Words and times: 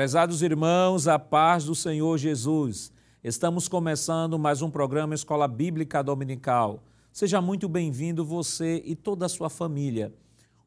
Prezados 0.00 0.40
irmãos, 0.40 1.06
a 1.06 1.18
paz 1.18 1.66
do 1.66 1.74
Senhor 1.74 2.16
Jesus. 2.16 2.90
Estamos 3.22 3.68
começando 3.68 4.38
mais 4.38 4.62
um 4.62 4.70
programa 4.70 5.14
Escola 5.14 5.46
Bíblica 5.46 6.02
Dominical. 6.02 6.82
Seja 7.12 7.38
muito 7.42 7.68
bem-vindo 7.68 8.24
você 8.24 8.82
e 8.86 8.96
toda 8.96 9.26
a 9.26 9.28
sua 9.28 9.50
família. 9.50 10.10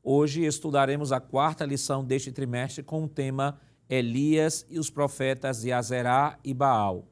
Hoje 0.03 0.45
estudaremos 0.45 1.11
a 1.11 1.19
quarta 1.19 1.65
lição 1.65 2.05
deste 2.05 2.31
trimestre 2.31 2.83
com 2.83 3.05
o 3.05 3.07
tema 3.07 3.59
Elias 3.89 4.67
e 4.69 4.77
os 4.77 4.91
profetas 4.91 5.61
de 5.61 5.71
Azerá 5.71 6.37
e 6.43 6.53
Baal. 6.53 7.07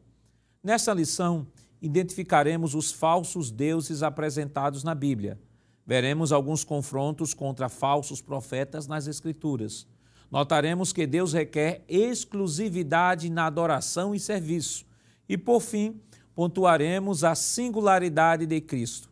Nessa 0.63 0.94
lição, 0.94 1.48
identificaremos 1.81 2.76
os 2.76 2.91
falsos 2.91 3.49
deuses 3.49 4.03
apresentados 4.03 4.84
na 4.84 4.94
Bíblia. 4.94 5.40
Veremos 5.88 6.31
alguns 6.31 6.63
confrontos 6.63 7.34
contra 7.34 7.67
falsos 7.67 8.22
profetas 8.22 8.85
nas 8.85 9.08
Escrituras 9.08 9.88
notaremos 10.31 10.94
que 10.94 11.05
Deus 11.05 11.34
requer 11.34 11.84
exclusividade 11.90 13.30
na 13.30 13.45
adoração 13.45 14.16
e 14.16 14.20
serviço. 14.20 14.85
E, 15.27 15.38
por 15.38 15.62
fim, 15.62 15.99
pontuaremos 16.34 17.23
a 17.26 17.35
singularidade 17.35 18.45
de 18.45 18.62
Cristo. 18.62 19.09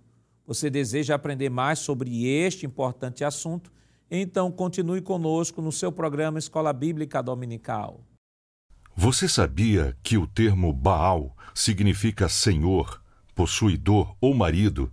Você 0.47 0.69
deseja 0.69 1.15
aprender 1.15 1.49
mais 1.49 1.79
sobre 1.79 2.25
este 2.25 2.65
importante 2.65 3.23
assunto? 3.23 3.71
Então, 4.09 4.49
continue 4.51 5.01
conosco 5.01 5.61
no 5.61 5.71
seu 5.71 5.91
programa 5.91 6.39
Escola 6.39 6.73
Bíblica 6.73 7.21
Dominical. 7.21 8.01
Você 8.95 9.27
sabia 9.27 9.95
que 10.01 10.17
o 10.17 10.25
termo 10.25 10.73
Baal 10.73 11.35
significa 11.53 12.27
senhor, 12.27 13.01
possuidor 13.35 14.15
ou 14.19 14.33
marido, 14.33 14.91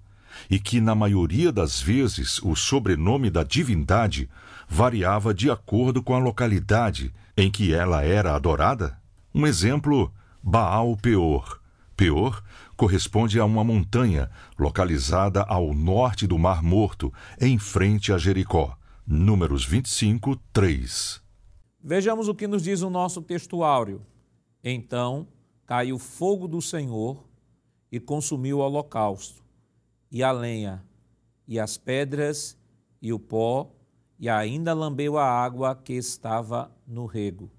e 0.50 0.58
que, 0.60 0.80
na 0.80 0.94
maioria 0.94 1.50
das 1.50 1.80
vezes, 1.80 2.40
o 2.42 2.54
sobrenome 2.54 3.30
da 3.30 3.42
divindade 3.42 4.28
variava 4.68 5.32
de 5.32 5.50
acordo 5.50 6.02
com 6.02 6.14
a 6.14 6.18
localidade 6.18 7.12
em 7.36 7.50
que 7.50 7.72
ela 7.72 8.02
era 8.02 8.34
adorada? 8.34 8.98
Um 9.34 9.46
exemplo, 9.46 10.12
Baal 10.42 10.96
Peor. 10.96 11.60
Peor 11.96 12.42
corresponde 12.76 13.40
a 13.40 13.44
uma 13.44 13.64
montanha 13.64 14.30
localizada 14.58 15.42
ao 15.42 15.72
norte 15.72 16.26
do 16.26 16.38
Mar 16.38 16.62
Morto, 16.62 17.12
em 17.40 17.58
frente 17.58 18.12
a 18.12 18.18
Jericó. 18.18 18.76
Números 19.06 19.64
25, 19.64 20.36
3. 20.52 21.22
Vejamos 21.82 22.28
o 22.28 22.34
que 22.34 22.46
nos 22.46 22.62
diz 22.62 22.82
o 22.82 22.90
nosso 22.90 23.22
textuário. 23.22 24.02
Então 24.62 25.28
caiu 25.64 25.98
fogo 25.98 26.48
do 26.48 26.60
Senhor 26.60 27.24
e 27.90 28.00
consumiu 28.00 28.58
o 28.58 28.60
holocausto, 28.60 29.42
e 30.10 30.22
a 30.22 30.32
lenha, 30.32 30.84
e 31.46 31.58
as 31.58 31.76
pedras, 31.76 32.58
e 33.00 33.12
o 33.12 33.18
pó, 33.18 33.70
e 34.18 34.28
ainda 34.28 34.72
lambeu 34.72 35.18
a 35.18 35.24
água 35.24 35.74
que 35.74 35.92
estava 35.92 36.70
no 36.86 37.06
rego. 37.06 37.50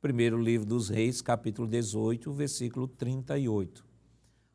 Primeiro 0.00 0.40
livro 0.40 0.66
dos 0.66 0.88
Reis, 0.88 1.20
capítulo 1.20 1.68
18, 1.68 2.32
versículo 2.32 2.88
38. 2.88 3.84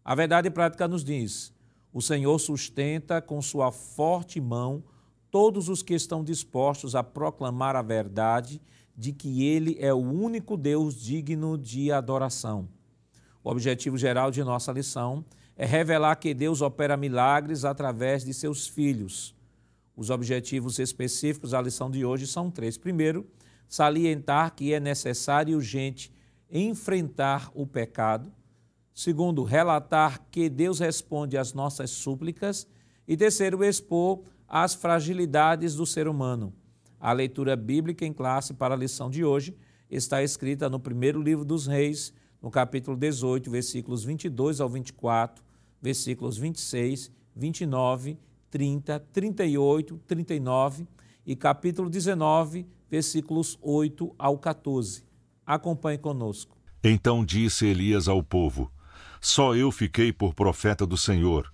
A 0.03 0.15
verdade 0.15 0.49
prática 0.49 0.87
nos 0.87 1.03
diz: 1.03 1.53
o 1.93 2.01
Senhor 2.01 2.39
sustenta 2.39 3.21
com 3.21 3.41
sua 3.41 3.71
forte 3.71 4.39
mão 4.39 4.83
todos 5.29 5.67
os 5.67 5.83
que 5.83 5.93
estão 5.93 6.23
dispostos 6.23 6.95
a 6.95 7.03
proclamar 7.03 7.75
a 7.75 7.81
verdade 7.81 8.61
de 8.95 9.11
que 9.11 9.45
Ele 9.45 9.75
é 9.79 9.93
o 9.93 9.97
único 9.97 10.55
Deus 10.55 10.95
digno 10.95 11.57
de 11.57 11.91
adoração. 11.91 12.69
O 13.43 13.51
objetivo 13.51 13.97
geral 13.97 14.31
de 14.31 14.43
nossa 14.43 14.71
lição 14.71 15.23
é 15.57 15.65
revelar 15.65 16.15
que 16.15 16.33
Deus 16.33 16.61
opera 16.61 16.97
milagres 16.97 17.65
através 17.65 18.23
de 18.23 18.33
seus 18.33 18.67
filhos 18.67 19.35
os 19.95 20.09
objetivos 20.09 20.77
específicos 20.77 21.51
da 21.51 21.61
lição 21.61 21.89
de 21.89 22.03
hoje 22.03 22.27
são 22.27 22.51
três. 22.51 22.77
Primeiro, 22.77 23.25
salientar 23.67 24.53
que 24.53 24.73
é 24.73 24.79
necessário 24.79 25.53
e 25.53 25.55
urgente 25.55 26.11
enfrentar 26.51 27.49
o 27.53 27.65
pecado. 27.65 28.31
Segundo, 28.93 29.43
relatar 29.43 30.21
que 30.29 30.49
Deus 30.49 30.79
responde 30.79 31.37
às 31.37 31.53
nossas 31.53 31.89
súplicas. 31.91 32.67
E 33.07 33.15
terceiro, 33.15 33.63
expor 33.63 34.23
as 34.47 34.73
fragilidades 34.73 35.75
do 35.75 35.85
ser 35.85 36.07
humano. 36.07 36.53
A 36.99 37.11
leitura 37.11 37.55
bíblica 37.55 38.05
em 38.05 38.13
classe 38.13 38.53
para 38.53 38.73
a 38.73 38.77
lição 38.77 39.09
de 39.09 39.23
hoje 39.23 39.55
está 39.89 40.23
escrita 40.23 40.69
no 40.69 40.79
primeiro 40.79 41.21
livro 41.21 41.45
dos 41.45 41.67
Reis, 41.67 42.13
no 42.41 42.51
capítulo 42.51 42.97
18, 42.97 43.49
versículos 43.49 44.03
22 44.03 44.59
ao 44.59 44.69
24, 44.69 45.43
versículos 45.81 46.37
26, 46.37 47.11
29 47.35 48.17
30, 48.55 49.01
38, 49.11 49.97
39 50.07 50.87
e 51.25 51.35
capítulo 51.35 51.89
19, 51.89 52.65
versículos 52.89 53.59
8 53.61 54.15
ao 54.17 54.37
14. 54.37 55.03
Acompanhe 55.45 55.97
conosco. 55.97 56.57
Então 56.81 57.25
disse 57.25 57.65
Elias 57.65 58.07
ao 58.07 58.23
povo: 58.23 58.71
Só 59.19 59.53
eu 59.53 59.73
fiquei 59.73 60.13
por 60.13 60.33
profeta 60.33 60.87
do 60.87 60.95
Senhor, 60.95 61.51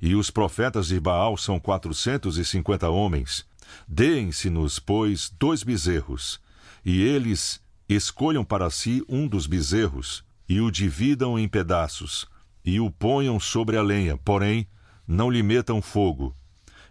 e 0.00 0.14
os 0.14 0.30
profetas 0.30 0.86
de 0.86 0.98
Baal 0.98 1.36
são 1.36 1.60
quatrocentos 1.60 2.38
e 2.38 2.46
cinquenta 2.46 2.88
homens. 2.88 3.44
Deem-se-nos, 3.86 4.78
pois, 4.78 5.28
dois 5.38 5.62
bezerros, 5.62 6.40
e 6.82 7.02
eles 7.02 7.60
escolham 7.86 8.42
para 8.42 8.70
si 8.70 9.04
um 9.06 9.28
dos 9.28 9.46
bezerros, 9.46 10.24
e 10.48 10.62
o 10.62 10.70
dividam 10.70 11.38
em 11.38 11.46
pedaços, 11.46 12.26
e 12.64 12.80
o 12.80 12.90
ponham 12.90 13.38
sobre 13.38 13.76
a 13.76 13.82
lenha, 13.82 14.16
porém, 14.16 14.66
não 15.08 15.30
lhe 15.30 15.42
metam 15.42 15.80
fogo, 15.80 16.36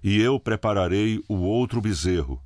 e 0.04 0.20
eu 0.20 0.40
prepararei 0.40 1.24
o 1.30 1.36
outro 1.36 1.80
bezerro, 1.80 2.42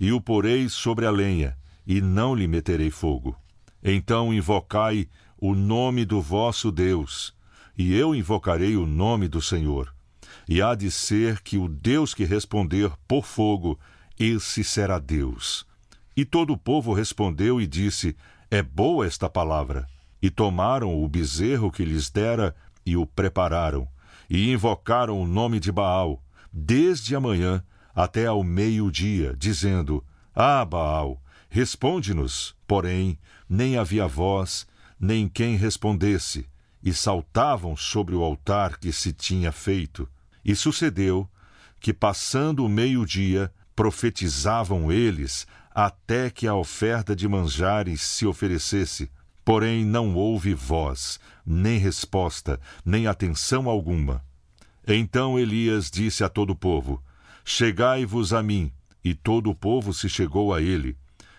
e 0.00 0.10
o 0.10 0.20
porei 0.20 0.68
sobre 0.68 1.06
a 1.06 1.10
lenha, 1.12 1.56
e 1.86 2.00
não 2.00 2.34
lhe 2.34 2.48
meterei 2.48 2.90
fogo. 2.90 3.36
Então 3.80 4.34
invocai 4.34 5.08
o 5.38 5.54
nome 5.54 6.04
do 6.04 6.20
vosso 6.20 6.72
Deus, 6.72 7.32
e 7.78 7.94
eu 7.94 8.14
invocarei 8.14 8.76
o 8.76 8.84
nome 8.84 9.28
do 9.28 9.40
Senhor. 9.40 9.94
E 10.48 10.60
há 10.60 10.74
de 10.74 10.90
ser 10.90 11.40
que 11.40 11.56
o 11.56 11.68
Deus 11.68 12.14
que 12.14 12.24
responder 12.24 12.90
por 13.06 13.24
fogo, 13.24 13.78
esse 14.18 14.64
será 14.64 14.98
Deus. 14.98 15.64
E 16.16 16.24
todo 16.24 16.52
o 16.52 16.58
povo 16.58 16.92
respondeu 16.92 17.60
e 17.60 17.66
disse: 17.66 18.16
É 18.50 18.62
boa 18.62 19.06
esta 19.06 19.28
palavra. 19.28 19.86
E 20.20 20.30
tomaram 20.30 21.02
o 21.02 21.08
bezerro 21.08 21.70
que 21.70 21.84
lhes 21.84 22.10
dera 22.10 22.54
e 22.84 22.96
o 22.96 23.06
prepararam, 23.06 23.88
e 24.28 24.50
invocaram 24.50 25.20
o 25.20 25.26
nome 25.26 25.60
de 25.60 25.70
Baal, 25.70 26.22
desde 26.52 27.14
a 27.14 27.20
manhã 27.20 27.62
até 27.94 28.26
ao 28.26 28.42
meio-dia, 28.42 29.34
dizendo: 29.38 30.04
Ah, 30.34 30.64
Baal, 30.64 31.22
responde-nos. 31.48 32.54
Porém, 32.66 33.18
nem 33.48 33.76
havia 33.76 34.06
voz, 34.06 34.66
nem 34.98 35.28
quem 35.28 35.56
respondesse, 35.56 36.46
e 36.82 36.92
saltavam 36.92 37.76
sobre 37.76 38.14
o 38.14 38.22
altar 38.22 38.78
que 38.78 38.92
se 38.92 39.12
tinha 39.12 39.52
feito. 39.52 40.08
E 40.44 40.56
sucedeu 40.56 41.28
que, 41.78 41.92
passando 41.92 42.64
o 42.64 42.68
meio-dia, 42.68 43.52
profetizavam 43.74 44.90
eles 44.90 45.46
até 45.74 46.30
que 46.30 46.46
a 46.46 46.54
oferta 46.54 47.16
de 47.16 47.26
manjares 47.26 48.02
se 48.02 48.26
oferecesse. 48.26 49.10
Porém, 49.44 49.84
não 49.84 50.14
houve 50.14 50.54
voz, 50.54 51.18
nem 51.44 51.78
resposta, 51.78 52.60
nem 52.84 53.06
atenção 53.06 53.68
alguma. 53.68 54.24
Então 54.86 55.38
Elias 55.38 55.90
disse 55.90 56.22
a 56.24 56.28
todo 56.28 56.50
o 56.50 56.56
povo: 56.56 57.02
Chegai-vos 57.44 58.32
a 58.32 58.42
mim. 58.42 58.72
E 59.04 59.14
todo 59.14 59.50
o 59.50 59.54
povo 59.54 59.92
se 59.92 60.08
chegou 60.08 60.54
a 60.54 60.62
ele, 60.62 60.96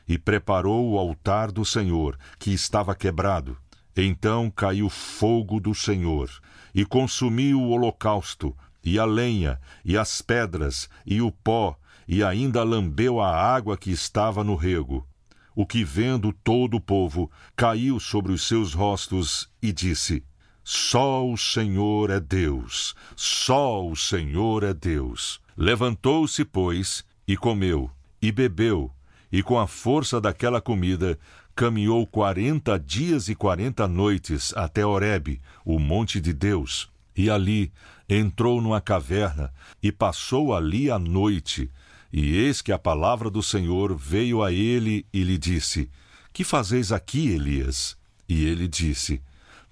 e 0.08 0.18
preparou 0.18 0.92
o 0.92 1.00
altar 1.00 1.50
do 1.50 1.64
Senhor, 1.64 2.18
que 2.38 2.52
estava 2.52 2.94
quebrado. 2.94 3.58
Então 3.96 4.52
caiu 4.52 4.90
fogo 4.90 5.60
do 5.62 5.74
Senhor, 5.74 6.30
e 6.76 6.84
consumiu 6.84 7.62
o 7.62 7.70
holocausto, 7.70 8.56
e 8.84 9.00
a 9.00 9.06
lenha, 9.06 9.62
e 9.86 9.98
as 9.98 10.22
pedras, 10.22 10.90
e 11.06 11.22
o 11.22 11.32
pó, 11.32 11.78
e 12.06 12.22
ainda 12.22 12.64
lambeu 12.64 13.22
a 13.22 13.34
água 13.34 13.78
que 13.78 13.92
estava 13.92 14.44
no 14.44 14.56
rego. 14.56 15.08
O 15.56 15.66
que 15.66 15.84
vendo 15.84 16.34
todo 16.44 16.78
o 16.78 16.82
povo, 16.82 17.30
caiu 17.56 18.00
sobre 18.00 18.32
os 18.32 18.48
seus 18.48 18.74
rostos 18.74 19.50
e 19.62 19.72
disse: 19.72 20.24
só 20.64 21.30
o 21.30 21.38
Senhor 21.38 22.10
é 22.10 22.22
Deus, 22.22 22.96
só 23.18 23.86
o 23.86 23.98
Senhor 23.98 24.64
é 24.64 24.74
Deus. 24.74 25.42
Levantou-se, 25.58 26.46
pois, 26.46 27.04
e 27.28 27.36
comeu, 27.36 27.92
e 28.22 28.32
bebeu, 28.32 28.90
e 29.30 29.44
com 29.44 29.60
a 29.60 29.68
força 29.68 30.22
daquela 30.22 30.62
comida 30.62 31.20
caminhou 31.54 32.08
quarenta 32.08 32.80
dias 32.80 33.28
e 33.28 33.36
quarenta 33.36 33.90
noites 33.90 34.54
até 34.56 34.86
Horebe, 34.86 35.42
o 35.66 35.78
monte 35.78 36.22
de 36.22 36.32
Deus, 36.32 36.90
e 37.16 37.30
ali 37.30 37.70
entrou 38.08 38.62
numa 38.62 38.80
caverna 38.80 39.54
e 39.82 39.92
passou 39.92 40.56
ali 40.56 40.90
a 40.90 40.98
noite. 40.98 41.70
E 42.14 42.38
eis 42.38 42.62
que 42.62 42.72
a 42.72 42.80
palavra 42.80 43.30
do 43.30 43.44
Senhor 43.44 43.98
veio 43.98 44.42
a 44.44 44.54
ele 44.54 45.06
e 45.12 45.24
lhe 45.24 45.38
disse: 45.38 45.90
Que 46.32 46.44
fazeis 46.44 46.92
aqui, 46.92 47.28
Elias? 47.30 47.98
E 48.30 48.46
ele 48.46 48.68
disse: 48.68 49.22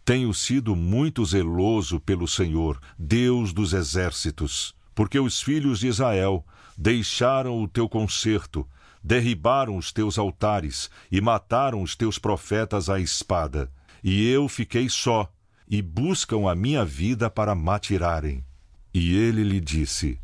tenho 0.03 0.33
sido 0.33 0.75
muito 0.75 1.23
zeloso 1.23 1.99
pelo 1.99 2.27
Senhor, 2.27 2.81
Deus 2.97 3.53
dos 3.53 3.71
exércitos, 3.71 4.75
porque 4.95 5.19
os 5.19 5.41
filhos 5.41 5.79
de 5.79 5.87
Israel 5.87 6.45
deixaram 6.75 7.61
o 7.61 7.67
teu 7.67 7.87
conserto, 7.87 8.67
derribaram 9.03 9.77
os 9.77 9.91
teus 9.91 10.17
altares 10.17 10.89
e 11.11 11.21
mataram 11.21 11.83
os 11.83 11.95
teus 11.95 12.17
profetas 12.17 12.89
à 12.89 12.99
espada. 12.99 13.71
E 14.03 14.27
eu 14.27 14.49
fiquei 14.49 14.89
só, 14.89 15.31
e 15.67 15.81
buscam 15.81 16.49
a 16.49 16.55
minha 16.55 16.83
vida 16.83 17.29
para 17.29 17.53
matirarem. 17.53 18.43
E 18.91 19.15
ele 19.15 19.43
lhe 19.43 19.59
disse: 19.59 20.19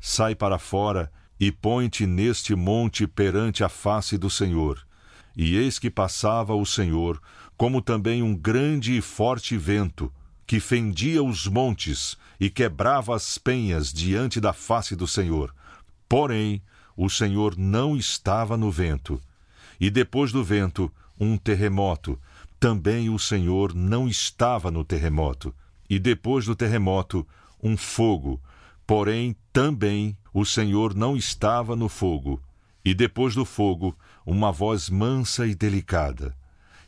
Sai 0.00 0.36
para 0.36 0.58
fora 0.58 1.10
e 1.38 1.52
põe-te 1.52 2.06
neste 2.06 2.54
monte 2.54 3.06
perante 3.06 3.62
a 3.62 3.68
face 3.68 4.18
do 4.18 4.28
Senhor. 4.28 4.84
E 5.36 5.56
eis 5.56 5.78
que 5.78 5.90
passava 5.90 6.54
o 6.54 6.66
Senhor, 6.66 7.20
como 7.56 7.80
também 7.80 8.22
um 8.22 8.34
grande 8.34 8.96
e 8.96 9.00
forte 9.00 9.56
vento, 9.56 10.12
que 10.46 10.60
fendia 10.60 11.22
os 11.22 11.46
montes 11.46 12.16
e 12.40 12.48
quebrava 12.48 13.14
as 13.14 13.36
penhas 13.36 13.92
diante 13.92 14.40
da 14.40 14.52
face 14.52 14.96
do 14.96 15.06
Senhor. 15.06 15.54
Porém, 16.08 16.62
o 16.96 17.08
Senhor 17.08 17.56
não 17.56 17.96
estava 17.96 18.56
no 18.56 18.70
vento. 18.70 19.20
E 19.80 19.90
depois 19.90 20.32
do 20.32 20.42
vento, 20.42 20.90
um 21.20 21.36
terremoto. 21.36 22.18
Também 22.58 23.08
o 23.08 23.18
Senhor 23.18 23.74
não 23.74 24.08
estava 24.08 24.70
no 24.70 24.82
terremoto. 24.82 25.54
E 25.88 25.98
depois 25.98 26.46
do 26.46 26.56
terremoto, 26.56 27.26
um 27.62 27.76
fogo. 27.76 28.40
Porém, 28.88 29.36
também 29.52 30.16
o 30.32 30.46
Senhor 30.46 30.94
não 30.94 31.14
estava 31.14 31.76
no 31.76 31.90
fogo. 31.90 32.42
E 32.82 32.94
depois 32.94 33.34
do 33.34 33.44
fogo, 33.44 33.94
uma 34.24 34.50
voz 34.50 34.88
mansa 34.88 35.46
e 35.46 35.54
delicada. 35.54 36.34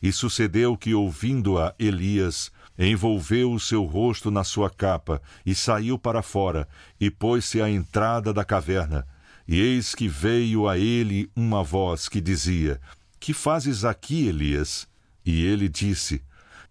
E 0.03 0.11
sucedeu 0.11 0.79
que, 0.79 0.95
ouvindo-a, 0.95 1.75
Elias 1.79 2.51
envolveu 2.79 3.53
o 3.53 3.61
seu 3.61 3.85
rosto 3.85 4.31
na 4.31 4.45
sua 4.45 4.71
capa 4.71 5.21
e 5.45 5.55
saiu 5.55 5.99
para 5.99 6.23
fora 6.23 6.67
e 6.99 7.11
pôs-se 7.11 7.61
à 7.61 7.69
entrada 7.69 8.33
da 8.33 8.47
caverna. 8.47 9.07
E 9.47 9.61
eis 9.61 9.95
que 9.95 10.09
veio 10.09 10.67
a 10.67 10.79
ele 10.79 11.31
uma 11.37 11.63
voz 11.63 12.09
que 12.09 12.23
dizia: 12.23 12.81
Que 13.21 13.35
fazes 13.35 13.85
aqui, 13.85 14.27
Elias? 14.27 14.89
E 15.23 15.45
ele 15.45 15.69
disse: 15.69 16.23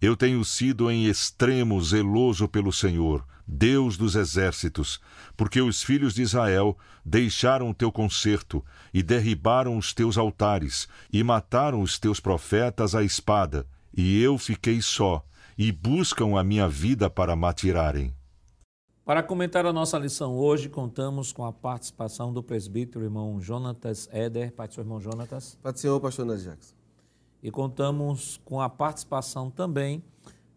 Eu 0.02 0.16
tenho 0.16 0.44
sido 0.44 0.90
em 0.90 1.06
extremo 1.06 1.80
zeloso 1.80 2.48
pelo 2.48 2.72
Senhor, 2.72 3.24
Deus 3.52 3.96
dos 3.96 4.14
exércitos, 4.14 5.00
porque 5.36 5.60
os 5.60 5.82
filhos 5.82 6.14
de 6.14 6.22
Israel 6.22 6.78
deixaram 7.04 7.68
o 7.68 7.74
teu 7.74 7.90
concerto 7.90 8.64
e 8.94 9.02
derribaram 9.02 9.76
os 9.76 9.92
teus 9.92 10.16
altares 10.16 10.88
e 11.12 11.24
mataram 11.24 11.82
os 11.82 11.98
teus 11.98 12.20
profetas 12.20 12.94
à 12.94 13.02
espada, 13.02 13.66
e 13.92 14.22
eu 14.22 14.38
fiquei 14.38 14.80
só 14.80 15.24
e 15.58 15.72
buscam 15.72 16.38
a 16.38 16.44
minha 16.44 16.68
vida 16.68 17.10
para 17.10 17.34
matirarem. 17.34 18.14
Para 19.04 19.20
comentar 19.20 19.66
a 19.66 19.72
nossa 19.72 19.98
lição 19.98 20.36
hoje, 20.36 20.68
contamos 20.68 21.32
com 21.32 21.44
a 21.44 21.52
participação 21.52 22.32
do 22.32 22.44
presbítero 22.44 23.04
irmão 23.04 23.40
Jonatas 23.40 24.08
Eder. 24.12 24.52
Pai 24.52 24.68
do 24.68 24.74
seu 24.74 24.84
irmão 24.84 25.00
Jonatas. 25.00 25.58
Pai 25.60 25.72
do 25.72 25.80
Senhor, 25.80 25.98
pastor 25.98 26.24
Nando 26.24 26.40
Jackson. 26.40 26.74
E 27.42 27.50
contamos 27.50 28.40
com 28.44 28.60
a 28.60 28.68
participação 28.68 29.50
também 29.50 30.04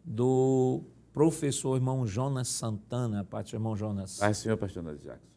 do 0.05 0.83
professor 1.13 1.75
irmão 1.75 2.05
Jonas 2.05 2.47
Santana. 2.47 3.25
Seu 3.45 3.57
irmão 3.57 3.77
Jonas. 3.77 4.17
Do 4.19 4.33
Senhor, 4.33 4.57
pastor 4.57 4.83
Nando 4.83 4.97
Jackson. 4.97 5.27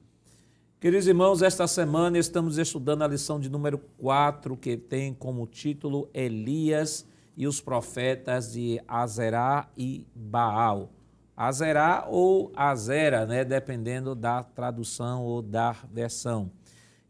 Queridos 0.81 1.06
irmãos, 1.06 1.43
esta 1.43 1.67
semana 1.67 2.19
estamos 2.19 2.58
estudando 2.58 3.02
a 3.02 3.08
lição 3.08 3.38
de 3.38 3.50
número 3.50 3.78
4, 3.99 4.56
que 4.56 4.76
tem 4.76 5.12
como 5.12 5.46
título 5.46 6.08
Elias 6.12 7.06
e 7.37 7.46
os 7.46 7.61
profetas 7.61 8.52
de 8.52 8.81
Azerá 8.88 9.69
e 9.76 10.06
Baal. 10.14 10.90
Azerá 11.37 12.06
ou 12.08 12.50
Azera, 12.56 13.26
né, 13.26 13.44
dependendo 13.44 14.14
da 14.14 14.43
tradução 14.43 15.22
ou 15.25 15.43
da 15.43 15.72
versão. 15.93 16.50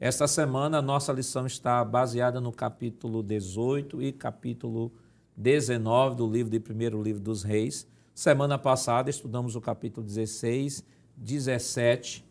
Esta 0.00 0.26
semana, 0.26 0.78
a 0.78 0.82
nossa 0.82 1.12
lição 1.12 1.46
está 1.46 1.84
baseada 1.84 2.40
no 2.40 2.52
capítulo 2.52 3.22
18 3.22 4.02
e 4.02 4.12
capítulo 4.12 4.92
19 5.36 6.16
do 6.16 6.26
livro 6.26 6.50
de 6.50 6.58
primeiro 6.58 7.00
livro 7.02 7.22
dos 7.22 7.42
reis. 7.42 7.86
Semana 8.16 8.56
passada 8.56 9.10
estudamos 9.10 9.56
o 9.56 9.60
capítulo 9.60 10.06
16, 10.06 10.82
17 11.18 12.24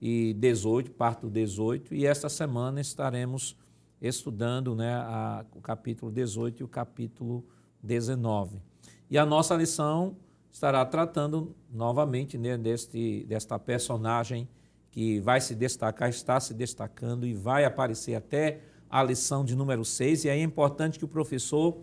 e 0.00 0.32
18, 0.32 0.90
parte 0.92 1.20
do 1.20 1.30
18, 1.30 1.94
e 1.94 2.06
esta 2.06 2.30
semana 2.30 2.80
estaremos 2.80 3.54
estudando 4.00 4.74
né, 4.74 4.90
a, 4.90 5.44
o 5.54 5.60
capítulo 5.60 6.10
18 6.10 6.62
e 6.62 6.64
o 6.64 6.66
capítulo 6.66 7.44
19. 7.82 8.58
E 9.10 9.18
a 9.18 9.26
nossa 9.26 9.54
lição 9.54 10.16
estará 10.50 10.82
tratando 10.86 11.54
novamente 11.70 12.38
né, 12.38 12.56
deste, 12.56 13.26
desta 13.28 13.58
personagem 13.58 14.48
que 14.90 15.20
vai 15.20 15.42
se 15.42 15.54
destacar, 15.54 16.08
está 16.08 16.40
se 16.40 16.54
destacando 16.54 17.26
e 17.26 17.34
vai 17.34 17.66
aparecer 17.66 18.14
até 18.14 18.62
a 18.88 19.02
lição 19.02 19.44
de 19.44 19.54
número 19.54 19.84
6. 19.84 20.24
E 20.24 20.30
aí 20.30 20.40
é 20.40 20.42
importante 20.42 20.98
que 20.98 21.04
o 21.04 21.08
professor 21.08 21.76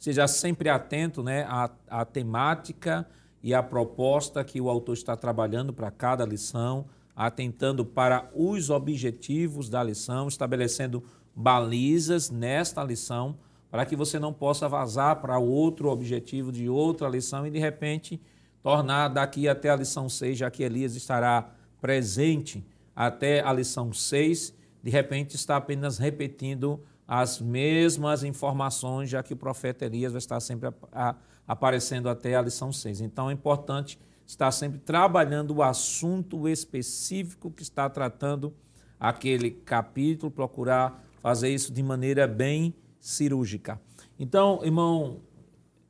seja 0.00 0.26
sempre 0.26 0.68
atento 0.68 1.22
né, 1.22 1.44
à, 1.48 1.70
à 1.88 2.04
temática 2.04 3.06
e 3.40 3.54
à 3.54 3.62
proposta 3.62 4.42
que 4.42 4.60
o 4.60 4.68
autor 4.68 4.94
está 4.94 5.14
trabalhando 5.14 5.72
para 5.72 5.92
cada 5.92 6.26
lição 6.26 6.86
atentando 7.20 7.84
para 7.84 8.30
os 8.34 8.70
objetivos 8.70 9.68
da 9.68 9.82
lição, 9.82 10.26
estabelecendo 10.26 11.04
balizas 11.36 12.30
nesta 12.30 12.82
lição, 12.82 13.36
para 13.70 13.84
que 13.84 13.94
você 13.94 14.18
não 14.18 14.32
possa 14.32 14.66
vazar 14.66 15.20
para 15.20 15.38
outro 15.38 15.90
objetivo 15.90 16.50
de 16.50 16.66
outra 16.66 17.06
lição 17.10 17.46
e 17.46 17.50
de 17.50 17.58
repente 17.58 18.18
tornar 18.62 19.08
daqui 19.08 19.48
até 19.48 19.68
a 19.68 19.76
lição 19.76 20.08
6, 20.08 20.38
já 20.38 20.50
que 20.50 20.62
Elias 20.62 20.96
estará 20.96 21.50
presente 21.78 22.66
até 22.96 23.42
a 23.42 23.52
lição 23.52 23.92
6, 23.92 24.54
de 24.82 24.90
repente 24.90 25.36
está 25.36 25.56
apenas 25.56 25.98
repetindo 25.98 26.82
as 27.12 27.40
mesmas 27.40 28.22
informações, 28.22 29.10
já 29.10 29.20
que 29.20 29.34
o 29.34 29.36
profeta 29.36 29.84
Elias 29.84 30.12
vai 30.12 30.20
estar 30.20 30.38
sempre 30.38 30.72
aparecendo 31.44 32.08
até 32.08 32.36
a 32.36 32.42
lição 32.42 32.72
6. 32.72 33.00
Então 33.00 33.28
é 33.28 33.32
importante 33.32 33.98
está 34.24 34.48
sempre 34.52 34.78
trabalhando 34.78 35.56
o 35.56 35.60
assunto 35.60 36.48
específico 36.48 37.50
que 37.50 37.64
está 37.64 37.90
tratando 37.90 38.54
aquele 39.00 39.50
capítulo, 39.50 40.30
procurar 40.30 41.04
fazer 41.20 41.48
isso 41.48 41.72
de 41.72 41.82
maneira 41.82 42.28
bem 42.28 42.72
cirúrgica. 43.00 43.80
Então, 44.16 44.60
irmão 44.62 45.20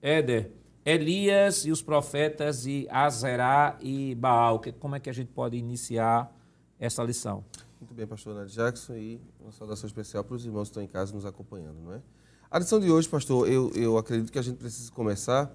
Éder, 0.00 0.52
Elias 0.86 1.66
e 1.66 1.70
os 1.70 1.82
profetas 1.82 2.62
de 2.62 2.86
Azerá 2.88 3.76
e 3.82 4.14
Baal, 4.14 4.58
como 4.78 4.96
é 4.96 5.00
que 5.00 5.10
a 5.10 5.12
gente 5.12 5.32
pode 5.32 5.58
iniciar 5.58 6.34
essa 6.78 7.02
lição? 7.02 7.44
Muito 7.80 7.94
bem, 7.94 8.06
pastor 8.06 8.34
Nath 8.34 8.50
Jackson, 8.50 8.94
e 8.94 9.18
uma 9.40 9.52
saudação 9.52 9.86
especial 9.86 10.22
para 10.22 10.36
os 10.36 10.44
irmãos 10.44 10.64
que 10.64 10.72
estão 10.72 10.82
em 10.82 10.86
casa 10.86 11.14
nos 11.14 11.24
acompanhando, 11.24 11.80
não 11.82 11.94
é? 11.94 12.02
A 12.50 12.58
lição 12.58 12.78
de 12.78 12.90
hoje, 12.90 13.08
pastor, 13.08 13.48
eu, 13.48 13.72
eu 13.74 13.96
acredito 13.96 14.30
que 14.30 14.38
a 14.38 14.42
gente 14.42 14.58
precisa 14.58 14.92
começar 14.92 15.50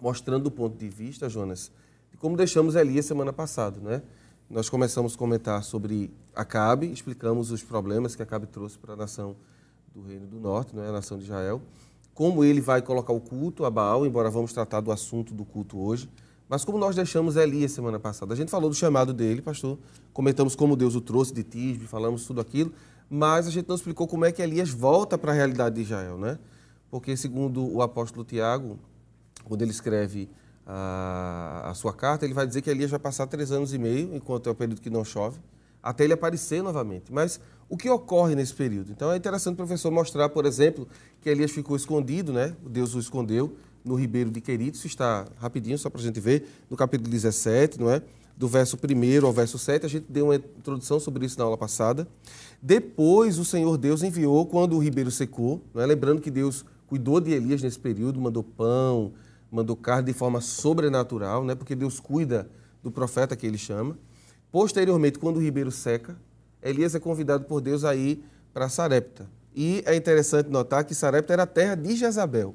mostrando 0.00 0.48
o 0.48 0.50
ponto 0.50 0.76
de 0.76 0.88
vista, 0.88 1.28
Jonas, 1.28 1.70
como 2.18 2.36
deixamos 2.36 2.74
Elias 2.74 3.06
semana 3.06 3.32
passada, 3.32 3.78
né? 3.78 4.02
Nós 4.50 4.68
começamos 4.68 5.14
a 5.14 5.16
comentar 5.16 5.62
sobre 5.62 6.12
Acabe, 6.34 6.90
explicamos 6.90 7.52
os 7.52 7.62
problemas 7.62 8.16
que 8.16 8.22
Acabe 8.24 8.48
trouxe 8.48 8.76
para 8.76 8.94
a 8.94 8.96
nação 8.96 9.36
do 9.94 10.02
Reino 10.02 10.26
do 10.26 10.40
Norte, 10.40 10.74
né? 10.74 10.88
a 10.88 10.92
nação 10.92 11.16
de 11.16 11.22
Israel, 11.22 11.62
como 12.12 12.42
ele 12.42 12.60
vai 12.60 12.82
colocar 12.82 13.12
o 13.12 13.20
culto 13.20 13.64
a 13.64 13.70
Baal, 13.70 14.04
embora 14.04 14.28
vamos 14.28 14.52
tratar 14.52 14.80
do 14.80 14.90
assunto 14.90 15.32
do 15.32 15.44
culto 15.44 15.78
hoje, 15.78 16.10
mas 16.52 16.66
como 16.66 16.76
nós 16.76 16.94
deixamos 16.94 17.36
Elias 17.36 17.72
semana 17.72 17.98
passada. 17.98 18.34
A 18.34 18.36
gente 18.36 18.50
falou 18.50 18.68
do 18.68 18.76
chamado 18.76 19.14
dele, 19.14 19.40
pastor, 19.40 19.78
comentamos 20.12 20.54
como 20.54 20.76
Deus 20.76 20.94
o 20.94 21.00
trouxe 21.00 21.32
de 21.32 21.42
Tisbe, 21.42 21.86
falamos 21.86 22.26
tudo 22.26 22.42
aquilo, 22.42 22.70
mas 23.08 23.46
a 23.46 23.50
gente 23.50 23.66
não 23.66 23.74
explicou 23.74 24.06
como 24.06 24.26
é 24.26 24.32
que 24.32 24.42
Elias 24.42 24.68
volta 24.68 25.16
para 25.16 25.32
a 25.32 25.34
realidade 25.34 25.76
de 25.76 25.80
Israel, 25.80 26.18
né? 26.18 26.38
Porque 26.90 27.16
segundo 27.16 27.64
o 27.74 27.80
apóstolo 27.80 28.22
Tiago, 28.22 28.78
quando 29.44 29.62
ele 29.62 29.70
escreve 29.70 30.28
a, 30.66 31.70
a 31.70 31.74
sua 31.74 31.94
carta, 31.94 32.26
ele 32.26 32.34
vai 32.34 32.46
dizer 32.46 32.60
que 32.60 32.68
Elias 32.68 32.90
vai 32.90 33.00
passar 33.00 33.26
três 33.26 33.50
anos 33.50 33.72
e 33.72 33.78
meio, 33.78 34.14
enquanto 34.14 34.46
é 34.50 34.52
o 34.52 34.54
período 34.54 34.82
que 34.82 34.90
não 34.90 35.06
chove, 35.06 35.40
até 35.82 36.04
ele 36.04 36.12
aparecer 36.12 36.62
novamente. 36.62 37.10
Mas 37.10 37.40
o 37.66 37.78
que 37.78 37.88
ocorre 37.88 38.34
nesse 38.34 38.52
período? 38.52 38.92
Então 38.92 39.10
é 39.10 39.16
interessante 39.16 39.54
o 39.54 39.56
professor 39.56 39.90
mostrar, 39.90 40.28
por 40.28 40.44
exemplo, 40.44 40.86
que 41.22 41.30
Elias 41.30 41.50
ficou 41.50 41.74
escondido, 41.78 42.30
né? 42.30 42.54
Deus 42.62 42.94
o 42.94 42.98
escondeu 42.98 43.56
no 43.84 43.94
ribeiro 43.94 44.30
de 44.30 44.40
Querido, 44.40 44.76
está 44.84 45.26
rapidinho, 45.38 45.76
só 45.78 45.90
para 45.90 46.00
a 46.00 46.04
gente 46.04 46.20
ver, 46.20 46.46
no 46.70 46.76
capítulo 46.76 47.10
17, 47.10 47.80
não 47.80 47.90
é? 47.90 48.02
Do 48.36 48.48
verso 48.48 48.76
1 48.76 49.26
ao 49.26 49.32
verso 49.32 49.58
7, 49.58 49.84
a 49.84 49.88
gente 49.88 50.06
deu 50.08 50.26
uma 50.26 50.36
introdução 50.36 50.98
sobre 50.98 51.26
isso 51.26 51.38
na 51.38 51.44
aula 51.44 51.58
passada. 51.58 52.08
Depois 52.60 53.38
o 53.38 53.44
Senhor 53.44 53.76
Deus 53.76 54.02
enviou 54.02 54.46
quando 54.46 54.76
o 54.76 54.78
ribeiro 54.78 55.10
secou, 55.10 55.62
não 55.74 55.82
é? 55.82 55.86
lembrando 55.86 56.20
que 56.20 56.30
Deus 56.30 56.64
cuidou 56.86 57.20
de 57.20 57.32
Elias 57.32 57.62
nesse 57.62 57.78
período, 57.78 58.20
mandou 58.20 58.42
pão, 58.42 59.12
mandou 59.50 59.76
carne 59.76 60.06
de 60.06 60.12
forma 60.12 60.40
sobrenatural, 60.40 61.44
né? 61.44 61.54
porque 61.54 61.74
Deus 61.74 62.00
cuida 62.00 62.48
do 62.82 62.90
profeta 62.90 63.36
que 63.36 63.46
ele 63.46 63.58
chama. 63.58 63.98
Posteriormente, 64.50 65.18
quando 65.18 65.36
o 65.36 65.40
ribeiro 65.40 65.70
seca, 65.70 66.16
Elias 66.62 66.94
é 66.94 67.00
convidado 67.00 67.44
por 67.44 67.60
Deus 67.60 67.84
a 67.84 67.94
ir 67.94 68.24
para 68.52 68.68
Sarepta. 68.68 69.26
E 69.54 69.82
é 69.86 69.94
interessante 69.94 70.48
notar 70.48 70.84
que 70.84 70.94
Sarepta 70.94 71.32
era 71.32 71.42
a 71.42 71.46
terra 71.46 71.74
de 71.74 71.96
Jezabel. 71.96 72.54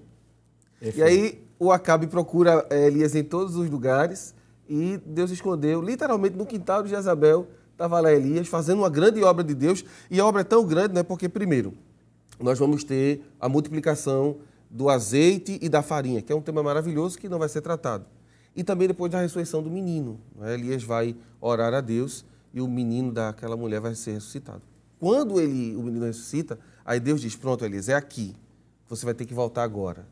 E 0.81 1.01
aí 1.01 1.43
o 1.60 1.72
Acabe 1.72 2.07
procura 2.07 2.65
eh, 2.69 2.88
Elias 2.88 3.15
em 3.15 3.24
todos 3.24 3.55
os 3.55 3.69
lugares 3.69 4.36
e 4.69 5.00
Deus 5.05 5.31
escondeu, 5.31 5.81
literalmente 5.81 6.36
no 6.36 6.46
quintal 6.46 6.84
de 6.84 6.89
Jezabel, 6.89 7.48
estava 7.72 8.00
lá 8.00 8.12
Elias 8.12 8.48
fazendo 8.48 8.79
uma 8.79 8.89
grande 8.89 9.24
obra 9.24 9.43
de 9.43 9.53
Deus. 9.53 9.84
E 10.10 10.19
a 10.19 10.25
obra 10.25 10.41
é 10.41 10.43
tão 10.43 10.65
grande, 10.65 10.93
né? 10.93 11.03
Porque, 11.03 11.29
primeiro, 11.29 11.74
nós 12.39 12.60
vamos 12.60 12.84
ter 12.84 13.22
a 13.39 13.48
multiplicação 13.48 14.38
do 14.69 14.89
azeite 14.89 15.57
e 15.62 15.69
da 15.69 15.81
farinha, 15.81 16.22
que 16.22 16.31
é 16.34 16.36
um 16.36 16.41
tema 16.41 16.62
maravilhoso 16.62 17.17
que 17.17 17.29
não 17.29 17.39
vai 17.39 17.48
ser 17.48 17.62
tratado. 17.62 18.05
E 18.55 18.63
também 18.63 18.88
depois 18.88 19.12
da 19.12 19.22
ressurreição 19.22 19.63
do 19.63 19.69
menino. 19.69 20.19
Né? 20.36 20.55
Elias 20.55 20.84
vai 20.84 21.15
orar 21.39 21.74
a 21.74 21.79
Deus 21.79 22.25
e 22.53 22.60
o 22.60 22.67
menino 22.67 23.12
daquela 23.12 23.55
mulher 23.55 23.79
vai 23.79 23.96
ser 23.96 24.13
ressuscitado. 24.13 24.62
Quando 25.00 25.39
ele, 25.39 25.75
o 25.75 25.84
menino 25.84 26.05
ressuscita, 26.05 26.60
aí 26.84 27.00
Deus 27.00 27.22
diz: 27.22 27.36
Pronto, 27.36 27.63
Elias, 27.63 27.88
é 27.88 27.93
aqui. 27.93 28.36
Você 28.89 29.05
vai 29.05 29.13
ter 29.13 29.25
que 29.25 29.34
voltar 29.34 29.63
agora. 29.63 30.05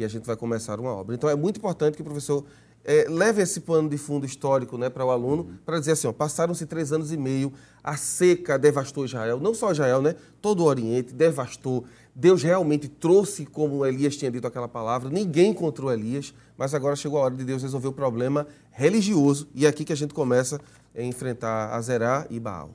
E 0.00 0.04
a 0.04 0.08
gente 0.08 0.26
vai 0.26 0.36
começar 0.36 0.80
uma 0.80 0.90
obra. 0.90 1.14
Então 1.14 1.28
é 1.28 1.36
muito 1.36 1.58
importante 1.58 1.94
que 1.94 2.00
o 2.00 2.04
professor 2.04 2.44
é, 2.82 3.04
leve 3.08 3.42
esse 3.42 3.60
pano 3.60 3.88
de 3.88 3.98
fundo 3.98 4.24
histórico 4.24 4.78
né, 4.78 4.88
para 4.88 5.04
o 5.04 5.10
aluno, 5.10 5.42
uhum. 5.42 5.58
para 5.64 5.78
dizer 5.78 5.92
assim: 5.92 6.10
passaram-se 6.12 6.64
três 6.64 6.90
anos 6.92 7.12
e 7.12 7.16
meio, 7.16 7.52
a 7.84 7.96
seca 7.96 8.58
devastou 8.58 9.04
Israel, 9.04 9.38
não 9.38 9.52
só 9.52 9.70
Israel, 9.72 10.00
né, 10.00 10.16
todo 10.40 10.60
o 10.60 10.64
Oriente 10.64 11.14
devastou. 11.14 11.84
Deus 12.14 12.42
realmente 12.42 12.88
trouxe, 12.88 13.44
como 13.44 13.84
Elias 13.84 14.16
tinha 14.16 14.30
dito 14.30 14.46
aquela 14.46 14.66
palavra, 14.66 15.10
ninguém 15.10 15.50
encontrou 15.50 15.92
Elias, 15.92 16.34
mas 16.56 16.74
agora 16.74 16.96
chegou 16.96 17.18
a 17.18 17.22
hora 17.22 17.34
de 17.34 17.44
Deus 17.44 17.62
resolver 17.62 17.88
o 17.88 17.92
problema 17.92 18.46
religioso. 18.70 19.48
E 19.54 19.66
é 19.66 19.68
aqui 19.68 19.84
que 19.84 19.92
a 19.92 19.96
gente 19.96 20.12
começa 20.12 20.60
a 20.96 21.02
enfrentar 21.02 21.74
Azerá 21.74 22.26
e 22.30 22.40
Baal. 22.40 22.70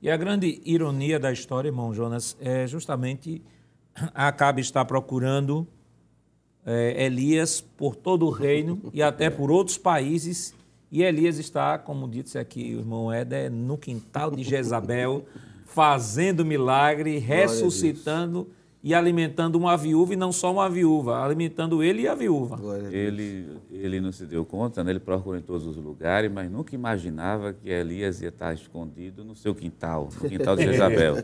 E 0.00 0.08
a 0.08 0.16
grande 0.16 0.62
ironia 0.64 1.18
da 1.18 1.32
história, 1.32 1.68
irmão 1.68 1.92
Jonas, 1.92 2.36
é 2.40 2.66
justamente 2.66 3.42
Acabe 4.14 4.60
estar 4.60 4.84
procurando 4.84 5.66
é, 6.68 7.06
Elias 7.06 7.62
por 7.62 7.96
todo 7.96 8.26
o 8.26 8.30
reino 8.30 8.78
e 8.92 9.02
até 9.02 9.30
por 9.30 9.50
outros 9.50 9.78
países. 9.78 10.54
E 10.92 11.02
Elias 11.02 11.38
está, 11.38 11.78
como 11.78 12.06
disse 12.06 12.38
aqui 12.38 12.74
o 12.74 12.80
irmão 12.80 13.12
Éder, 13.12 13.50
no 13.50 13.78
quintal 13.78 14.30
de 14.30 14.42
Jezabel, 14.42 15.24
fazendo 15.64 16.44
milagre, 16.44 17.18
ressuscitando 17.18 18.48
e 18.82 18.94
alimentando 18.94 19.56
uma 19.56 19.76
viúva, 19.76 20.12
e 20.12 20.16
não 20.16 20.30
só 20.30 20.52
uma 20.52 20.68
viúva, 20.70 21.22
alimentando 21.22 21.82
ele 21.82 22.02
e 22.02 22.08
a 22.08 22.14
viúva. 22.14 22.58
Ele, 22.92 23.48
ele 23.70 24.00
não 24.00 24.12
se 24.12 24.24
deu 24.24 24.44
conta, 24.44 24.84
né? 24.84 24.92
ele 24.92 25.00
procurou 25.00 25.38
em 25.38 25.42
todos 25.42 25.66
os 25.66 25.76
lugares, 25.76 26.30
mas 26.30 26.50
nunca 26.50 26.74
imaginava 26.74 27.52
que 27.52 27.68
Elias 27.68 28.22
ia 28.22 28.28
estar 28.28 28.54
escondido 28.54 29.24
no 29.24 29.34
seu 29.34 29.54
quintal, 29.54 30.08
no 30.22 30.28
quintal 30.28 30.56
de 30.56 30.62
Jezabel. 30.70 31.16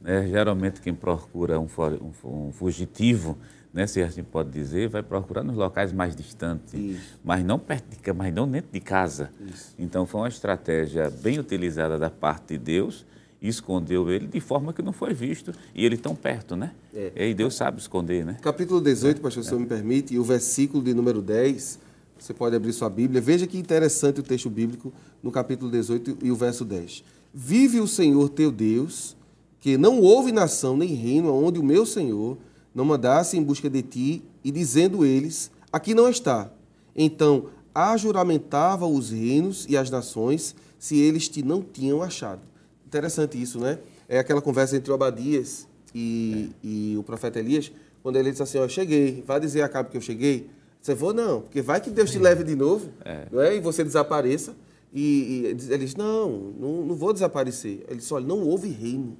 né? 0.00 0.28
Geralmente 0.28 0.80
quem 0.80 0.94
procura 0.94 1.58
um, 1.58 1.66
um, 2.00 2.46
um 2.46 2.52
fugitivo, 2.52 3.36
né, 3.72 3.86
se 3.86 4.02
assim 4.02 4.22
pode 4.22 4.50
dizer, 4.50 4.88
vai 4.88 5.02
procurar 5.02 5.42
nos 5.42 5.56
locais 5.56 5.92
mais 5.92 6.16
distantes, 6.16 6.74
Isso. 6.74 7.18
mas 7.24 7.44
não 7.44 7.58
perto 7.58 7.84
de, 7.88 8.12
mas 8.12 8.34
não 8.34 8.48
dentro 8.48 8.70
de 8.72 8.80
casa. 8.80 9.30
Isso. 9.46 9.74
Então 9.78 10.04
foi 10.06 10.22
uma 10.22 10.28
estratégia 10.28 11.10
bem 11.10 11.38
utilizada 11.38 11.98
da 11.98 12.10
parte 12.10 12.54
de 12.54 12.58
Deus 12.58 13.06
e 13.40 13.48
escondeu 13.48 14.10
ele 14.10 14.26
de 14.26 14.40
forma 14.40 14.72
que 14.72 14.82
não 14.82 14.92
foi 14.92 15.14
visto. 15.14 15.52
E 15.74 15.84
ele 15.84 15.96
tão 15.96 16.14
perto, 16.14 16.56
né? 16.56 16.72
É. 16.94 17.28
E 17.28 17.34
Deus 17.34 17.54
sabe 17.54 17.80
esconder, 17.80 18.24
né? 18.24 18.36
Capítulo 18.42 18.80
18, 18.80 19.20
pastor, 19.20 19.44
se 19.44 19.54
é. 19.54 19.56
me 19.56 19.66
permite, 19.66 20.14
e 20.14 20.18
o 20.18 20.24
versículo 20.24 20.82
de 20.82 20.92
número 20.92 21.22
10, 21.22 21.78
você 22.18 22.34
pode 22.34 22.54
abrir 22.54 22.72
sua 22.72 22.90
Bíblia. 22.90 23.20
Veja 23.20 23.46
que 23.46 23.56
interessante 23.56 24.20
o 24.20 24.22
texto 24.22 24.50
bíblico 24.50 24.92
no 25.22 25.30
capítulo 25.30 25.70
18 25.70 26.18
e 26.22 26.30
o 26.30 26.36
verso 26.36 26.64
10. 26.64 27.02
Vive 27.32 27.80
o 27.80 27.86
Senhor 27.86 28.28
teu 28.28 28.50
Deus, 28.50 29.16
que 29.60 29.78
não 29.78 30.00
houve 30.00 30.32
nação 30.32 30.76
nem 30.76 30.94
reino 30.94 31.32
onde 31.32 31.58
o 31.58 31.62
meu 31.62 31.86
Senhor 31.86 32.36
não 32.74 32.84
mandasse 32.84 33.36
em 33.36 33.42
busca 33.42 33.68
de 33.68 33.82
ti, 33.82 34.22
e 34.44 34.50
dizendo 34.50 35.04
eles: 35.04 35.50
Aqui 35.72 35.94
não 35.94 36.08
está. 36.08 36.50
Então 36.94 37.46
ajuramentava 37.74 38.86
os 38.86 39.10
reinos 39.10 39.66
e 39.68 39.76
as 39.76 39.90
nações, 39.90 40.56
se 40.78 40.98
eles 40.98 41.28
te 41.28 41.42
não 41.42 41.62
tinham 41.62 42.02
achado. 42.02 42.40
Interessante 42.86 43.40
isso, 43.40 43.60
né? 43.60 43.78
É 44.08 44.18
aquela 44.18 44.42
conversa 44.42 44.76
entre 44.76 44.90
Obadias 44.90 45.68
e, 45.94 46.50
é. 46.50 46.66
e 46.66 46.96
o 46.98 47.02
profeta 47.04 47.38
Elias, 47.38 47.70
quando 48.02 48.16
ele 48.16 48.32
diz 48.32 48.40
assim, 48.40 48.58
ó, 48.58 48.66
cheguei, 48.66 49.22
vai 49.24 49.38
dizer 49.38 49.62
a 49.62 49.68
cabo 49.68 49.88
que 49.88 49.96
eu 49.96 50.00
cheguei? 50.00 50.50
Você 50.80 50.96
falou, 50.96 51.14
não, 51.14 51.42
porque 51.42 51.62
vai 51.62 51.80
que 51.80 51.90
Deus 51.90 52.10
te 52.10 52.18
leve 52.18 52.42
de 52.42 52.56
novo, 52.56 52.90
é. 53.04 53.26
não 53.30 53.40
é? 53.40 53.56
e 53.56 53.60
você 53.60 53.84
desapareça. 53.84 54.54
E, 54.92 55.54
e 55.60 55.72
ele 55.72 55.84
diz, 55.84 55.94
não, 55.94 56.52
não, 56.58 56.84
não 56.86 56.96
vou 56.96 57.12
desaparecer. 57.12 57.84
Ele 57.86 57.98
disse, 57.98 58.12
olha, 58.12 58.26
não 58.26 58.42
houve 58.42 58.68
reino 58.68 59.16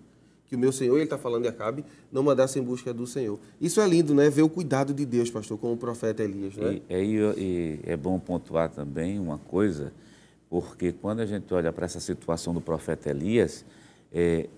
que 0.50 0.56
o 0.56 0.58
meu 0.58 0.72
Senhor, 0.72 0.96
ele 0.96 1.04
está 1.04 1.16
falando 1.16 1.42
de 1.42 1.48
Acabe, 1.48 1.84
não 2.10 2.24
mandasse 2.24 2.58
em 2.58 2.62
busca 2.62 2.92
do 2.92 3.06
Senhor. 3.06 3.38
Isso 3.60 3.80
é 3.80 3.86
lindo, 3.86 4.12
né? 4.12 4.28
Ver 4.28 4.42
o 4.42 4.48
cuidado 4.48 4.92
de 4.92 5.06
Deus, 5.06 5.30
pastor, 5.30 5.56
como 5.56 5.74
o 5.74 5.76
profeta 5.76 6.24
Elias, 6.24 6.56
né? 6.56 6.80
E, 6.90 6.94
e, 6.94 7.16
e 7.38 7.80
é 7.84 7.96
bom 7.96 8.18
pontuar 8.18 8.68
também 8.68 9.20
uma 9.20 9.38
coisa, 9.38 9.92
porque 10.50 10.90
quando 10.90 11.20
a 11.20 11.26
gente 11.26 11.54
olha 11.54 11.72
para 11.72 11.84
essa 11.86 12.00
situação 12.00 12.52
do 12.52 12.60
profeta 12.60 13.10
Elias, 13.10 13.64
é, 14.12 14.48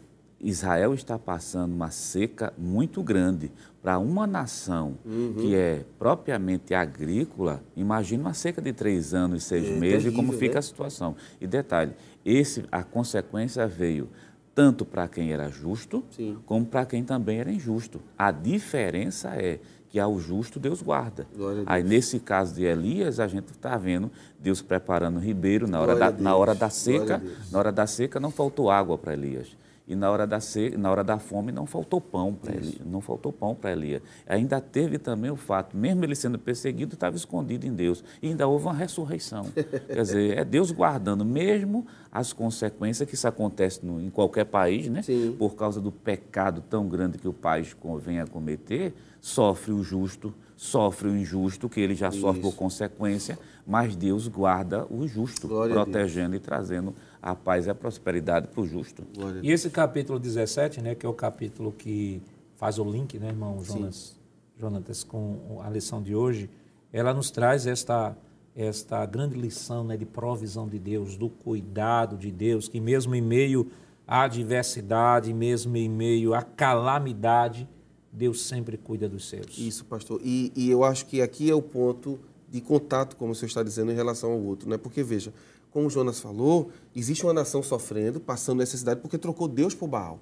Israel 0.40 0.94
está 0.94 1.18
passando 1.18 1.74
uma 1.74 1.90
seca 1.90 2.54
muito 2.56 3.02
grande. 3.02 3.52
Para 3.82 3.98
uma 3.98 4.26
nação 4.26 4.96
uhum. 5.04 5.34
que 5.40 5.54
é 5.54 5.84
propriamente 5.98 6.72
agrícola, 6.72 7.62
imagina 7.76 8.22
uma 8.22 8.34
seca 8.34 8.62
de 8.62 8.72
três 8.72 9.12
anos 9.12 9.42
e 9.42 9.46
seis 9.46 9.66
é, 9.66 9.70
meses 9.72 10.04
terrível, 10.04 10.12
e 10.12 10.14
como 10.14 10.32
fica 10.32 10.54
né? 10.54 10.58
a 10.60 10.62
situação. 10.62 11.16
E 11.38 11.46
detalhe, 11.46 11.92
esse, 12.24 12.64
a 12.72 12.82
consequência 12.82 13.66
veio 13.66 14.08
tanto 14.54 14.84
para 14.84 15.08
quem 15.08 15.32
era 15.32 15.48
justo, 15.48 16.04
Sim. 16.10 16.38
como 16.44 16.64
para 16.66 16.84
quem 16.84 17.02
também 17.02 17.38
era 17.38 17.50
injusto. 17.50 18.00
A 18.18 18.30
diferença 18.30 19.30
é 19.30 19.58
que 19.88 20.00
ao 20.00 20.18
justo 20.18 20.58
Deus 20.58 20.80
guarda. 20.80 21.26
Aí 21.66 21.82
nesse 21.82 22.18
caso 22.18 22.54
de 22.54 22.64
Elias, 22.64 23.20
a 23.20 23.28
gente 23.28 23.50
está 23.50 23.76
vendo 23.76 24.10
Deus 24.38 24.62
preparando 24.62 25.16
o 25.16 25.20
ribeiro 25.20 25.68
na 25.68 25.80
hora, 25.80 25.94
da, 25.94 26.10
na 26.10 26.34
hora 26.34 26.54
da 26.54 26.70
seca. 26.70 27.22
Na 27.50 27.58
hora 27.58 27.70
da 27.70 27.86
seca 27.86 28.18
não 28.18 28.30
faltou 28.30 28.70
água 28.70 28.96
para 28.96 29.12
Elias. 29.12 29.48
E 29.86 29.96
na 29.96 30.10
hora 30.10 30.26
da 30.26 30.38
seca, 30.38 30.78
na 30.78 30.90
hora 30.90 31.02
da 31.02 31.18
fome 31.18 31.50
não 31.50 31.66
faltou 31.66 32.00
pão 32.00 32.32
para 32.32 32.54
Elias, 32.54 32.78
não 32.84 33.00
faltou 33.00 33.32
pão 33.32 33.54
para 33.54 33.72
Elias. 33.72 34.00
Ainda 34.26 34.60
teve 34.60 34.98
também 34.98 35.30
o 35.30 35.36
fato, 35.36 35.76
mesmo 35.76 36.04
ele 36.04 36.14
sendo 36.14 36.38
perseguido, 36.38 36.94
estava 36.94 37.16
escondido 37.16 37.66
em 37.66 37.72
Deus. 37.72 38.04
E 38.22 38.28
ainda 38.28 38.46
houve 38.46 38.66
uma 38.66 38.74
ressurreição. 38.74 39.46
Quer 39.54 40.02
dizer, 40.02 40.38
é 40.38 40.44
Deus 40.44 40.70
guardando 40.70 41.24
mesmo 41.24 41.86
as 42.12 42.32
consequências 42.32 43.08
que 43.08 43.14
isso 43.14 43.26
acontece 43.26 43.84
no, 43.84 44.00
em 44.00 44.08
qualquer 44.08 44.44
país, 44.44 44.88
né? 44.88 45.02
Sim. 45.02 45.34
Por 45.38 45.56
causa 45.56 45.80
do 45.80 45.90
pecado 45.90 46.62
tão 46.68 46.88
grande 46.88 47.18
que 47.18 47.26
o 47.26 47.32
país 47.32 47.76
vem 48.04 48.20
a 48.20 48.26
cometer 48.26 48.94
sofre 49.22 49.72
o 49.72 49.84
justo, 49.84 50.34
sofre 50.56 51.08
o 51.08 51.16
injusto, 51.16 51.68
que 51.68 51.80
ele 51.80 51.94
já 51.94 52.08
Isso. 52.08 52.20
sofre 52.20 52.42
por 52.42 52.54
consequência, 52.56 53.38
mas 53.64 53.94
Deus 53.94 54.26
guarda 54.26 54.84
o 54.90 55.06
justo, 55.06 55.46
Glória 55.46 55.72
protegendo 55.72 56.34
e 56.34 56.40
trazendo 56.40 56.92
a 57.22 57.36
paz 57.36 57.66
e 57.66 57.70
a 57.70 57.74
prosperidade 57.74 58.48
para 58.48 58.60
o 58.60 58.66
justo. 58.66 59.04
E 59.42 59.52
esse 59.52 59.70
capítulo 59.70 60.18
17, 60.18 60.82
né, 60.82 60.94
que 60.96 61.06
é 61.06 61.08
o 61.08 61.14
capítulo 61.14 61.70
que 61.70 62.20
faz 62.56 62.78
o 62.78 62.84
link, 62.84 63.16
né, 63.18 63.28
irmão 63.28 63.62
Jonas, 63.62 64.16
Jonatas, 64.58 65.04
com 65.04 65.60
a 65.64 65.70
lição 65.70 66.02
de 66.02 66.14
hoje, 66.14 66.50
ela 66.92 67.14
nos 67.14 67.30
traz 67.30 67.66
esta 67.66 68.16
esta 68.54 69.06
grande 69.06 69.34
lição 69.34 69.82
né, 69.82 69.96
de 69.96 70.04
provisão 70.04 70.68
de 70.68 70.78
Deus, 70.78 71.16
do 71.16 71.30
cuidado 71.30 72.18
de 72.18 72.30
Deus, 72.30 72.68
que 72.68 72.80
mesmo 72.80 73.14
em 73.14 73.22
meio 73.22 73.70
à 74.06 74.24
adversidade, 74.24 75.32
mesmo 75.32 75.74
em 75.74 75.88
meio 75.88 76.34
à 76.34 76.42
calamidade, 76.42 77.66
Deus 78.12 78.42
sempre 78.42 78.76
cuida 78.76 79.08
dos 79.08 79.26
seus. 79.26 79.56
Isso, 79.56 79.86
pastor. 79.86 80.20
E, 80.22 80.52
e, 80.54 80.70
eu 80.70 80.84
acho 80.84 81.06
que 81.06 81.22
aqui 81.22 81.50
é 81.50 81.54
o 81.54 81.62
ponto 81.62 82.20
de 82.50 82.60
contato, 82.60 83.16
como 83.16 83.32
o 83.32 83.34
senhor 83.34 83.48
está 83.48 83.62
dizendo, 83.62 83.90
em 83.90 83.94
relação 83.94 84.32
ao 84.32 84.38
outro. 84.38 84.68
Né? 84.68 84.76
Porque, 84.76 85.02
veja, 85.02 85.32
como 85.72 85.88
Jonas 85.88 86.20
falou, 86.20 86.70
existe 86.94 87.24
uma 87.24 87.32
nação 87.32 87.62
sofrendo, 87.62 88.20
passando 88.20 88.58
necessidade, 88.58 89.00
porque 89.00 89.16
trocou 89.16 89.48
Deus 89.48 89.74
por 89.74 89.88
Baal. 89.88 90.20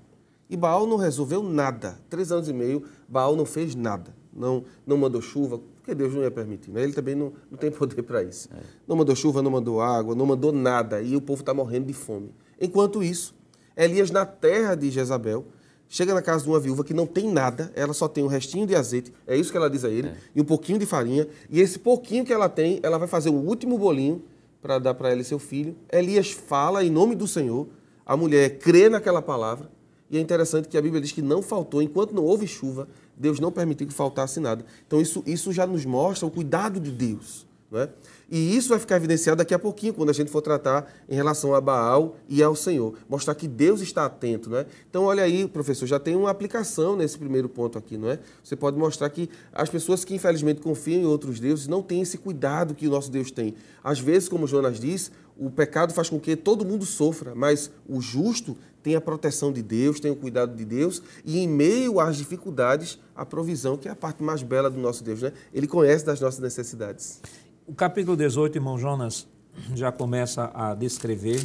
E 0.48 0.56
Baal 0.56 0.86
não 0.86 0.96
resolveu 0.96 1.42
nada. 1.42 1.98
Três 2.08 2.32
anos 2.32 2.48
e 2.48 2.52
meio, 2.52 2.84
Baal 3.08 3.36
não 3.36 3.44
fez 3.44 3.74
nada. 3.74 4.14
Não, 4.32 4.64
não 4.86 4.96
mandou 4.96 5.20
chuva, 5.20 5.60
porque 5.76 5.94
Deus 5.94 6.14
não 6.14 6.22
ia 6.22 6.30
permitir. 6.30 6.70
Né? 6.70 6.82
Ele 6.82 6.92
também 6.92 7.14
não, 7.14 7.32
não 7.50 7.58
tem 7.58 7.70
poder 7.72 8.02
para 8.02 8.22
isso. 8.22 8.48
É. 8.52 8.60
Não 8.86 8.96
mandou 8.96 9.14
chuva, 9.14 9.42
não 9.42 9.50
mandou 9.50 9.80
água, 9.80 10.14
não 10.14 10.26
mandou 10.26 10.52
nada. 10.52 11.02
E 11.02 11.16
o 11.16 11.20
povo 11.20 11.42
está 11.42 11.52
morrendo 11.52 11.86
de 11.86 11.92
fome. 11.92 12.32
Enquanto 12.60 13.02
isso, 13.02 13.34
Elias, 13.76 14.10
na 14.10 14.24
terra 14.24 14.74
de 14.74 14.90
Jezabel, 14.90 15.46
chega 15.88 16.14
na 16.14 16.22
casa 16.22 16.44
de 16.44 16.50
uma 16.50 16.60
viúva 16.60 16.84
que 16.84 16.94
não 16.94 17.06
tem 17.06 17.28
nada, 17.28 17.72
ela 17.74 17.92
só 17.92 18.06
tem 18.06 18.22
um 18.22 18.28
restinho 18.28 18.66
de 18.66 18.76
azeite, 18.76 19.12
é 19.26 19.36
isso 19.36 19.50
que 19.50 19.56
ela 19.56 19.68
diz 19.68 19.84
a 19.84 19.90
ele, 19.90 20.08
é. 20.08 20.16
e 20.36 20.40
um 20.40 20.44
pouquinho 20.44 20.78
de 20.78 20.86
farinha, 20.86 21.26
e 21.48 21.60
esse 21.60 21.80
pouquinho 21.80 22.24
que 22.24 22.32
ela 22.32 22.48
tem, 22.48 22.78
ela 22.82 22.96
vai 22.96 23.08
fazer 23.08 23.30
o 23.30 23.34
último 23.34 23.76
bolinho 23.76 24.22
para 24.60 24.78
dar 24.78 24.94
para 24.94 25.10
ela 25.10 25.20
e 25.20 25.24
seu 25.24 25.38
filho. 25.38 25.76
Elias 25.92 26.30
fala 26.30 26.84
em 26.84 26.90
nome 26.90 27.14
do 27.14 27.26
Senhor, 27.26 27.68
a 28.04 28.16
mulher 28.16 28.58
crê 28.58 28.88
naquela 28.88 29.22
palavra, 29.22 29.70
e 30.10 30.18
é 30.18 30.20
interessante 30.20 30.68
que 30.68 30.76
a 30.76 30.82
Bíblia 30.82 31.00
diz 31.00 31.12
que 31.12 31.22
não 31.22 31.40
faltou, 31.40 31.80
enquanto 31.80 32.14
não 32.14 32.24
houve 32.24 32.46
chuva, 32.46 32.88
Deus 33.16 33.38
não 33.38 33.52
permitiu 33.52 33.86
que 33.86 33.94
faltasse 33.94 34.40
nada. 34.40 34.64
Então 34.86 35.00
isso, 35.00 35.22
isso 35.26 35.52
já 35.52 35.66
nos 35.66 35.84
mostra 35.84 36.26
o 36.26 36.30
cuidado 36.30 36.80
de 36.80 36.90
Deus 36.90 37.46
Não 37.70 37.80
é? 37.80 37.88
E 38.28 38.56
isso 38.56 38.68
vai 38.68 38.78
ficar 38.78 38.96
evidenciado 38.96 39.38
daqui 39.38 39.54
a 39.54 39.58
pouquinho, 39.58 39.94
quando 39.94 40.10
a 40.10 40.12
gente 40.12 40.30
for 40.30 40.42
tratar 40.42 40.92
em 41.08 41.14
relação 41.14 41.54
a 41.54 41.60
Baal 41.60 42.16
e 42.28 42.42
ao 42.42 42.56
Senhor. 42.56 42.94
Mostrar 43.08 43.34
que 43.34 43.46
Deus 43.46 43.80
está 43.80 44.06
atento, 44.06 44.50
não 44.50 44.58
é? 44.58 44.66
Então, 44.88 45.04
olha 45.04 45.22
aí, 45.22 45.46
professor, 45.46 45.86
já 45.86 45.98
tem 45.98 46.16
uma 46.16 46.30
aplicação 46.30 46.96
nesse 46.96 47.16
primeiro 47.16 47.48
ponto 47.48 47.78
aqui, 47.78 47.96
não 47.96 48.10
é? 48.10 48.18
Você 48.42 48.56
pode 48.56 48.76
mostrar 48.76 49.08
que 49.10 49.30
as 49.52 49.68
pessoas 49.68 50.04
que, 50.04 50.14
infelizmente, 50.14 50.60
confiam 50.60 51.02
em 51.02 51.06
outros 51.06 51.38
deuses 51.38 51.68
não 51.68 51.82
têm 51.82 52.02
esse 52.02 52.18
cuidado 52.18 52.74
que 52.74 52.88
o 52.88 52.90
nosso 52.90 53.10
Deus 53.10 53.30
tem. 53.30 53.54
Às 53.84 54.00
vezes, 54.00 54.28
como 54.28 54.46
Jonas 54.46 54.80
diz, 54.80 55.12
o 55.40 55.48
pecado 55.48 55.94
faz 55.94 56.10
com 56.10 56.20
que 56.20 56.36
todo 56.36 56.64
mundo 56.64 56.84
sofra, 56.84 57.34
mas 57.34 57.70
o 57.88 58.00
justo 58.00 58.56
tem 58.82 58.94
a 58.94 59.00
proteção 59.00 59.52
de 59.52 59.62
Deus, 59.62 60.00
tem 60.00 60.10
o 60.10 60.16
cuidado 60.16 60.54
de 60.56 60.64
Deus 60.64 61.02
e, 61.24 61.38
em 61.38 61.48
meio 61.48 62.00
às 62.00 62.16
dificuldades, 62.16 62.98
a 63.14 63.24
provisão, 63.26 63.76
que 63.76 63.88
é 63.88 63.90
a 63.90 63.96
parte 63.96 64.22
mais 64.22 64.42
bela 64.42 64.70
do 64.70 64.78
nosso 64.78 65.04
Deus, 65.04 65.22
né? 65.22 65.32
Ele 65.52 65.66
conhece 65.66 66.04
das 66.04 66.20
nossas 66.20 66.40
necessidades. 66.40 67.20
O 67.66 67.74
capítulo 67.74 68.16
18, 68.16 68.56
irmão 68.56 68.78
Jonas, 68.78 69.26
já 69.74 69.92
começa 69.92 70.50
a 70.54 70.74
descrever, 70.74 71.40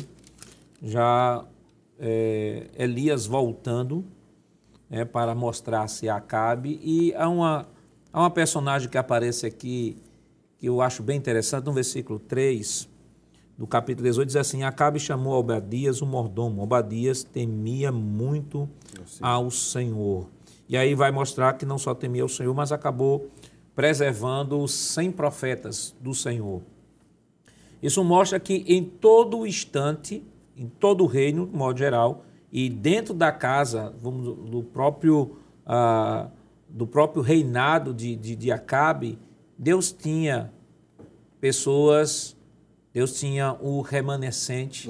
já 0.81 1.45
é, 1.99 2.67
Elias 2.77 3.25
voltando 3.25 4.05
é, 4.89 5.03
para 5.03 5.35
mostrar-se 5.35 6.07
a 6.07 6.17
Acabe. 6.17 6.79
E 6.83 7.13
há 7.15 7.27
uma, 7.27 7.67
há 8.11 8.19
uma 8.19 8.29
personagem 8.29 8.89
que 8.89 8.97
aparece 8.97 9.45
aqui 9.45 9.97
que 10.57 10.67
eu 10.67 10.81
acho 10.81 11.03
bem 11.03 11.17
interessante, 11.17 11.65
no 11.65 11.73
versículo 11.73 12.17
3 12.17 12.94
do 13.57 13.65
capítulo 13.65 14.07
18, 14.07 14.27
diz 14.27 14.35
assim: 14.35 14.63
Acabe 14.63 14.99
chamou 14.99 15.33
Obadias 15.33 16.01
o 16.01 16.05
mordomo. 16.05 16.61
Obadias 16.61 17.23
temia 17.23 17.91
muito 17.91 18.69
ao 19.21 19.49
Senhor. 19.49 20.27
E 20.67 20.75
aí 20.75 20.95
vai 20.95 21.11
mostrar 21.11 21.53
que 21.53 21.65
não 21.65 21.77
só 21.77 21.93
temia 21.93 22.23
ao 22.23 22.29
Senhor, 22.29 22.53
mas 22.53 22.71
acabou 22.71 23.29
preservando 23.75 24.59
os 24.59 24.73
100 24.73 25.11
profetas 25.11 25.95
do 25.99 26.13
Senhor. 26.13 26.61
Isso 27.83 28.03
mostra 28.03 28.39
que 28.39 28.65
em 28.67 28.83
todo 28.83 29.45
instante, 29.45 30.23
em 30.57 30.67
todo 30.67 31.03
o 31.03 31.07
reino, 31.07 31.45
de 31.45 31.55
modo 31.55 31.77
geral, 31.77 32.23
e 32.51 32.69
dentro 32.69 33.13
da 33.13 33.31
casa 33.31 33.93
vamos, 34.01 34.49
do, 34.49 34.63
próprio, 34.63 35.37
ah, 35.65 36.29
do 36.69 36.87
próprio 36.87 37.21
reinado 37.21 37.93
de, 37.93 38.15
de, 38.15 38.35
de 38.35 38.51
Acabe, 38.51 39.19
Deus 39.57 39.91
tinha 39.91 40.51
pessoas, 41.39 42.34
Deus 42.95 43.19
tinha 43.19 43.57
o 43.59 43.81
remanescente, 43.81 44.87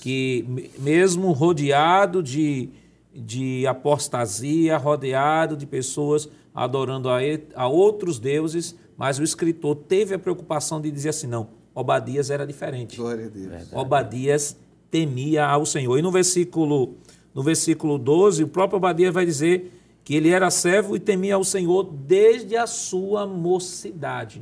que 0.00 0.44
mesmo 0.80 1.30
rodeado 1.30 2.20
de, 2.20 2.70
de 3.14 3.64
apostasia, 3.68 4.76
rodeado 4.76 5.56
de 5.56 5.64
pessoas 5.64 6.28
adorando 6.52 7.08
a, 7.08 7.18
a 7.54 7.68
outros 7.68 8.18
deuses, 8.18 8.74
mas 8.96 9.20
o 9.20 9.22
escritor 9.22 9.76
teve 9.76 10.12
a 10.12 10.18
preocupação 10.18 10.80
de 10.80 10.90
dizer 10.90 11.10
assim: 11.10 11.28
não, 11.28 11.46
Obadias 11.72 12.30
era 12.30 12.44
diferente. 12.44 12.96
Glória 12.96 13.26
a 13.26 13.28
Deus. 13.28 13.46
Verdade. 13.46 13.70
Obadias 13.76 14.56
temia 14.90 15.46
ao 15.46 15.64
Senhor. 15.64 15.96
E 15.96 16.02
no 16.02 16.10
versículo, 16.10 16.96
no 17.32 17.44
versículo 17.44 17.96
12, 17.96 18.42
o 18.42 18.48
próprio 18.48 18.78
Obadias 18.78 19.14
vai 19.14 19.24
dizer 19.24 19.75
que 20.06 20.14
ele 20.14 20.30
era 20.30 20.52
servo 20.52 20.94
e 20.94 21.00
temia 21.00 21.34
ao 21.34 21.42
Senhor 21.42 21.82
desde 21.82 22.56
a 22.56 22.64
sua 22.64 23.26
mocidade. 23.26 24.40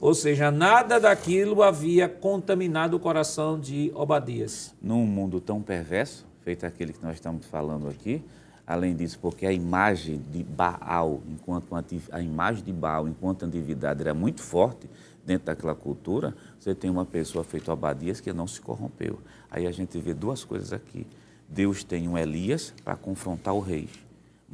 Ou 0.00 0.12
seja, 0.12 0.50
nada 0.50 0.98
daquilo 0.98 1.62
havia 1.62 2.08
contaminado 2.08 2.96
o 2.96 2.98
coração 3.00 3.56
de 3.56 3.92
Obadias. 3.94 4.74
Num 4.82 5.06
mundo 5.06 5.40
tão 5.40 5.62
perverso, 5.62 6.26
feito 6.42 6.66
aquele 6.66 6.92
que 6.92 7.00
nós 7.00 7.14
estamos 7.14 7.46
falando 7.46 7.88
aqui, 7.88 8.24
Além 8.66 8.96
disso, 8.96 9.18
porque 9.20 9.44
a 9.44 9.52
imagem 9.52 10.22
de 10.32 10.42
Baal, 10.42 11.20
enquanto 11.28 11.74
a 12.10 12.22
imagem 12.22 12.64
de 12.64 12.72
Baal, 12.72 13.06
enquanto 13.06 13.42
antiguidade 13.42 14.00
era 14.00 14.14
muito 14.14 14.40
forte 14.40 14.88
dentro 15.22 15.46
daquela 15.46 15.74
cultura, 15.74 16.34
você 16.58 16.74
tem 16.74 16.90
uma 16.90 17.04
pessoa 17.04 17.44
feita 17.44 17.70
Abadias 17.70 18.20
que 18.20 18.32
não 18.32 18.46
se 18.46 18.62
corrompeu. 18.62 19.18
Aí 19.50 19.66
a 19.66 19.70
gente 19.70 19.98
vê 19.98 20.14
duas 20.14 20.44
coisas 20.44 20.72
aqui. 20.72 21.06
Deus 21.46 21.84
tem 21.84 22.08
um 22.08 22.16
Elias 22.16 22.72
para 22.82 22.96
confrontar 22.96 23.54
o 23.54 23.60
rei, 23.60 23.86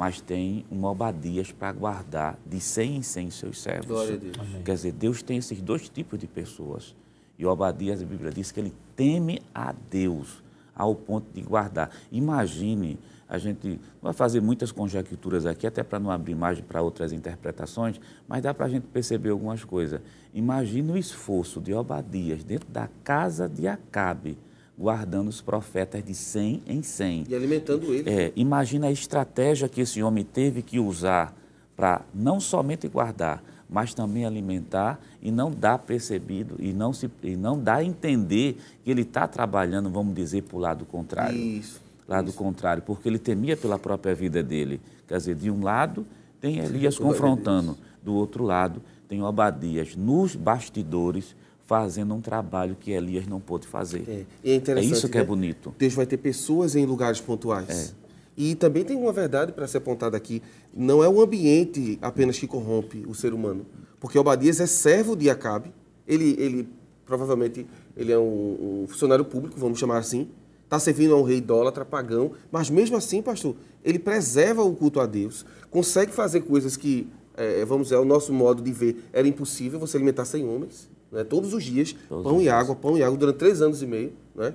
mas 0.00 0.19
tem 0.19 0.64
um 0.73 0.83
Obadias 0.85 1.52
para 1.52 1.71
guardar 1.73 2.38
de 2.47 2.59
100 2.59 2.97
em 2.97 3.02
100 3.02 3.30
seus 3.33 3.61
servos. 3.61 3.87
Glória 3.87 4.14
a 4.14 4.16
Deus. 4.16 4.37
Quer 4.64 4.75
dizer, 4.75 4.92
Deus 4.92 5.23
tem 5.23 5.37
esses 5.37 5.61
dois 5.61 5.90
tipos 5.90 6.19
de 6.19 6.26
pessoas. 6.26 6.97
E 7.38 7.45
Obadias, 7.45 8.00
a 8.00 8.07
Bíblia 8.07 8.30
diz 8.30 8.50
que 8.50 8.59
ele 8.61 8.73
teme 8.97 9.42
a 9.54 9.75
Deus 9.90 10.43
ao 10.75 10.95
ponto 10.95 11.26
de 11.34 11.43
guardar. 11.43 11.91
Imagine 12.10 12.99
a 13.28 13.36
gente 13.36 13.78
vai 14.00 14.15
fazer 14.15 14.41
muitas 14.41 14.73
conjecturas 14.73 15.45
aqui, 15.45 15.67
até 15.67 15.82
para 15.82 15.99
não 15.99 16.10
abrir 16.10 16.34
margem 16.34 16.65
para 16.65 16.80
outras 16.80 17.13
interpretações, 17.13 18.00
mas 18.26 18.43
dá 18.43 18.54
para 18.54 18.65
a 18.65 18.69
gente 18.71 18.86
perceber 18.86 19.28
algumas 19.28 19.65
coisas. 19.65 20.00
Imagina 20.32 20.95
o 20.95 20.97
esforço 20.97 21.60
de 21.60 21.75
Obadias 21.75 22.43
dentro 22.43 22.71
da 22.71 22.89
casa 23.04 23.47
de 23.47 23.69
Acabe, 23.69 24.39
guardando 24.80 25.28
os 25.28 25.43
profetas 25.43 26.02
de 26.02 26.14
100 26.14 26.62
em 26.66 26.82
100. 26.82 27.26
E 27.28 27.34
alimentando 27.34 27.93
eles. 27.93 28.06
É, 28.06 28.32
imagina 28.34 28.86
a 28.86 28.90
estratégia 28.90 29.69
que 29.69 29.82
esse 29.82 30.02
homem 30.02 30.25
teve 30.25 30.62
que 30.62 30.78
usar 30.78 31.36
para 31.76 32.00
não 32.14 32.40
somente 32.40 32.88
guardar, 32.88 33.43
mas 33.69 33.93
também 33.93 34.25
alimentar 34.25 34.99
e 35.21 35.30
não 35.30 35.50
dar 35.50 35.78
percebido 35.78 36.56
e 36.58 36.73
não, 36.73 36.93
se, 36.93 37.10
e 37.23 37.36
não 37.36 37.58
dar 37.58 37.76
a 37.76 37.84
entender 37.84 38.58
que 38.82 38.90
ele 38.90 39.02
está 39.02 39.28
trabalhando, 39.28 39.90
vamos 39.90 40.14
dizer, 40.14 40.43
para 40.45 40.56
o 40.56 40.60
lado 40.60 40.86
contrário. 40.86 41.38
Isso 41.38 41.90
lado 42.10 42.32
contrário, 42.32 42.82
porque 42.82 43.08
ele 43.08 43.21
temia 43.21 43.56
pela 43.56 43.78
própria 43.78 44.12
vida 44.12 44.43
dele. 44.43 44.80
Quer 45.06 45.19
dizer, 45.19 45.36
de 45.36 45.49
um 45.49 45.62
lado 45.62 46.04
tem 46.40 46.58
Elias 46.58 46.99
confrontando, 46.99 47.78
do 48.02 48.14
outro 48.14 48.43
lado 48.43 48.82
tem 49.08 49.23
Obadias 49.23 49.95
nos 49.95 50.34
bastidores 50.34 51.36
fazendo 51.71 52.13
um 52.13 52.21
trabalho 52.21 52.75
que 52.75 52.91
Elias 52.91 53.28
não 53.28 53.39
pôde 53.39 53.65
fazer. 53.65 54.26
É, 54.45 54.56
é, 54.56 54.56
é 54.56 54.80
isso 54.80 55.09
que 55.09 55.17
é 55.17 55.21
né? 55.21 55.26
bonito. 55.26 55.73
Deus 55.78 55.95
vai 55.95 56.04
ter 56.04 56.17
pessoas 56.17 56.75
em 56.75 56.85
lugares 56.85 57.21
pontuais. 57.21 57.95
É. 57.97 58.11
E 58.37 58.56
também 58.56 58.83
tem 58.83 58.97
uma 58.97 59.13
verdade 59.13 59.52
para 59.52 59.69
ser 59.69 59.78
apontada 59.78 60.17
aqui. 60.17 60.43
Não 60.75 61.04
é 61.04 61.09
o 61.09 61.21
ambiente 61.21 61.97
apenas 62.02 62.41
que 62.41 62.49
corrompe 62.49 63.04
o 63.06 63.15
ser 63.15 63.33
humano. 63.33 63.65
Porque 64.00 64.19
Obadias 64.19 64.59
é 64.59 64.67
servo 64.67 65.15
de 65.15 65.30
Acabe. 65.30 65.73
Ele, 66.09 66.35
ele 66.41 66.69
provavelmente 67.06 67.65
ele 67.97 68.11
é 68.11 68.19
um, 68.19 68.83
um 68.83 68.87
funcionário 68.89 69.25
público, 69.25 69.56
vamos 69.56 69.78
chamar 69.78 69.99
assim 69.99 70.28
está 70.65 70.78
servindo 70.78 71.15
a 71.15 71.17
um 71.17 71.25
rei 71.25 71.39
idólatra, 71.39 71.85
pagão, 71.85 72.30
mas 72.52 72.71
mesmo 72.71 72.97
assim, 72.97 73.21
pastor, 73.21 73.56
ele 73.85 73.99
preserva 73.99 74.63
o 74.63 74.73
culto 74.73 75.00
a 75.00 75.06
Deus, 75.06 75.45
consegue 75.69 76.13
fazer 76.13 76.43
coisas 76.43 76.76
que, 76.76 77.09
é, 77.37 77.65
vamos 77.65 77.89
dizer, 77.89 77.97
o 77.97 78.04
nosso 78.04 78.33
modo 78.33 78.63
de 78.63 78.71
ver 78.71 79.02
era 79.13 79.26
impossível, 79.26 79.80
você 79.80 79.97
alimentar 79.97 80.25
100 80.25 80.49
homens, 80.49 80.89
né, 81.11 81.25
todos 81.25 81.53
os 81.55 81.65
dias, 81.65 81.95
todos 82.09 82.25
pão 82.25 82.37
os 82.37 82.41
e 82.41 82.45
dias. 82.45 82.55
água, 82.55 82.77
pão 82.77 82.99
e 82.99 83.03
água, 83.03 83.17
durante 83.17 83.37
três 83.37 83.61
anos 83.61 83.83
e 83.83 83.87
meio. 83.87 84.13
Né? 84.35 84.55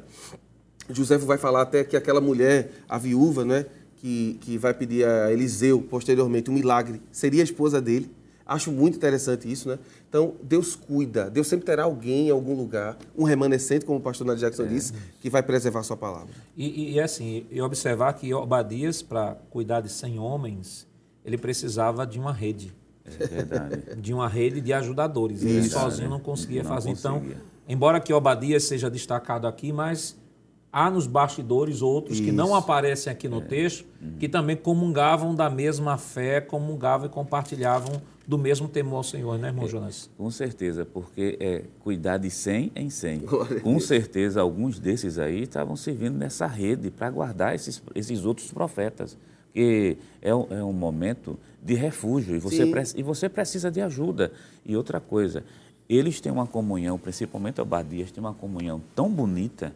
José 0.90 1.18
vai 1.18 1.38
falar 1.38 1.62
até 1.62 1.84
que 1.84 1.98
aquela 1.98 2.22
mulher, 2.22 2.72
a 2.88 2.98
viúva, 2.98 3.44
né, 3.44 3.66
que, 3.98 4.38
que 4.42 4.58
vai 4.58 4.74
pedir 4.74 5.06
a 5.06 5.32
Eliseu, 5.32 5.82
posteriormente, 5.82 6.50
um 6.50 6.54
milagre, 6.54 7.02
seria 7.12 7.42
a 7.42 7.44
esposa 7.44 7.82
dele. 7.82 8.10
Acho 8.46 8.72
muito 8.72 8.96
interessante 8.96 9.52
isso, 9.52 9.68
né? 9.68 9.80
Então, 10.08 10.36
Deus 10.44 10.76
cuida. 10.76 11.32
Deus 11.32 11.48
sempre 11.48 11.66
terá 11.66 11.86
alguém 11.86 12.28
em 12.28 12.30
algum 12.30 12.54
lugar, 12.56 12.96
um 13.18 13.24
remanescente, 13.24 13.84
como 13.84 13.98
o 13.98 14.02
pastor 14.02 14.28
Nadir 14.28 14.42
Jackson 14.42 14.66
é. 14.66 14.68
disse, 14.68 14.94
que 15.20 15.32
vai 15.32 15.42
preservar 15.42 15.80
a 15.80 15.84
sua 15.84 15.98
palavra. 15.98 16.30
E, 16.56 16.94
e 16.94 17.00
assim, 17.00 17.48
e 17.50 17.60
observar 17.60 18.14
que 18.14 18.32
Obadias, 18.36 19.02
para 19.02 19.36
cuidar 19.50 19.82
de 19.82 19.90
100 19.90 20.20
homens, 20.20 20.88
ele 21.26 21.40
precisava 21.40 22.06
de 22.06 22.20
uma 22.20 22.32
rede. 22.32 22.72
É 23.20 23.28
verdade. 23.28 23.96
De 23.98 24.14
uma 24.14 24.28
rede 24.28 24.62
de 24.62 24.74
ajudadores. 24.74 25.44
Ele 25.44 25.60
isso, 25.60 25.72
sozinho 25.72 26.10
não 26.10 26.20
conseguia 26.20 26.64
não 26.64 26.70
fazer. 26.70 26.90
Então, 26.90 27.16
conseguia. 27.16 27.36
Então, 27.36 27.46
embora 27.68 28.00
que 28.00 28.14
Obadias 28.14 28.64
seja 28.64 28.90
destacado 28.90 29.48
aqui, 29.48 29.72
mas 29.72 30.18
há 30.76 30.92
nos 30.92 31.08
bastidores 31.08 31.82
outros 31.82 32.18
Isso. 32.18 32.26
que 32.26 32.34
não 32.34 32.54
aparecem 32.54 33.10
aqui 33.10 33.30
no 33.30 33.38
é. 33.38 33.46
texto, 33.46 33.86
uhum. 34.02 34.18
que 34.20 34.28
também 34.28 34.58
comungavam 34.58 35.34
da 35.34 35.50
mesma 35.50 35.98
fé, 35.98 36.42
comungavam 36.42 37.08
e 37.08 37.10
compartilhavam 37.10 38.02
do 38.28 38.38
mesmo 38.38 38.68
temor 38.68 38.98
ao 38.98 39.04
Senhor, 39.04 39.38
né, 39.38 39.48
irmão 39.48 39.66
é, 39.66 39.70
Jonas? 39.70 40.10
Com 40.18 40.30
certeza, 40.30 40.84
porque 40.84 41.38
é 41.40 41.64
cuidar 41.80 42.18
de 42.18 42.30
100 42.30 42.74
em 42.76 42.90
100. 42.90 43.20
Com 43.64 43.80
certeza, 43.80 44.42
alguns 44.42 44.78
desses 44.78 45.18
aí 45.18 45.44
estavam 45.44 45.78
servindo 45.78 46.18
nessa 46.18 46.46
rede 46.46 46.92
para 46.92 47.10
guardar 47.10 47.56
esses, 47.56 47.82
esses 47.94 48.26
outros 48.26 48.52
profetas. 48.52 49.18
Que 49.56 49.98
é 50.22 50.36
um, 50.36 50.48
é 50.50 50.64
um 50.64 50.74
momento 50.74 51.40
de 51.64 51.74
refúgio 51.74 52.36
e 52.36 52.40
você, 52.40 52.64
e 52.96 53.02
você 53.02 53.30
precisa 53.30 53.72
de 53.72 53.82
ajuda. 53.82 54.32
E 54.66 54.76
outra 54.76 55.00
coisa, 55.00 55.44
eles 55.88 56.20
têm 56.20 56.32
uma 56.32 56.46
comunhão, 56.46 57.00
principalmente 57.00 57.62
Abadias, 57.62 58.12
tem 58.12 58.22
uma 58.22 58.34
comunhão 58.34 58.82
tão 58.94 59.10
bonita 59.10 59.74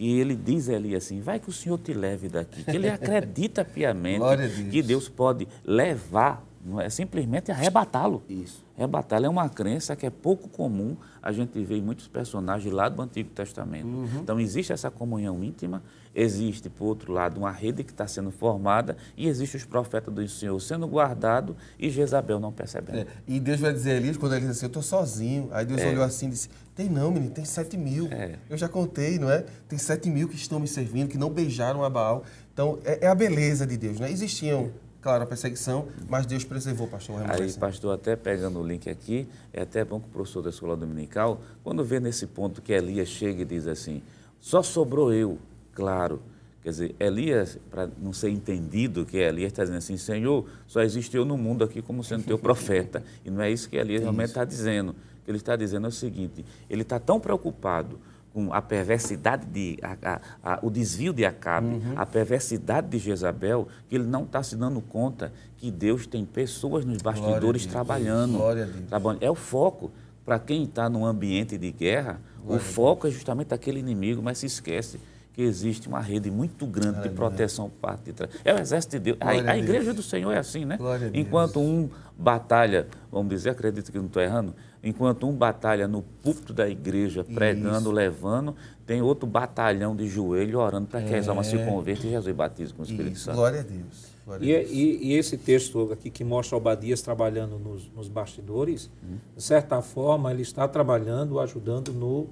e 0.00 0.18
ele 0.18 0.34
diz 0.34 0.70
ali 0.70 0.96
assim: 0.96 1.20
vai 1.20 1.38
que 1.38 1.50
o 1.50 1.52
Senhor 1.52 1.78
te 1.78 1.92
leve 1.92 2.26
daqui. 2.26 2.64
Que 2.64 2.70
ele 2.70 2.88
acredita 2.90 3.62
piamente 3.62 4.24
Deus. 4.36 4.70
que 4.70 4.82
Deus 4.82 5.08
pode 5.10 5.46
levar 5.62 6.42
Não 6.64 6.80
é 6.80 6.88
simplesmente 6.88 7.52
arrebatá-lo. 7.52 8.22
Isso. 8.26 8.64
Arrebatá-lo 8.76 9.26
é 9.26 9.28
uma 9.28 9.48
crença 9.50 9.94
que 9.94 10.06
é 10.06 10.10
pouco 10.10 10.48
comum 10.48 10.96
a 11.22 11.30
gente 11.32 11.62
ver 11.62 11.76
em 11.76 11.82
muitos 11.82 12.08
personagens 12.08 12.72
lá 12.72 12.88
do 12.88 13.02
Antigo 13.02 13.28
Testamento. 13.30 13.86
Uhum. 13.86 14.20
Então, 14.22 14.40
existe 14.40 14.72
essa 14.72 14.90
comunhão 14.90 15.44
íntima, 15.44 15.82
existe, 16.14 16.68
por 16.68 16.86
outro 16.86 17.12
lado, 17.12 17.38
uma 17.38 17.50
rede 17.50 17.84
que 17.84 17.92
está 17.92 18.06
sendo 18.06 18.30
formada 18.30 18.96
e 19.16 19.28
existe 19.28 19.56
os 19.56 19.64
profetas 19.64 20.12
do 20.12 20.26
Senhor 20.28 20.58
sendo 20.60 20.86
guardados 20.86 21.54
e 21.78 21.88
Jezabel 21.90 22.40
não 22.40 22.52
percebendo. 22.52 22.98
É, 22.98 23.06
E 23.26 23.38
Deus 23.38 23.60
vai 23.60 23.72
dizer 23.72 23.92
a 23.92 23.94
Elias, 23.96 24.16
quando 24.16 24.32
ele 24.34 24.42
diz 24.46 24.56
assim, 24.56 24.66
eu 24.66 24.68
estou 24.68 24.82
sozinho. 24.82 25.48
Aí 25.52 25.64
Deus 25.64 25.80
É. 25.80 25.88
olhou 25.88 26.02
assim 26.04 26.26
e 26.26 26.30
disse, 26.30 26.48
tem 26.74 26.88
não, 26.88 27.10
menino, 27.10 27.32
tem 27.32 27.44
sete 27.44 27.76
mil. 27.76 28.08
É. 28.10 28.36
Eu 28.48 28.56
já 28.56 28.68
contei, 28.68 29.18
não 29.18 29.30
é? 29.30 29.44
Tem 29.68 29.78
sete 29.78 30.10
mil 30.10 30.28
que 30.28 30.34
estão 30.36 30.58
me 30.58 30.66
servindo, 30.68 31.08
que 31.08 31.18
não 31.18 31.30
beijaram 31.30 31.84
a 31.84 31.90
Baal. 31.90 32.24
Então, 32.52 32.78
é, 32.84 33.04
é 33.04 33.06
a 33.06 33.14
beleza 33.14 33.66
de 33.66 33.76
Deus, 33.76 34.00
né? 34.00 34.10
Existiam, 34.10 34.70
claro, 35.00 35.22
a 35.22 35.26
perseguição, 35.26 35.86
mas 36.08 36.26
Deus 36.26 36.44
preservou, 36.44 36.88
pastor. 36.88 37.16
Aí, 37.16 37.22
remanescente. 37.22 37.58
pastor, 37.58 37.94
até 37.94 38.16
pegando 38.16 38.58
o 38.60 38.66
link 38.66 38.90
aqui, 38.90 39.28
é 39.52 39.62
até 39.62 39.84
bom 39.84 40.00
que 40.00 40.06
o 40.06 40.10
professor 40.10 40.42
da 40.42 40.50
escola 40.50 40.76
dominical, 40.76 41.40
quando 41.62 41.84
vê 41.84 42.00
nesse 42.00 42.26
ponto 42.26 42.60
que 42.60 42.72
Elias 42.72 43.08
chega 43.08 43.42
e 43.42 43.44
diz 43.44 43.66
assim: 43.66 44.02
só 44.40 44.62
sobrou 44.62 45.12
eu, 45.12 45.38
claro. 45.80 46.20
Quer 46.62 46.68
dizer, 46.70 46.94
Elias, 47.00 47.58
para 47.70 47.88
não 48.02 48.12
ser 48.12 48.28
entendido, 48.28 49.06
que 49.06 49.16
Elias 49.16 49.50
está 49.50 49.62
dizendo 49.62 49.78
assim: 49.78 49.96
Senhor, 49.96 50.44
só 50.66 50.82
existe 50.82 51.16
eu 51.16 51.24
no 51.24 51.38
mundo 51.38 51.64
aqui 51.64 51.80
como 51.80 52.04
sendo 52.04 52.24
teu 52.24 52.38
profeta. 52.38 53.02
E 53.24 53.30
não 53.30 53.40
é 53.40 53.50
isso 53.50 53.66
que 53.68 53.76
Elias 53.76 54.02
realmente 54.02 54.28
está 54.28 54.44
dizendo. 54.44 54.90
O 54.90 55.24
que 55.24 55.30
ele 55.30 55.38
está 55.38 55.56
dizendo 55.56 55.86
é 55.86 55.88
o 55.88 55.92
seguinte: 55.92 56.44
ele 56.68 56.82
está 56.82 56.98
tão 56.98 57.18
preocupado 57.18 57.98
com 58.34 58.52
a 58.52 58.60
perversidade 58.60 59.46
de 59.46 59.78
a- 59.82 59.96
a- 60.02 60.20
a- 60.52 60.58
o 60.62 60.70
desvio 60.70 61.12
de 61.14 61.24
Acabe, 61.24 61.80
a 61.96 62.04
perversidade 62.04 62.88
de 62.88 62.98
Jezabel, 62.98 63.66
que 63.88 63.94
ele 63.96 64.04
não 64.04 64.24
está 64.24 64.42
se 64.42 64.54
dando 64.54 64.80
conta 64.82 65.32
que 65.56 65.70
Deus 65.70 66.06
tem 66.06 66.26
pessoas 66.26 66.84
nos 66.84 67.00
bastidores 67.00 67.62
Deus. 67.62 67.72
trabalhando. 67.72 68.36
Glória 68.36 68.64
a 68.64 68.66
Deus. 68.66 68.86
trabalhando. 68.86 69.22
É 69.22 69.30
o 69.30 69.34
foco. 69.34 69.90
Para 70.26 70.38
quem 70.38 70.62
está 70.64 70.88
num 70.90 71.04
ambiente 71.06 71.56
de 71.58 71.72
guerra, 71.72 72.20
o 72.46 72.58
foco 72.58 73.08
é 73.08 73.10
justamente 73.10 73.52
aquele 73.54 73.80
inimigo, 73.80 74.22
mas 74.22 74.36
se 74.38 74.46
esquece 74.46 75.00
que 75.40 75.46
existe 75.46 75.88
uma 75.88 76.00
rede 76.00 76.30
muito 76.30 76.66
grande 76.66 77.02
de 77.02 77.08
proteção 77.08 77.70
por 77.70 77.78
parte 77.78 78.04
de 78.04 78.12
trás. 78.12 78.30
É 78.44 78.52
o 78.54 78.58
exército 78.58 78.92
de 78.98 78.98
Deus. 79.04 79.16
A, 79.20 79.32
Glória 79.32 79.50
a 79.50 79.56
igreja 79.58 79.94
do 79.94 80.02
Senhor 80.02 80.30
é 80.32 80.38
assim, 80.38 80.66
né? 80.66 80.76
Glória. 80.76 81.10
Enquanto 81.14 81.58
um 81.60 81.88
batalha, 82.18 82.86
vamos 83.10 83.30
dizer, 83.30 83.50
acredito 83.50 83.90
que 83.90 83.96
não 83.96 84.04
estou 84.04 84.20
errando, 84.22 84.54
enquanto 84.84 85.26
um 85.26 85.32
batalha 85.34 85.88
no 85.88 86.02
púlpito 86.02 86.52
da 86.52 86.68
igreja, 86.68 87.24
pregando, 87.24 87.90
levando, 87.90 88.54
tem 88.86 89.00
outro 89.00 89.26
batalhão 89.26 89.96
de 89.96 90.06
joelho 90.06 90.58
orando 90.58 90.86
para 90.88 91.00
que 91.00 91.14
as 91.14 91.26
almas 91.28 91.46
se 91.46 91.56
convertam 91.64 92.06
e 92.06 92.10
Jesus 92.10 92.36
batize 92.36 92.74
com 92.74 92.82
o 92.82 92.84
Espírito 92.84 93.12
Isso, 93.16 93.24
Santo. 93.24 93.36
glória 93.36 93.60
a 93.60 93.62
Deus. 93.62 94.10
Glória 94.26 94.44
E, 94.44 94.54
a 94.54 94.58
Deus. 94.58 94.70
e- 94.70 94.98
e 95.06 95.12
esse 95.14 95.38
texto 95.38 95.90
aqui 95.92 96.10
que 96.10 96.22
mostra 96.22 96.56
Obadias 96.58 97.00
trabalhando 97.00 97.58
nos, 97.58 97.90
nos 97.96 98.08
bastidores, 98.08 98.90
de 99.34 99.42
certa 99.42 99.80
forma, 99.80 100.30
ele 100.30 100.42
está 100.42 100.68
trabalhando, 100.68 101.40
ajudando 101.40 101.92
no 101.92 102.26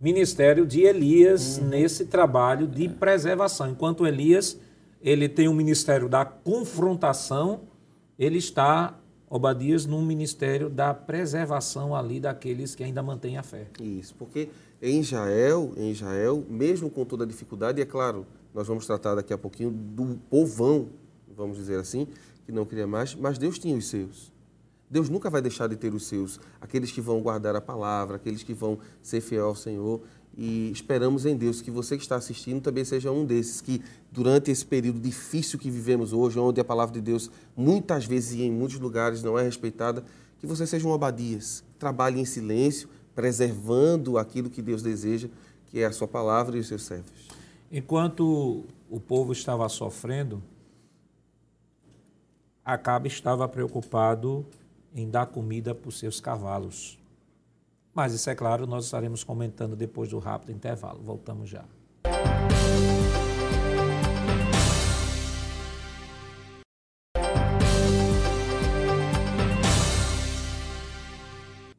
ministério 0.00 0.66
de 0.66 0.80
Elias 0.80 1.58
nesse 1.58 2.06
trabalho 2.06 2.66
de 2.66 2.88
preservação. 2.88 3.70
Enquanto 3.70 4.06
Elias 4.06 4.58
ele 5.02 5.28
tem 5.28 5.48
um 5.48 5.54
ministério 5.54 6.08
da 6.08 6.24
confrontação, 6.24 7.62
ele 8.18 8.38
está, 8.38 8.98
Obadias, 9.28 9.86
num 9.86 10.04
ministério 10.04 10.68
da 10.68 10.92
preservação 10.92 11.94
ali 11.94 12.20
daqueles 12.20 12.74
que 12.74 12.82
ainda 12.82 13.02
mantêm 13.02 13.38
a 13.38 13.42
fé. 13.42 13.66
Isso, 13.80 14.14
porque 14.14 14.48
em 14.82 15.00
Israel, 15.00 15.72
em 15.76 15.90
Israel, 15.90 16.44
mesmo 16.48 16.90
com 16.90 17.04
toda 17.04 17.24
a 17.24 17.26
dificuldade, 17.26 17.78
e 17.78 17.82
é 17.82 17.86
claro, 17.86 18.26
nós 18.54 18.66
vamos 18.66 18.86
tratar 18.86 19.14
daqui 19.14 19.32
a 19.32 19.38
pouquinho 19.38 19.70
do 19.70 20.18
povão, 20.28 20.88
vamos 21.36 21.56
dizer 21.56 21.78
assim, 21.78 22.06
que 22.44 22.52
não 22.52 22.66
queria 22.66 22.86
mais, 22.86 23.14
mas 23.14 23.38
Deus 23.38 23.58
tinha 23.58 23.76
os 23.76 23.88
seus. 23.88 24.32
Deus 24.90 25.08
nunca 25.08 25.30
vai 25.30 25.40
deixar 25.40 25.68
de 25.68 25.76
ter 25.76 25.94
os 25.94 26.06
seus, 26.06 26.40
aqueles 26.60 26.90
que 26.90 27.00
vão 27.00 27.20
guardar 27.20 27.54
a 27.54 27.60
palavra, 27.60 28.16
aqueles 28.16 28.42
que 28.42 28.52
vão 28.52 28.78
ser 29.00 29.20
fiel 29.20 29.46
ao 29.46 29.54
Senhor. 29.54 30.00
E 30.36 30.70
esperamos 30.72 31.26
em 31.26 31.36
Deus 31.36 31.60
que 31.60 31.70
você 31.70 31.96
que 31.96 32.02
está 32.02 32.16
assistindo 32.16 32.60
também 32.60 32.84
seja 32.84 33.12
um 33.12 33.24
desses 33.24 33.60
que, 33.60 33.82
durante 34.10 34.50
esse 34.50 34.66
período 34.66 34.98
difícil 34.98 35.58
que 35.58 35.70
vivemos 35.70 36.12
hoje, 36.12 36.38
onde 36.38 36.60
a 36.60 36.64
palavra 36.64 36.94
de 36.94 37.00
Deus 37.00 37.30
muitas 37.56 38.04
vezes 38.04 38.32
e 38.32 38.42
em 38.42 38.50
muitos 38.50 38.80
lugares 38.80 39.22
não 39.22 39.38
é 39.38 39.42
respeitada, 39.44 40.04
que 40.38 40.46
você 40.46 40.66
seja 40.66 40.88
um 40.88 40.90
Obadias, 40.90 41.62
trabalhe 41.78 42.20
em 42.20 42.24
silêncio, 42.24 42.88
preservando 43.14 44.18
aquilo 44.18 44.50
que 44.50 44.62
Deus 44.62 44.82
deseja, 44.82 45.28
que 45.66 45.78
é 45.78 45.84
a 45.84 45.92
sua 45.92 46.08
palavra 46.08 46.56
e 46.56 46.60
os 46.60 46.66
seus 46.66 46.82
servos. 46.82 47.12
Enquanto 47.70 48.64
o 48.88 48.98
povo 48.98 49.32
estava 49.32 49.68
sofrendo, 49.68 50.42
Acabe 52.64 53.08
estava 53.08 53.48
preocupado 53.48 54.46
em 54.94 55.08
dar 55.08 55.26
comida 55.26 55.74
para 55.74 55.88
os 55.88 55.98
seus 55.98 56.20
cavalos. 56.20 56.98
Mas 57.94 58.12
isso 58.12 58.30
é 58.30 58.34
claro, 58.34 58.66
nós 58.66 58.84
estaremos 58.84 59.24
comentando 59.24 59.74
depois 59.74 60.10
do 60.10 60.18
rápido 60.18 60.52
intervalo. 60.52 61.00
Voltamos 61.02 61.48
já. 61.48 61.64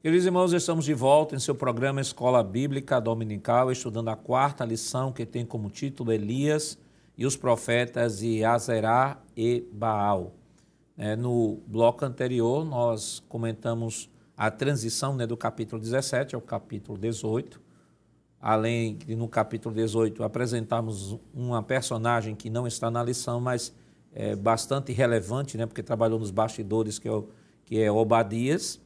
Queridos 0.01 0.25
irmãos, 0.25 0.51
estamos 0.51 0.85
de 0.85 0.95
volta 0.95 1.35
em 1.35 1.39
seu 1.39 1.53
programa 1.53 2.01
Escola 2.01 2.43
Bíblica 2.43 2.99
Dominical, 2.99 3.71
estudando 3.71 4.09
a 4.09 4.15
quarta 4.15 4.65
lição 4.65 5.11
que 5.11 5.27
tem 5.27 5.45
como 5.45 5.69
título 5.69 6.11
Elias 6.11 6.75
e 7.15 7.23
os 7.23 7.37
profetas 7.37 8.17
de 8.17 8.43
Azerá 8.43 9.21
e 9.37 9.63
Baal. 9.71 10.33
É, 11.03 11.15
no 11.15 11.57
bloco 11.65 12.05
anterior, 12.05 12.63
nós 12.63 13.23
comentamos 13.27 14.07
a 14.37 14.51
transição 14.51 15.15
né, 15.15 15.25
do 15.25 15.35
capítulo 15.35 15.81
17 15.81 16.35
ao 16.35 16.41
capítulo 16.41 16.95
18. 16.95 17.59
Além 18.39 18.97
de 18.97 19.15
no 19.15 19.27
capítulo 19.27 19.73
18 19.73 20.23
apresentarmos 20.23 21.17
uma 21.33 21.63
personagem 21.63 22.35
que 22.35 22.51
não 22.51 22.67
está 22.67 22.91
na 22.91 23.01
lição, 23.01 23.41
mas 23.41 23.73
é 24.13 24.35
bastante 24.35 24.91
relevante, 24.91 25.57
né, 25.57 25.65
porque 25.65 25.81
trabalhou 25.81 26.19
nos 26.19 26.29
bastidores, 26.29 26.99
que 26.99 27.09
é, 27.09 27.23
que 27.65 27.81
é 27.81 27.91
Obadias. 27.91 28.79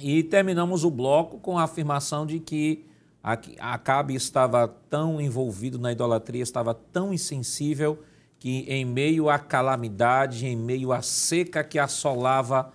E 0.00 0.24
terminamos 0.24 0.82
o 0.82 0.90
bloco 0.90 1.38
com 1.38 1.56
a 1.56 1.62
afirmação 1.62 2.26
de 2.26 2.40
que 2.40 2.84
Acabe 3.60 4.16
estava 4.16 4.66
tão 4.66 5.20
envolvido 5.20 5.78
na 5.78 5.92
idolatria, 5.92 6.42
estava 6.42 6.74
tão 6.74 7.14
insensível, 7.14 8.00
que 8.42 8.64
em 8.66 8.84
meio 8.84 9.30
à 9.30 9.38
calamidade, 9.38 10.46
em 10.46 10.56
meio 10.56 10.90
à 10.90 11.00
seca 11.00 11.62
que 11.62 11.78
assolava 11.78 12.72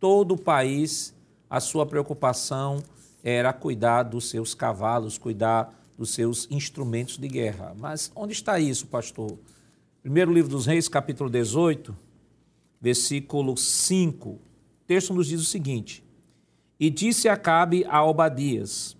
todo 0.00 0.32
o 0.32 0.38
país, 0.38 1.14
a 1.50 1.60
sua 1.60 1.84
preocupação 1.84 2.82
era 3.22 3.52
cuidar 3.52 4.04
dos 4.04 4.30
seus 4.30 4.54
cavalos, 4.54 5.18
cuidar 5.18 5.78
dos 5.98 6.14
seus 6.14 6.48
instrumentos 6.50 7.18
de 7.18 7.28
guerra. 7.28 7.74
Mas 7.78 8.10
onde 8.16 8.32
está 8.32 8.58
isso, 8.58 8.86
pastor? 8.86 9.38
Primeiro 10.00 10.32
livro 10.32 10.50
dos 10.50 10.64
Reis, 10.64 10.88
capítulo 10.88 11.28
18, 11.28 11.94
versículo 12.80 13.58
5. 13.58 14.30
O 14.30 14.40
texto 14.86 15.12
nos 15.12 15.26
diz 15.26 15.42
o 15.42 15.44
seguinte: 15.44 16.02
E 16.80 16.88
disse 16.88 17.28
Acabe 17.28 17.84
a 17.90 18.02
Obadias: 18.02 18.96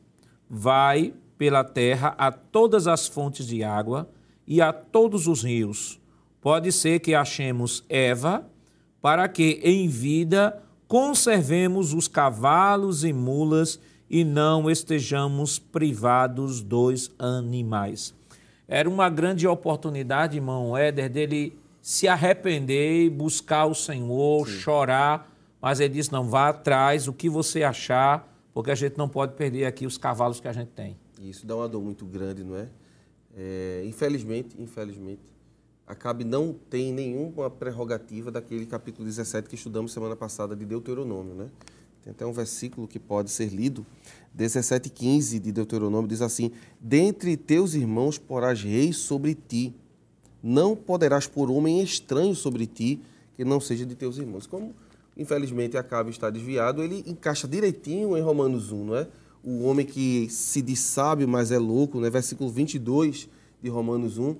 Vai 0.50 1.14
pela 1.38 1.64
terra 1.64 2.14
a 2.18 2.30
todas 2.30 2.86
as 2.86 3.08
fontes 3.08 3.46
de 3.46 3.64
água 3.64 4.06
e 4.46 4.60
a 4.60 4.72
todos 4.72 5.26
os 5.26 5.42
rios. 5.42 6.00
Pode 6.40 6.70
ser 6.72 7.00
que 7.00 7.14
achemos 7.14 7.84
Eva, 7.88 8.46
para 9.00 9.28
que 9.28 9.60
em 9.62 9.88
vida 9.88 10.62
conservemos 10.86 11.92
os 11.92 12.06
cavalos 12.06 13.04
e 13.04 13.12
mulas 13.12 13.80
e 14.08 14.24
não 14.24 14.70
estejamos 14.70 15.58
privados 15.58 16.60
dos 16.60 17.10
animais. 17.18 18.14
Era 18.68 18.88
uma 18.88 19.08
grande 19.08 19.46
oportunidade, 19.46 20.36
irmão 20.36 20.76
Éder, 20.76 21.10
dele 21.10 21.58
se 21.82 22.08
arrepender 22.08 23.04
e 23.04 23.10
buscar 23.10 23.66
o 23.66 23.74
Senhor, 23.74 24.46
Sim. 24.46 24.54
chorar, 24.54 25.30
mas 25.60 25.80
ele 25.80 25.94
disse: 25.94 26.12
não, 26.12 26.28
vá 26.28 26.48
atrás, 26.48 27.08
o 27.08 27.12
que 27.12 27.28
você 27.28 27.62
achar, 27.62 28.26
porque 28.54 28.70
a 28.70 28.74
gente 28.74 28.96
não 28.96 29.08
pode 29.08 29.34
perder 29.34 29.66
aqui 29.66 29.86
os 29.86 29.98
cavalos 29.98 30.40
que 30.40 30.48
a 30.48 30.52
gente 30.52 30.68
tem. 30.68 30.96
Isso 31.20 31.46
dá 31.46 31.56
uma 31.56 31.68
dor 31.68 31.82
muito 31.82 32.06
grande, 32.06 32.42
não 32.44 32.56
é? 32.56 32.68
É 33.36 33.82
infelizmente, 33.84 34.56
infelizmente, 34.58 35.34
Acabe 35.86 36.24
não 36.24 36.54
tem 36.70 36.92
nenhuma 36.92 37.50
prerrogativa 37.50 38.30
daquele 38.30 38.64
capítulo 38.64 39.06
17 39.06 39.48
que 39.48 39.54
estudamos 39.54 39.92
semana 39.92 40.16
passada 40.16 40.56
de 40.56 40.64
Deuteronômio, 40.64 41.34
né? 41.34 41.50
Tem 42.02 42.10
até 42.10 42.24
um 42.24 42.32
versículo 42.32 42.88
que 42.88 42.98
pode 42.98 43.30
ser 43.30 43.48
lido, 43.48 43.84
17,15 44.36 45.38
de 45.38 45.52
Deuteronômio, 45.52 46.08
diz 46.08 46.22
assim: 46.22 46.52
Dentre 46.80 47.36
teus 47.36 47.74
irmãos 47.74 48.16
porás 48.16 48.62
reis 48.62 48.96
sobre 48.96 49.34
ti, 49.34 49.74
não 50.42 50.74
poderás 50.74 51.26
pôr 51.26 51.50
homem 51.50 51.82
estranho 51.82 52.34
sobre 52.34 52.66
ti, 52.66 53.00
que 53.36 53.44
não 53.44 53.60
seja 53.60 53.84
de 53.84 53.94
teus 53.94 54.16
irmãos. 54.16 54.46
Como, 54.46 54.74
infelizmente, 55.16 55.76
Acabe 55.76 56.10
está 56.10 56.30
desviado, 56.30 56.82
ele 56.82 57.04
encaixa 57.06 57.48
direitinho 57.48 58.16
em 58.16 58.20
Romanos 58.22 58.72
1, 58.72 58.84
não 58.84 58.96
é? 58.96 59.08
O 59.44 59.64
homem 59.64 59.84
que 59.84 60.26
se 60.30 60.62
diz 60.62 60.80
sábio, 60.80 61.28
mas 61.28 61.52
é 61.52 61.58
louco, 61.58 62.00
né? 62.00 62.08
Versículo 62.08 62.50
22 62.50 63.28
de 63.62 63.68
Romanos 63.68 64.16
1. 64.16 64.36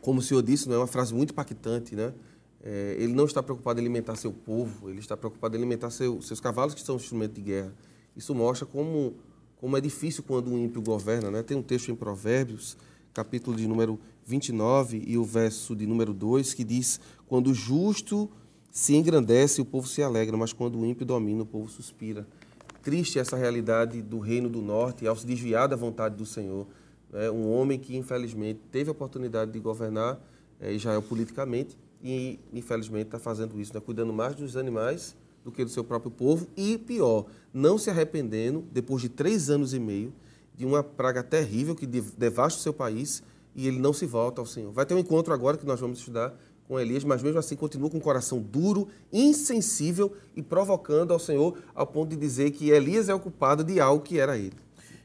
Como 0.00 0.20
o 0.20 0.22
senhor 0.22 0.42
disse, 0.42 0.68
não 0.68 0.76
é 0.76 0.78
uma 0.78 0.86
frase 0.86 1.12
muito 1.12 1.32
impactante, 1.32 1.94
né? 1.94 2.14
É, 2.62 2.96
ele 2.98 3.12
não 3.12 3.26
está 3.26 3.42
preocupado 3.42 3.78
em 3.78 3.82
alimentar 3.82 4.16
seu 4.16 4.32
povo, 4.32 4.88
ele 4.88 4.98
está 4.98 5.16
preocupado 5.16 5.54
em 5.54 5.58
alimentar 5.58 5.90
seu, 5.90 6.20
seus 6.22 6.40
cavalos, 6.40 6.74
que 6.74 6.80
são 6.80 6.96
instrumento 6.96 7.34
de 7.34 7.42
guerra. 7.42 7.72
Isso 8.16 8.34
mostra 8.34 8.66
como, 8.66 9.14
como 9.56 9.76
é 9.76 9.80
difícil 9.80 10.24
quando 10.26 10.50
um 10.50 10.58
ímpio 10.58 10.80
governa. 10.80 11.30
Né? 11.30 11.42
Tem 11.42 11.56
um 11.56 11.62
texto 11.62 11.90
em 11.90 11.94
Provérbios, 11.94 12.76
capítulo 13.12 13.56
de 13.56 13.68
número 13.68 14.00
29 14.24 15.04
e 15.06 15.16
o 15.16 15.24
verso 15.24 15.76
de 15.76 15.86
número 15.86 16.14
2, 16.14 16.54
que 16.54 16.64
diz: 16.64 16.98
Quando 17.26 17.50
o 17.50 17.54
justo 17.54 18.30
se 18.70 18.96
engrandece, 18.96 19.60
o 19.60 19.64
povo 19.64 19.86
se 19.86 20.02
alegra, 20.02 20.36
mas 20.36 20.52
quando 20.52 20.78
o 20.78 20.84
ímpio 20.84 21.06
domina, 21.06 21.42
o 21.42 21.46
povo 21.46 21.68
suspira. 21.68 22.26
Triste 22.86 23.18
essa 23.18 23.36
realidade 23.36 24.00
do 24.00 24.20
reino 24.20 24.48
do 24.48 24.62
norte, 24.62 25.08
ao 25.08 25.16
se 25.16 25.26
desviar 25.26 25.66
da 25.66 25.74
vontade 25.74 26.14
do 26.14 26.24
Senhor. 26.24 26.68
Né? 27.12 27.28
Um 27.28 27.50
homem 27.50 27.80
que, 27.80 27.96
infelizmente, 27.96 28.60
teve 28.70 28.88
a 28.88 28.92
oportunidade 28.92 29.50
de 29.50 29.58
governar 29.58 30.20
é, 30.60 30.72
Israel 30.72 31.02
politicamente 31.02 31.76
e, 32.00 32.38
infelizmente, 32.52 33.06
está 33.06 33.18
fazendo 33.18 33.60
isso, 33.60 33.74
né? 33.74 33.80
cuidando 33.80 34.12
mais 34.12 34.36
dos 34.36 34.56
animais 34.56 35.16
do 35.44 35.50
que 35.50 35.64
do 35.64 35.70
seu 35.72 35.82
próprio 35.82 36.12
povo 36.12 36.46
e, 36.56 36.78
pior, 36.78 37.26
não 37.52 37.76
se 37.76 37.90
arrependendo, 37.90 38.64
depois 38.70 39.02
de 39.02 39.08
três 39.08 39.50
anos 39.50 39.74
e 39.74 39.80
meio, 39.80 40.12
de 40.54 40.64
uma 40.64 40.84
praga 40.84 41.24
terrível 41.24 41.74
que 41.74 41.88
devasta 41.88 42.60
o 42.60 42.62
seu 42.62 42.72
país 42.72 43.20
e 43.52 43.66
ele 43.66 43.80
não 43.80 43.92
se 43.92 44.06
volta 44.06 44.40
ao 44.40 44.46
Senhor. 44.46 44.70
Vai 44.70 44.86
ter 44.86 44.94
um 44.94 45.00
encontro 45.00 45.34
agora 45.34 45.56
que 45.56 45.66
nós 45.66 45.80
vamos 45.80 45.98
estudar 45.98 46.38
com 46.66 46.78
Elias, 46.78 47.04
mas 47.04 47.22
mesmo 47.22 47.38
assim 47.38 47.56
continua 47.56 47.88
com 47.88 47.98
o 47.98 48.00
coração 48.00 48.40
duro, 48.40 48.88
insensível 49.12 50.12
e 50.34 50.42
provocando 50.42 51.12
ao 51.12 51.18
Senhor 51.18 51.58
ao 51.74 51.86
ponto 51.86 52.10
de 52.10 52.16
dizer 52.16 52.50
que 52.50 52.70
Elias 52.70 53.08
é 53.08 53.14
o 53.14 53.20
culpado 53.20 53.62
de 53.62 53.80
algo 53.80 54.02
que 54.02 54.18
era 54.18 54.36
ele. 54.36 54.54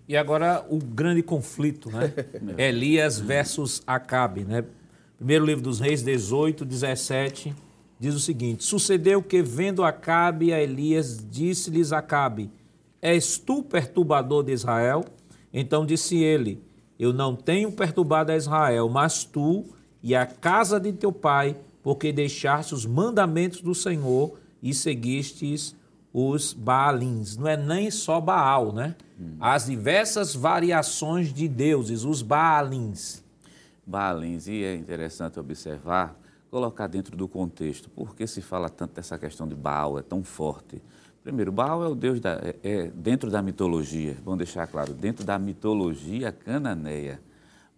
E 0.07 0.17
agora 0.17 0.65
o 0.69 0.77
grande 0.77 1.21
conflito, 1.21 1.89
né? 1.89 2.13
Elias 2.57 3.19
versus 3.19 3.81
Acabe, 3.85 4.43
né? 4.43 4.65
Primeiro 5.17 5.45
livro 5.45 5.63
dos 5.63 5.79
Reis 5.79 6.01
18, 6.01 6.65
17, 6.65 7.55
diz 7.99 8.15
o 8.15 8.19
seguinte: 8.19 8.63
Sucedeu 8.63 9.21
que, 9.21 9.41
vendo 9.41 9.83
Acabe 9.83 10.51
a 10.51 10.59
Elias, 10.59 11.23
disse-lhes 11.29 11.93
Acabe: 11.93 12.49
És 13.01 13.37
tu 13.37 13.61
perturbador 13.61 14.43
de 14.43 14.51
Israel? 14.51 15.05
Então 15.53 15.85
disse 15.85 16.17
ele: 16.17 16.61
Eu 16.97 17.13
não 17.13 17.35
tenho 17.35 17.71
perturbado 17.71 18.31
a 18.31 18.35
Israel, 18.35 18.89
mas 18.89 19.23
tu 19.23 19.65
e 20.03 20.15
a 20.15 20.25
casa 20.25 20.79
de 20.79 20.91
teu 20.93 21.11
pai, 21.11 21.55
porque 21.83 22.11
deixaste 22.11 22.73
os 22.73 22.85
mandamentos 22.85 23.61
do 23.61 23.75
Senhor 23.75 24.37
e 24.61 24.73
seguistes 24.73 25.75
os 26.13 26.53
Baalins. 26.53 27.37
Não 27.37 27.47
é 27.47 27.55
nem 27.55 27.89
só 27.89 28.19
Baal, 28.19 28.73
né? 28.73 28.95
As 29.39 29.67
diversas 29.67 30.35
variações 30.35 31.33
de 31.33 31.47
deuses, 31.47 32.03
os 32.03 32.21
Baalins. 32.21 33.23
Baalins, 33.85 34.47
e 34.47 34.63
é 34.63 34.75
interessante 34.75 35.39
observar, 35.39 36.15
colocar 36.49 36.87
dentro 36.87 37.15
do 37.15 37.27
contexto, 37.27 37.89
por 37.89 38.15
que 38.15 38.25
se 38.27 38.41
fala 38.41 38.69
tanto 38.69 38.95
dessa 38.95 39.17
questão 39.17 39.47
de 39.47 39.55
Baal, 39.55 39.97
é 39.99 40.01
tão 40.01 40.23
forte? 40.23 40.81
Primeiro, 41.23 41.51
Baal 41.51 41.83
é 41.83 41.87
o 41.87 41.95
deus 41.95 42.19
da, 42.19 42.33
é, 42.33 42.55
é, 42.63 42.87
dentro 42.87 43.29
da 43.29 43.41
mitologia, 43.41 44.17
vamos 44.23 44.39
deixar 44.39 44.65
claro, 44.67 44.93
dentro 44.93 45.23
da 45.23 45.37
mitologia 45.37 46.31
cananeia. 46.31 47.19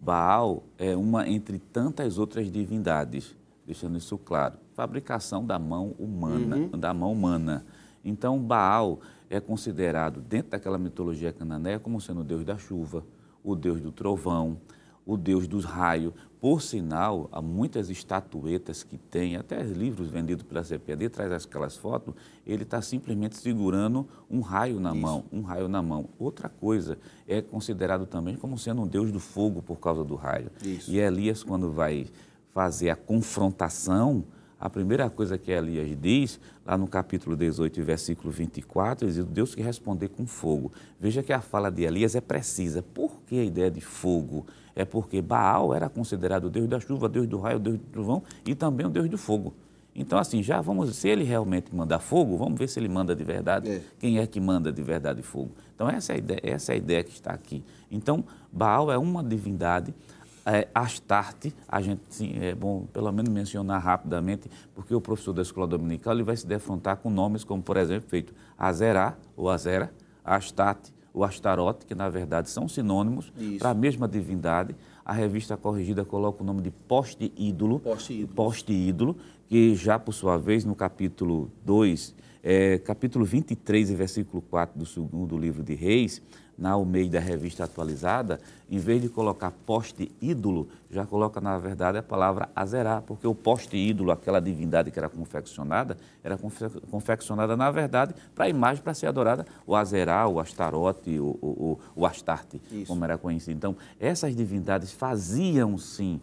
Baal 0.04 0.63
é 0.78 0.98
uma 0.98 1.30
entre 1.30 1.60
tantas 1.60 2.18
outras 2.18 2.52
divindades, 2.52 3.34
deixando 3.66 3.98
isso 3.98 4.18
claro. 4.18 4.56
Fabricação 4.74 5.46
da 5.46 5.58
mão 5.58 5.96
humana, 5.98 6.58
uhum. 6.58 6.70
da 6.78 6.94
mão 6.94 7.13
humana. 7.13 7.66
Então, 8.04 8.38
Baal 8.38 9.00
é 9.30 9.39
considerado, 9.39 10.20
dentro 10.20 10.52
daquela 10.52 10.78
mitologia 10.78 11.32
cananeia, 11.32 11.80
como 11.80 12.02
sendo 12.02 12.20
o 12.20 12.24
deus 12.24 12.44
da 12.44 12.58
chuva, 12.58 13.06
o 13.42 13.56
deus 13.56 13.80
do 13.80 13.94
trovão, 13.94 14.58
o 15.06 15.18
deus 15.18 15.48
dos 15.48 15.66
raios. 15.66 16.13
Por 16.39 16.62
sinal, 16.62 17.30
há 17.32 17.42
muitas 17.42 17.89
estatuetas 17.89 18.84
que 18.84 18.98
tem, 18.98 19.38
até 19.38 19.63
livros 19.63 20.10
vendidos 20.10 20.44
pela 20.44 20.63
CPD, 20.63 21.08
traz 21.10 21.46
aquelas 21.46 21.78
fotos, 21.78 22.13
ele 22.46 22.63
está 22.63 22.82
simplesmente 22.82 23.38
segurando 23.38 24.06
um 24.30 24.42
raio 24.42 24.78
na 24.80 24.92
Isso. 24.92 25.00
mão, 25.00 25.24
um 25.32 25.42
raio 25.42 25.70
na 25.70 25.82
mão. 25.82 26.10
Outra 26.20 26.50
coisa, 26.50 26.98
é 27.28 27.42
considerado 27.42 28.06
também 28.06 28.36
como 28.36 28.58
sendo 28.58 28.82
um 28.82 28.88
deus 28.88 29.10
do 29.10 29.22
fogo 29.22 29.62
por 29.62 29.80
causa 29.80 30.04
do 30.04 30.16
raio. 30.16 30.52
Isso. 30.62 30.92
E 30.92 31.00
Elias, 31.00 31.44
quando 31.44 31.72
vai 31.72 32.08
fazer 32.54 32.89
a 32.89 32.96
confrontação, 32.96 34.26
a 34.60 34.70
primeira 34.70 35.10
coisa 35.10 35.38
que 35.38 35.52
Elias 35.52 35.98
diz, 36.00 36.39
lá 36.66 36.78
no 36.78 36.88
capítulo 36.88 37.36
18, 37.36 37.84
versículo 37.84 38.32
24, 38.32 39.06
ele 39.06 39.13
diz, 39.13 39.26
Deus 39.26 39.56
que 39.56 39.62
responder 39.62 40.10
com 40.10 40.26
fogo. 40.26 40.72
Veja 41.00 41.24
que 41.24 41.34
a 41.34 41.42
fala 41.42 41.70
de 41.70 41.84
Elias 41.84 42.16
é 42.16 42.22
precisa. 42.22 42.82
Por 42.82 43.22
que 43.26 43.39
a 43.39 43.44
ideia 43.44 43.72
de 43.72 43.82
fogo? 43.82 44.46
É 44.76 44.86
porque 44.86 45.22
Baal 45.22 45.74
era 45.74 45.90
considerado 45.90 46.46
o 46.46 46.50
Deus 46.50 46.68
da 46.68 46.80
chuva, 46.80 47.08
Deus 47.08 47.28
do 47.28 47.40
raio, 47.40 47.60
Deus 47.60 47.78
do 47.78 47.86
trovão 47.86 48.24
e 48.46 48.56
também 48.56 48.86
o 48.86 48.90
Deus 48.90 49.10
do 49.10 49.18
fogo. 49.18 49.54
Então, 49.96 50.18
assim, 50.18 50.42
já 50.42 50.60
vamos, 50.60 50.96
se 50.96 51.08
ele 51.08 51.24
realmente 51.24 51.74
mandar 51.76 52.00
fogo, 52.00 52.36
vamos 52.36 52.58
ver 52.58 52.68
se 52.68 52.80
ele 52.80 52.90
manda 52.90 53.16
de 53.16 53.24
verdade. 53.24 53.70
É. 53.70 53.82
Quem 54.00 54.18
é 54.18 54.26
que 54.26 54.40
manda 54.40 54.72
de 54.72 54.82
verdade 54.82 55.22
fogo? 55.22 55.52
Então, 55.76 55.88
essa 55.88 56.14
é 56.14 56.16
a 56.16 56.18
ideia, 56.18 56.42
essa 56.44 56.72
é 56.72 56.76
a 56.76 56.78
ideia 56.78 57.04
que 57.04 57.12
está 57.12 57.32
aqui. 57.32 57.64
Então, 57.92 58.24
Baal 58.52 58.92
é 58.92 58.98
uma 58.98 59.24
divindade 59.24 59.94
é, 60.46 60.68
Astarte, 60.74 61.56
a 61.68 61.82
gente 61.82 62.02
sim, 62.10 62.34
é 62.42 62.54
bom 62.54 62.86
pelo 62.92 63.12
menos 63.12 63.32
mencionar 63.32 63.82
rapidamente, 63.82 64.50
porque 64.76 64.94
o 64.94 65.00
professor 65.00 65.34
da 65.34 65.42
escola 65.42 65.68
dominical 65.68 66.14
ele 66.14 66.24
vai 66.24 66.36
se 66.36 66.46
defrontar 66.46 66.98
com 66.98 67.10
nomes 67.10 67.44
como, 67.44 67.62
por 67.62 67.78
exemplo, 67.78 68.10
feito 68.10 68.34
Azerá 68.58 69.16
ou 69.38 69.50
Azera, 69.50 69.94
Astarte 70.24 70.94
ou 71.13 71.23
Astarote, 71.23 71.86
que 71.86 71.93
na 71.93 72.10
verdade 72.10 72.49
são 72.49 72.67
sinônimos 72.67 73.32
para 73.60 73.69
a 73.69 73.73
mesma 73.73 74.08
divindade. 74.08 74.76
A 75.06 75.13
revista 75.13 75.56
corrigida 75.56 76.04
coloca 76.04 76.41
o 76.41 76.45
nome 76.45 76.62
de 76.62 76.71
poste-ídolo, 76.71 77.80
poste-ídolo, 77.80 78.34
poste-ídolo 78.34 79.15
que 79.47 79.76
já 79.76 79.99
por 79.99 80.13
sua 80.13 80.38
vez 80.38 80.65
no 80.65 80.73
capítulo 80.73 81.52
2, 81.63 82.15
é, 82.43 82.77
capítulo 82.79 83.23
23 83.23 83.89
e 83.89 83.95
versículo 83.95 84.41
4 84.41 84.77
do 84.77 84.86
segundo 84.86 85.38
livro 85.38 85.63
de 85.63 85.73
Reis, 85.73 86.21
na 86.58 86.71
Almeida 86.71 87.19
Revista 87.19 87.63
Atualizada, 87.63 88.39
em 88.69 88.77
vez 88.77 89.01
de 89.01 89.10
colocar 89.10 89.49
poste 89.65 90.12
ídolo, 90.21 90.67
já 90.89 91.03
coloca, 91.06 91.41
na 91.41 91.58
verdade, 91.58 91.97
a 91.97 92.03
palavra 92.03 92.49
azerá, 92.56 93.01
porque 93.01 93.25
o 93.25 93.34
poste 93.34 93.75
ídolo, 93.75 94.12
aquela 94.12 94.39
divindade 94.39 94.91
que 94.91 94.99
era 94.99 95.10
confeccionada, 95.10 95.97
era 96.23 96.38
confeccionada, 96.91 97.58
na 97.58 97.71
verdade, 97.71 98.13
para 98.36 98.45
a 98.45 98.49
imagem 98.49 98.84
para 98.84 98.93
ser 98.93 99.08
adorada, 99.08 99.45
o 99.65 99.75
azerá, 99.75 100.27
o 100.27 100.39
astarote, 100.39 101.17
o, 101.19 101.38
o, 101.41 101.79
o 101.95 102.06
astarte, 102.06 102.62
Isso. 102.71 102.86
como 102.86 103.03
era 103.03 103.17
conhecido. 103.17 103.58
Então, 103.58 103.75
essas 103.99 104.36
divindades 104.36 104.91
faziam, 104.91 105.75
sim, 105.77 106.21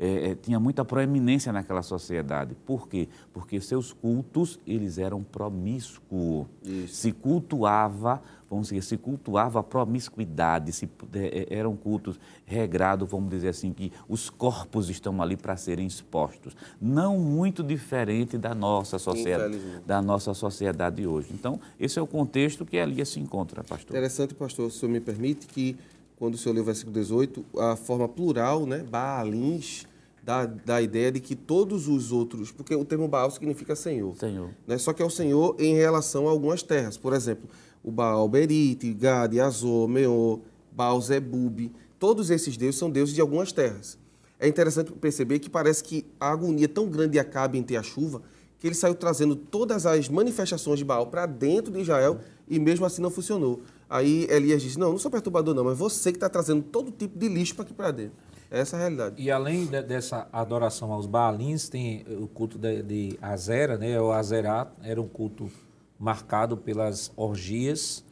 é, 0.00 0.30
é, 0.30 0.34
tinha 0.36 0.60
muita 0.60 0.84
proeminência 0.84 1.52
naquela 1.52 1.82
sociedade. 1.82 2.54
Por 2.64 2.88
quê? 2.88 3.08
Porque 3.32 3.60
seus 3.60 3.92
cultos, 3.92 4.60
eles 4.64 4.96
eram 4.96 5.24
promíscuos. 5.24 6.46
Se 6.86 7.10
cultuava, 7.10 8.22
vamos 8.48 8.68
dizer, 8.68 8.82
se 8.82 8.96
cultuava 8.96 9.58
a 9.58 9.62
promiscuidade, 9.62 10.72
se, 10.72 10.88
é, 11.12 11.46
é 11.50 11.58
eram 11.58 11.74
cultos 11.76 12.18
regrados, 12.46 13.10
vamos 13.10 13.28
dizer 13.30 13.48
assim, 13.48 13.72
que 13.72 13.92
os 14.08 14.30
corpos 14.30 14.88
estão 14.88 15.20
ali 15.20 15.36
para 15.36 15.56
serem 15.56 15.86
expostos. 15.86 16.56
Não 16.80 17.18
muito 17.18 17.62
diferente 17.64 18.38
da 18.38 18.54
nossa 18.54 18.98
sociedade, 18.98 19.58
da 19.84 20.00
nossa 20.00 20.32
sociedade 20.32 21.04
hoje. 21.06 21.30
Então, 21.32 21.60
esse 21.78 21.98
é 21.98 22.02
o 22.02 22.06
contexto 22.06 22.64
que 22.64 22.78
ali 22.78 23.04
se 23.04 23.18
encontra, 23.18 23.64
pastor. 23.64 23.90
Interessante, 23.96 24.32
pastor, 24.32 24.70
se 24.70 24.76
o 24.76 24.80
senhor 24.80 24.92
me 24.92 25.00
permite 25.00 25.46
que 25.48 25.76
quando 26.18 26.34
o 26.34 26.36
senhor 26.36 26.54
lê 26.54 26.60
o 26.60 26.64
versículo 26.64 26.92
18, 26.92 27.44
a 27.58 27.76
forma 27.76 28.08
plural, 28.08 28.66
né, 28.66 28.78
Baalins, 28.78 29.86
dá, 30.28 30.44
dá 30.44 30.74
a 30.76 30.82
ideia 30.82 31.10
de 31.10 31.20
que 31.20 31.34
todos 31.34 31.88
os 31.88 32.12
outros, 32.12 32.52
porque 32.52 32.74
o 32.74 32.84
termo 32.84 33.08
Baal 33.08 33.30
significa 33.30 33.74
Senhor. 33.74 34.14
Senhor. 34.14 34.50
Né, 34.66 34.76
só 34.76 34.92
que 34.92 35.00
é 35.02 35.04
o 35.04 35.08
Senhor 35.08 35.56
em 35.58 35.74
relação 35.74 36.28
a 36.28 36.30
algumas 36.30 36.62
terras. 36.62 36.98
Por 36.98 37.14
exemplo, 37.14 37.48
o 37.82 37.90
Baal 37.90 38.28
Berite, 38.28 38.92
Gad, 38.92 39.34
Azor, 39.38 39.88
Meor, 39.88 40.40
Baal 40.70 41.00
Zebub, 41.00 41.72
todos 41.98 42.28
esses 42.28 42.58
deuses 42.58 42.78
são 42.78 42.90
deuses 42.90 43.14
de 43.14 43.22
algumas 43.22 43.52
terras. 43.52 43.96
É 44.38 44.46
interessante 44.46 44.92
perceber 44.92 45.38
que 45.38 45.48
parece 45.48 45.82
que 45.82 46.04
a 46.20 46.30
agonia 46.30 46.68
tão 46.68 46.90
grande 46.90 47.18
acaba 47.18 47.56
em 47.56 47.62
ter 47.62 47.78
a 47.78 47.82
chuva, 47.82 48.20
que 48.58 48.66
ele 48.66 48.74
saiu 48.74 48.94
trazendo 48.94 49.34
todas 49.34 49.86
as 49.86 50.10
manifestações 50.10 50.78
de 50.78 50.84
Baal 50.84 51.06
para 51.06 51.24
dentro 51.24 51.72
de 51.72 51.80
Israel 51.80 52.20
e 52.46 52.58
mesmo 52.58 52.84
assim 52.84 53.00
não 53.00 53.10
funcionou. 53.10 53.62
Aí 53.88 54.26
Elias 54.28 54.60
disse: 54.60 54.78
Não, 54.78 54.90
não 54.90 54.98
sou 54.98 55.10
perturbador, 55.10 55.54
não, 55.54 55.64
mas 55.64 55.78
você 55.78 56.12
que 56.12 56.18
está 56.18 56.28
trazendo 56.28 56.62
todo 56.62 56.90
tipo 56.90 57.18
de 57.18 57.28
lixo 57.28 57.54
para 57.54 57.64
aqui 57.64 57.72
para 57.72 57.90
dentro. 57.92 58.27
Essa 58.50 58.76
é 58.76 58.78
a 58.78 58.80
realidade. 58.80 59.22
E 59.22 59.30
além 59.30 59.66
de, 59.66 59.82
dessa 59.82 60.28
adoração 60.32 60.92
aos 60.92 61.06
Baalins, 61.06 61.68
tem 61.68 62.04
o 62.08 62.26
culto 62.26 62.58
de, 62.58 62.82
de 62.82 63.18
Azera, 63.20 63.76
né? 63.76 64.00
O 64.00 64.10
Azerat 64.10 64.70
era 64.82 65.00
um 65.00 65.08
culto 65.08 65.50
marcado 65.98 66.56
pelas 66.56 67.12
orgias 67.16 68.04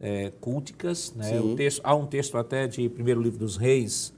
é, 0.00 0.32
culticas. 0.40 1.12
Né? 1.14 1.40
O 1.40 1.54
texto, 1.54 1.80
há 1.84 1.94
um 1.94 2.06
texto 2.06 2.38
até 2.38 2.66
de 2.66 2.88
primeiro 2.88 3.20
livro 3.20 3.38
dos 3.38 3.56
Reis, 3.56 4.12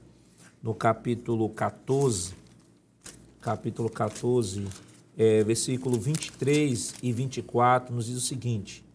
no 0.61 0.73
capítulo 0.73 1.49
14, 1.49 2.33
capítulo 3.41 3.89
14, 3.89 4.65
é, 5.17 5.43
versículo 5.43 5.99
23 5.99 6.95
e 7.01 7.11
24, 7.11 7.93
nos 7.93 8.05
diz 8.05 8.17
o 8.17 8.21
seguinte: 8.21 8.85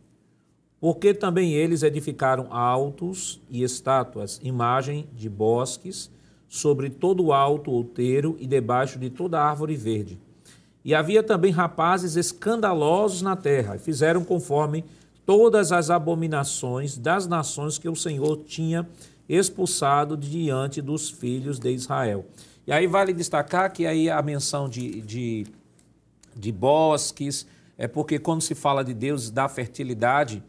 porque 0.83 1.15
também 1.15 1.53
eles 1.53 1.85
edificaram 1.85 2.53
altos 2.53 3.41
e 3.49 3.63
estátuas, 3.63 4.41
imagem 4.43 5.09
de 5.15 5.29
bosques, 5.29 6.11
sobre 6.53 6.91
todo 6.91 7.25
o 7.25 7.33
alto 7.33 7.71
outeiro 7.71 8.37
e 8.39 8.47
debaixo 8.47 8.99
de 8.99 9.09
toda 9.09 9.41
árvore 9.43 9.75
verde. 9.75 10.21
E 10.85 10.95
havia 10.95 11.23
também 11.23 11.51
rapazes 11.51 12.15
escandalosos 12.15 13.23
na 13.23 13.35
terra, 13.35 13.77
e 13.77 13.79
fizeram 13.79 14.23
conforme 14.23 14.85
todas 15.25 15.73
as 15.73 15.89
abominações 15.89 16.99
das 16.99 17.27
nações 17.27 17.79
que 17.79 17.89
o 17.89 17.97
Senhor 17.97 18.45
tinha 18.45 18.87
expulsado 19.27 20.15
diante 20.15 20.83
dos 20.83 21.09
filhos 21.09 21.59
de 21.59 21.71
Israel. 21.73 22.27
E 22.67 22.73
aí 22.73 22.87
vale 22.87 23.15
destacar 23.15 23.73
que 23.73 23.87
aí 23.87 24.11
a 24.11 24.21
menção 24.21 24.69
de, 24.69 25.01
de, 25.01 25.47
de 26.37 26.53
bosques, 26.53 27.47
é 27.79 27.89
porque 27.89 28.19
quando 28.19 28.43
se 28.43 28.55
fala 28.55 28.85
de 28.85 28.93
Deus 28.93 29.31
da 29.31 29.49
fertilidade, 29.49 30.43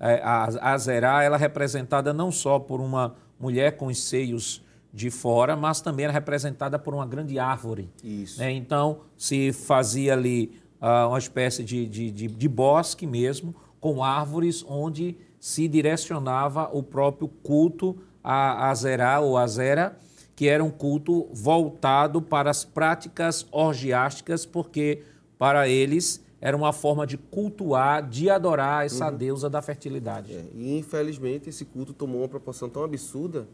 é, 0.00 0.22
a, 0.24 0.72
a 0.72 0.78
Zerá, 0.78 1.22
ela 1.22 1.36
é 1.36 1.38
representada 1.38 2.14
não 2.14 2.32
só 2.32 2.58
por 2.58 2.80
uma 2.80 3.14
mulher 3.38 3.76
com 3.76 3.88
os 3.88 4.02
seios 4.02 4.62
de 4.92 5.10
fora, 5.10 5.56
mas 5.56 5.80
também 5.80 6.04
era 6.04 6.12
representada 6.12 6.78
por 6.78 6.94
uma 6.94 7.06
grande 7.06 7.38
árvore. 7.38 7.88
Isso. 8.02 8.40
Né? 8.40 8.52
Então, 8.52 9.00
se 9.16 9.52
fazia 9.52 10.12
ali 10.12 10.52
uh, 10.80 11.08
uma 11.08 11.18
espécie 11.18 11.62
de, 11.62 11.86
de, 11.86 12.10
de, 12.10 12.26
de, 12.26 12.48
bosque 12.48 13.06
mesmo, 13.06 13.54
com 13.80 14.02
árvores 14.02 14.64
onde 14.68 15.16
se 15.38 15.68
direcionava 15.68 16.68
o 16.72 16.82
próprio 16.82 17.28
culto 17.28 17.96
a, 18.22 18.68
a 18.68 18.74
Zerá 18.74 19.20
ou 19.20 19.38
a 19.38 19.46
Zera, 19.46 19.96
que 20.34 20.48
era 20.48 20.62
um 20.62 20.70
culto 20.70 21.28
voltado 21.32 22.20
para 22.20 22.50
as 22.50 22.64
práticas 22.64 23.46
orgiásticas, 23.52 24.44
porque 24.44 25.02
para 25.38 25.68
eles 25.68 26.22
era 26.40 26.56
uma 26.56 26.72
forma 26.72 27.06
de 27.06 27.18
cultuar, 27.18 28.06
de 28.06 28.30
adorar 28.30 28.86
essa 28.86 29.10
uhum. 29.10 29.16
deusa 29.16 29.50
da 29.50 29.60
fertilidade. 29.60 30.32
É, 30.32 30.46
e 30.54 30.78
infelizmente 30.78 31.50
esse 31.50 31.64
culto 31.64 31.92
tomou 31.92 32.22
uma 32.22 32.28
proporção 32.28 32.68
tão 32.68 32.82
absurda 32.82 33.46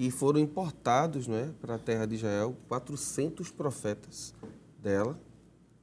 que 0.00 0.10
foram 0.10 0.40
importados 0.40 1.28
né, 1.28 1.50
para 1.60 1.74
a 1.74 1.78
terra 1.78 2.06
de 2.06 2.14
Israel 2.14 2.56
400 2.68 3.50
profetas 3.50 4.32
dela, 4.82 5.20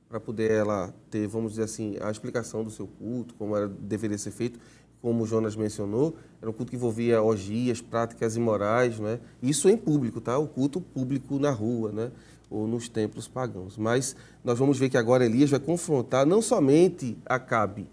para 0.10 0.19
poder 0.19 0.49
ela 0.49 0.91
ter, 1.12 1.27
vamos 1.27 1.51
dizer 1.51 1.65
assim, 1.65 1.97
a 2.01 2.10
explicação 2.10 2.63
do 2.63 2.71
seu 2.71 2.88
culto, 2.88 3.36
como 3.36 3.56
era, 3.56 3.67
deveria 3.67 4.17
ser 4.17 4.32
feito. 4.32 4.60
Como 5.03 5.23
Jonas 5.27 5.56
mencionou, 5.56 6.15
era 6.41 6.49
um 6.49 6.53
culto 6.53 6.71
que 6.71 6.75
envolvia 6.75 7.21
orgias, 7.21 7.80
práticas 7.80 8.36
imorais, 8.36 8.99
né? 8.99 9.19
isso 9.39 9.69
em 9.69 9.77
público, 9.77 10.19
tá? 10.19 10.36
o 10.39 10.47
culto 10.47 10.82
público 10.82 11.38
na 11.38 11.51
rua. 11.51 11.91
Né? 11.91 12.12
ou 12.49 12.65
nos 12.65 12.88
templos 12.88 13.27
pagãos. 13.27 13.77
Mas 13.77 14.15
nós 14.41 14.58
vamos 14.58 14.80
ver 14.80 14.89
que 14.89 14.97
agora 14.97 15.25
Elias 15.25 15.49
vai 15.49 15.60
confrontar 15.60 16.25
não 16.25 16.41
somente 16.41 17.17
Acabe, 17.25 17.86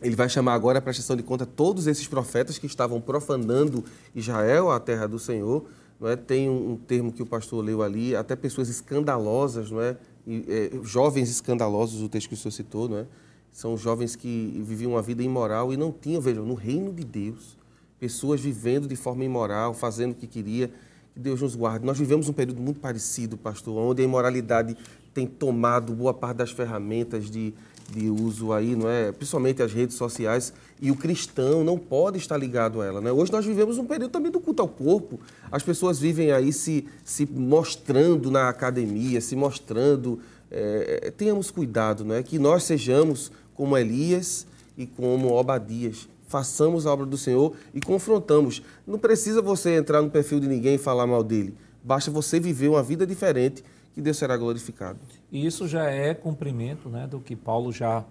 ele 0.00 0.14
vai 0.14 0.28
chamar 0.28 0.54
agora 0.54 0.78
a 0.78 0.82
prestação 0.82 1.16
de 1.16 1.22
conta 1.22 1.44
todos 1.44 1.86
esses 1.86 2.06
profetas 2.06 2.58
que 2.58 2.66
estavam 2.66 3.00
profanando 3.00 3.84
Israel, 4.14 4.70
a 4.70 4.78
terra 4.78 5.06
do 5.06 5.18
Senhor. 5.18 5.64
Não 6.00 6.08
é? 6.08 6.14
Tem 6.14 6.48
um, 6.48 6.72
um 6.72 6.76
termo 6.76 7.12
que 7.12 7.22
o 7.22 7.26
pastor 7.26 7.64
leu 7.64 7.82
ali, 7.82 8.14
até 8.14 8.36
pessoas 8.36 8.68
escandalosas, 8.68 9.70
não 9.70 9.80
é? 9.80 9.96
E, 10.26 10.44
é, 10.48 10.70
jovens 10.84 11.28
escandalosos, 11.28 12.02
o 12.02 12.08
texto 12.08 12.28
que 12.28 12.34
o 12.34 12.36
senhor 12.36 12.52
citou, 12.52 12.88
não 12.88 12.98
é? 12.98 13.06
São 13.50 13.76
jovens 13.76 14.14
que 14.14 14.62
viviam 14.64 14.92
uma 14.92 15.02
vida 15.02 15.22
imoral 15.22 15.72
e 15.72 15.76
não 15.76 15.90
tinham, 15.90 16.20
vejam, 16.20 16.44
no 16.44 16.54
reino 16.54 16.92
de 16.92 17.02
Deus, 17.02 17.56
pessoas 17.98 18.40
vivendo 18.40 18.86
de 18.86 18.94
forma 18.94 19.24
imoral, 19.24 19.74
fazendo 19.74 20.12
o 20.12 20.14
que 20.14 20.26
queria 20.28 20.70
que 21.12 21.18
Deus 21.18 21.42
nos 21.42 21.56
guarde. 21.56 21.84
Nós 21.84 21.98
vivemos 21.98 22.28
um 22.28 22.32
período 22.32 22.60
muito 22.60 22.78
parecido, 22.78 23.36
pastor, 23.36 23.76
onde 23.76 24.02
a 24.02 24.04
imoralidade 24.04 24.76
tem 25.12 25.26
tomado 25.26 25.92
boa 25.92 26.14
parte 26.14 26.36
das 26.36 26.52
ferramentas 26.52 27.28
de, 27.28 27.52
de 27.90 28.10
uso 28.10 28.52
aí, 28.52 28.76
não 28.76 28.88
é? 28.88 29.10
Principalmente 29.12 29.62
as 29.62 29.72
redes 29.72 29.96
sociais, 29.96 30.52
e 30.80 30.90
o 30.90 30.96
cristão 30.96 31.64
não 31.64 31.78
pode 31.78 32.18
estar 32.18 32.36
ligado 32.36 32.80
a 32.80 32.86
ela, 32.86 33.00
né? 33.00 33.10
Hoje 33.10 33.32
nós 33.32 33.44
vivemos 33.44 33.78
um 33.78 33.84
período 33.84 34.10
também 34.10 34.30
do 34.30 34.40
culto 34.40 34.62
ao 34.62 34.68
corpo. 34.68 35.18
As 35.50 35.62
pessoas 35.62 35.98
vivem 35.98 36.30
aí 36.30 36.52
se, 36.52 36.86
se 37.02 37.26
mostrando 37.26 38.30
na 38.30 38.48
academia, 38.48 39.20
se 39.20 39.34
mostrando. 39.34 40.20
É, 40.50 41.12
tenhamos 41.16 41.50
cuidado, 41.50 42.04
não 42.04 42.14
é? 42.14 42.22
Que 42.22 42.38
nós 42.38 42.64
sejamos 42.64 43.32
como 43.54 43.76
Elias 43.76 44.46
e 44.76 44.86
como 44.86 45.32
Obadias, 45.32 46.08
façamos 46.28 46.86
a 46.86 46.92
obra 46.92 47.06
do 47.06 47.16
Senhor 47.16 47.54
e 47.74 47.80
confrontamos. 47.80 48.62
Não 48.86 48.98
precisa 48.98 49.42
você 49.42 49.74
entrar 49.74 50.00
no 50.00 50.10
perfil 50.10 50.38
de 50.38 50.46
ninguém 50.46 50.76
e 50.76 50.78
falar 50.78 51.06
mal 51.06 51.24
dele. 51.24 51.54
Basta 51.82 52.10
você 52.10 52.38
viver 52.38 52.68
uma 52.68 52.82
vida 52.82 53.06
diferente 53.06 53.64
que 53.92 54.00
Deus 54.00 54.16
será 54.16 54.36
glorificado. 54.36 54.98
E 55.30 55.44
isso 55.44 55.66
já 55.66 55.84
é 55.84 56.14
cumprimento 56.14 56.88
né, 56.88 57.06
do 57.06 57.20
que 57.20 57.34
Paulo 57.34 57.72
já, 57.72 58.04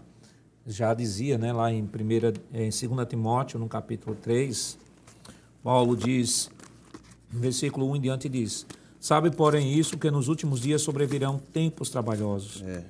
já 0.65 0.93
dizia 0.93 1.37
né, 1.37 1.53
lá 1.53 1.71
em, 1.71 1.85
primeira, 1.85 2.33
em 2.53 2.69
2 2.69 3.07
Timóteo, 3.07 3.59
no 3.59 3.67
capítulo 3.67 4.15
3. 4.15 4.77
Paulo 5.63 5.95
diz, 5.95 6.49
versículo 7.29 7.89
1 7.91 7.95
em 7.95 8.01
diante, 8.01 8.29
diz: 8.29 8.65
Sabe, 8.99 9.31
porém, 9.31 9.73
isso 9.73 9.97
que 9.97 10.09
nos 10.11 10.27
últimos 10.27 10.61
dias 10.61 10.81
sobrevirão 10.81 11.39
tempos 11.39 11.89
trabalhosos. 11.89 12.61
É. 12.63 12.83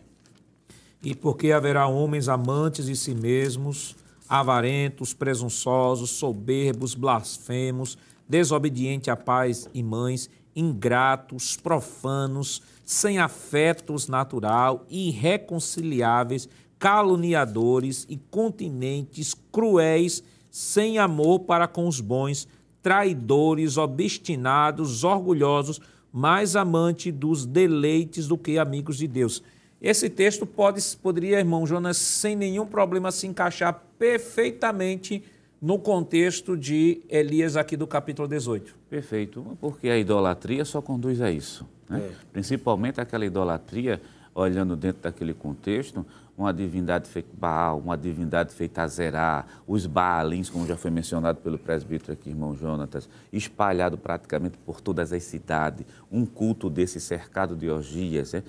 E 1.03 1.13
porque 1.13 1.51
haverá 1.51 1.87
homens 1.87 2.27
amantes 2.27 2.85
de 2.85 2.95
si 2.95 3.13
mesmos 3.13 3.95
avarentos, 4.27 5.13
presunçosos, 5.13 6.09
soberbos, 6.09 6.95
blasfemos, 6.95 7.97
desobedientes 8.27 9.07
a 9.09 9.15
pais 9.15 9.69
e 9.73 9.81
mães, 9.81 10.29
ingratos, 10.55 11.55
profanos, 11.55 12.61
sem 12.87 13.19
afetos 13.19 14.07
natural, 14.07 14.85
irreconciliáveis, 14.89 16.47
caluniadores, 16.79 18.07
incontinentes, 18.09 19.35
cruéis, 19.51 20.23
sem 20.49 20.97
amor 20.97 21.41
para 21.41 21.67
com 21.67 21.85
os 21.85 21.99
bons, 21.99 22.47
traidores, 22.81 23.75
obstinados, 23.75 25.03
orgulhosos, 25.03 25.81
mais 26.13 26.55
amante 26.55 27.11
dos 27.11 27.45
deleites 27.45 28.25
do 28.25 28.37
que 28.37 28.57
amigos 28.57 28.97
de 28.97 29.07
Deus. 29.09 29.43
Esse 29.81 30.09
texto 30.09 30.45
pode, 30.45 30.81
poderia, 30.95 31.39
irmão 31.39 31.67
Jonas, 31.67 31.97
sem 31.97 32.37
nenhum 32.37 32.65
problema 32.65 33.11
se 33.11 33.27
encaixar 33.27 33.83
perfeitamente 33.99 35.21
no 35.61 35.79
contexto 35.79 36.55
de 36.55 37.01
Elias 37.09 37.57
aqui 37.57 37.75
do 37.75 37.87
capítulo 37.87 38.27
18. 38.27 38.75
Perfeito, 38.89 39.57
porque 39.59 39.89
a 39.89 39.97
idolatria 39.97 40.63
só 40.63 40.81
conduz 40.81 41.21
a 41.21 41.31
isso. 41.31 41.67
Né? 41.89 41.99
É. 41.99 42.11
Principalmente 42.31 43.01
aquela 43.01 43.25
idolatria, 43.25 44.01
olhando 44.35 44.75
dentro 44.75 45.01
daquele 45.01 45.33
contexto, 45.33 46.05
uma 46.37 46.53
divindade 46.53 47.09
feita 47.09 47.29
Baal, 47.33 47.79
uma 47.79 47.97
divindade 47.97 48.53
feita 48.53 48.83
Azerá, 48.83 49.43
os 49.65 49.87
Baalins, 49.87 50.51
como 50.51 50.67
já 50.67 50.77
foi 50.77 50.91
mencionado 50.91 51.39
pelo 51.41 51.57
presbítero 51.57 52.13
aqui, 52.13 52.29
irmão 52.29 52.55
Jonatas, 52.55 53.09
espalhado 53.33 53.97
praticamente 53.97 54.55
por 54.59 54.79
todas 54.79 55.11
as 55.11 55.23
cidades, 55.23 55.83
um 56.11 56.27
culto 56.27 56.69
desse 56.69 56.99
cercado 56.99 57.55
de 57.55 57.67
orgias, 57.67 58.33
né? 58.33 58.43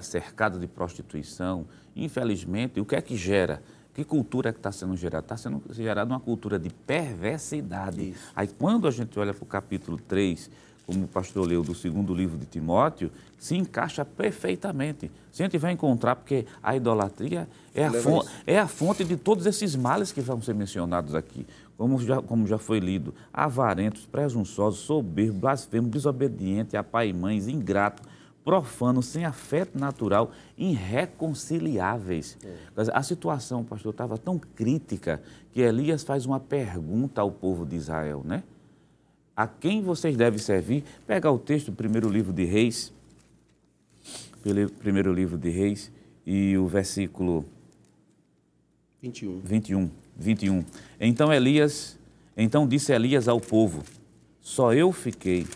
cercado 0.00 0.58
de 0.58 0.66
prostituição. 0.66 1.66
Infelizmente, 1.94 2.80
o 2.80 2.86
que 2.86 2.96
é 2.96 3.02
que 3.02 3.16
gera? 3.16 3.62
Que 3.94 4.04
cultura 4.04 4.50
é 4.50 4.52
que 4.52 4.58
está 4.58 4.70
sendo 4.70 4.96
gerada? 4.96 5.24
Está 5.24 5.36
sendo 5.36 5.62
gerada 5.70 6.10
uma 6.12 6.20
cultura 6.20 6.58
de 6.58 6.70
perversidade. 6.70 8.10
Isso. 8.10 8.32
Aí, 8.34 8.48
quando 8.48 8.86
a 8.86 8.90
gente 8.90 9.18
olha 9.18 9.34
para 9.34 9.42
o 9.42 9.46
capítulo 9.46 9.98
3, 10.08 10.50
como 10.86 11.04
o 11.04 11.08
pastor 11.08 11.46
leu 11.46 11.62
do 11.62 11.74
segundo 11.74 12.12
livro 12.14 12.36
de 12.36 12.46
Timóteo, 12.46 13.10
se 13.38 13.56
encaixa 13.56 14.04
perfeitamente. 14.04 15.10
Se 15.30 15.42
a 15.42 15.46
gente 15.46 15.56
vai 15.56 15.72
encontrar, 15.72 16.16
porque 16.16 16.46
a 16.62 16.74
idolatria 16.74 17.48
é 17.74 17.84
a, 17.84 17.92
fonte, 17.92 18.28
é 18.46 18.58
a 18.58 18.66
fonte 18.66 19.04
de 19.04 19.16
todos 19.16 19.46
esses 19.46 19.76
males 19.76 20.10
que 20.10 20.20
vão 20.20 20.42
ser 20.42 20.54
mencionados 20.54 21.14
aqui. 21.14 21.46
Como 21.76 21.98
já, 22.00 22.20
como 22.20 22.46
já 22.46 22.58
foi 22.58 22.80
lido, 22.80 23.14
avarentos, 23.32 24.04
presunçosos, 24.04 24.80
soberbos, 24.80 25.40
blasfemos, 25.40 25.90
desobedientes, 25.90 26.74
a 26.74 26.82
pai 26.82 27.10
e 27.10 27.12
mães, 27.12 27.48
ingratos, 27.48 28.06
profanos, 28.50 29.06
sem 29.06 29.24
afeto 29.24 29.78
natural, 29.78 30.32
irreconciliáveis. 30.58 32.36
É. 32.44 32.56
A 32.92 33.00
situação, 33.00 33.62
pastor, 33.62 33.92
estava 33.92 34.18
tão 34.18 34.40
crítica 34.40 35.22
que 35.52 35.60
Elias 35.60 36.02
faz 36.02 36.26
uma 36.26 36.40
pergunta 36.40 37.20
ao 37.20 37.30
povo 37.30 37.64
de 37.64 37.76
Israel, 37.76 38.22
né? 38.24 38.42
a 39.36 39.46
quem 39.46 39.80
vocês 39.80 40.16
devem 40.16 40.40
servir. 40.40 40.82
Pega 41.06 41.30
o 41.30 41.38
texto 41.38 41.70
do 41.70 41.76
primeiro 41.76 42.08
livro 42.08 42.32
de 42.32 42.44
Reis, 42.44 42.92
primeiro 44.80 45.14
livro 45.14 45.38
de 45.38 45.48
Reis, 45.48 45.92
e 46.26 46.58
o 46.58 46.66
versículo 46.66 47.44
21. 49.00 49.38
21, 49.44 49.90
21. 50.16 50.64
Então 51.00 51.32
Elias, 51.32 51.96
então 52.36 52.66
disse 52.66 52.92
Elias 52.92 53.28
ao 53.28 53.40
povo: 53.40 53.84
Só 54.40 54.74
eu 54.74 54.90
fiquei 54.90 55.46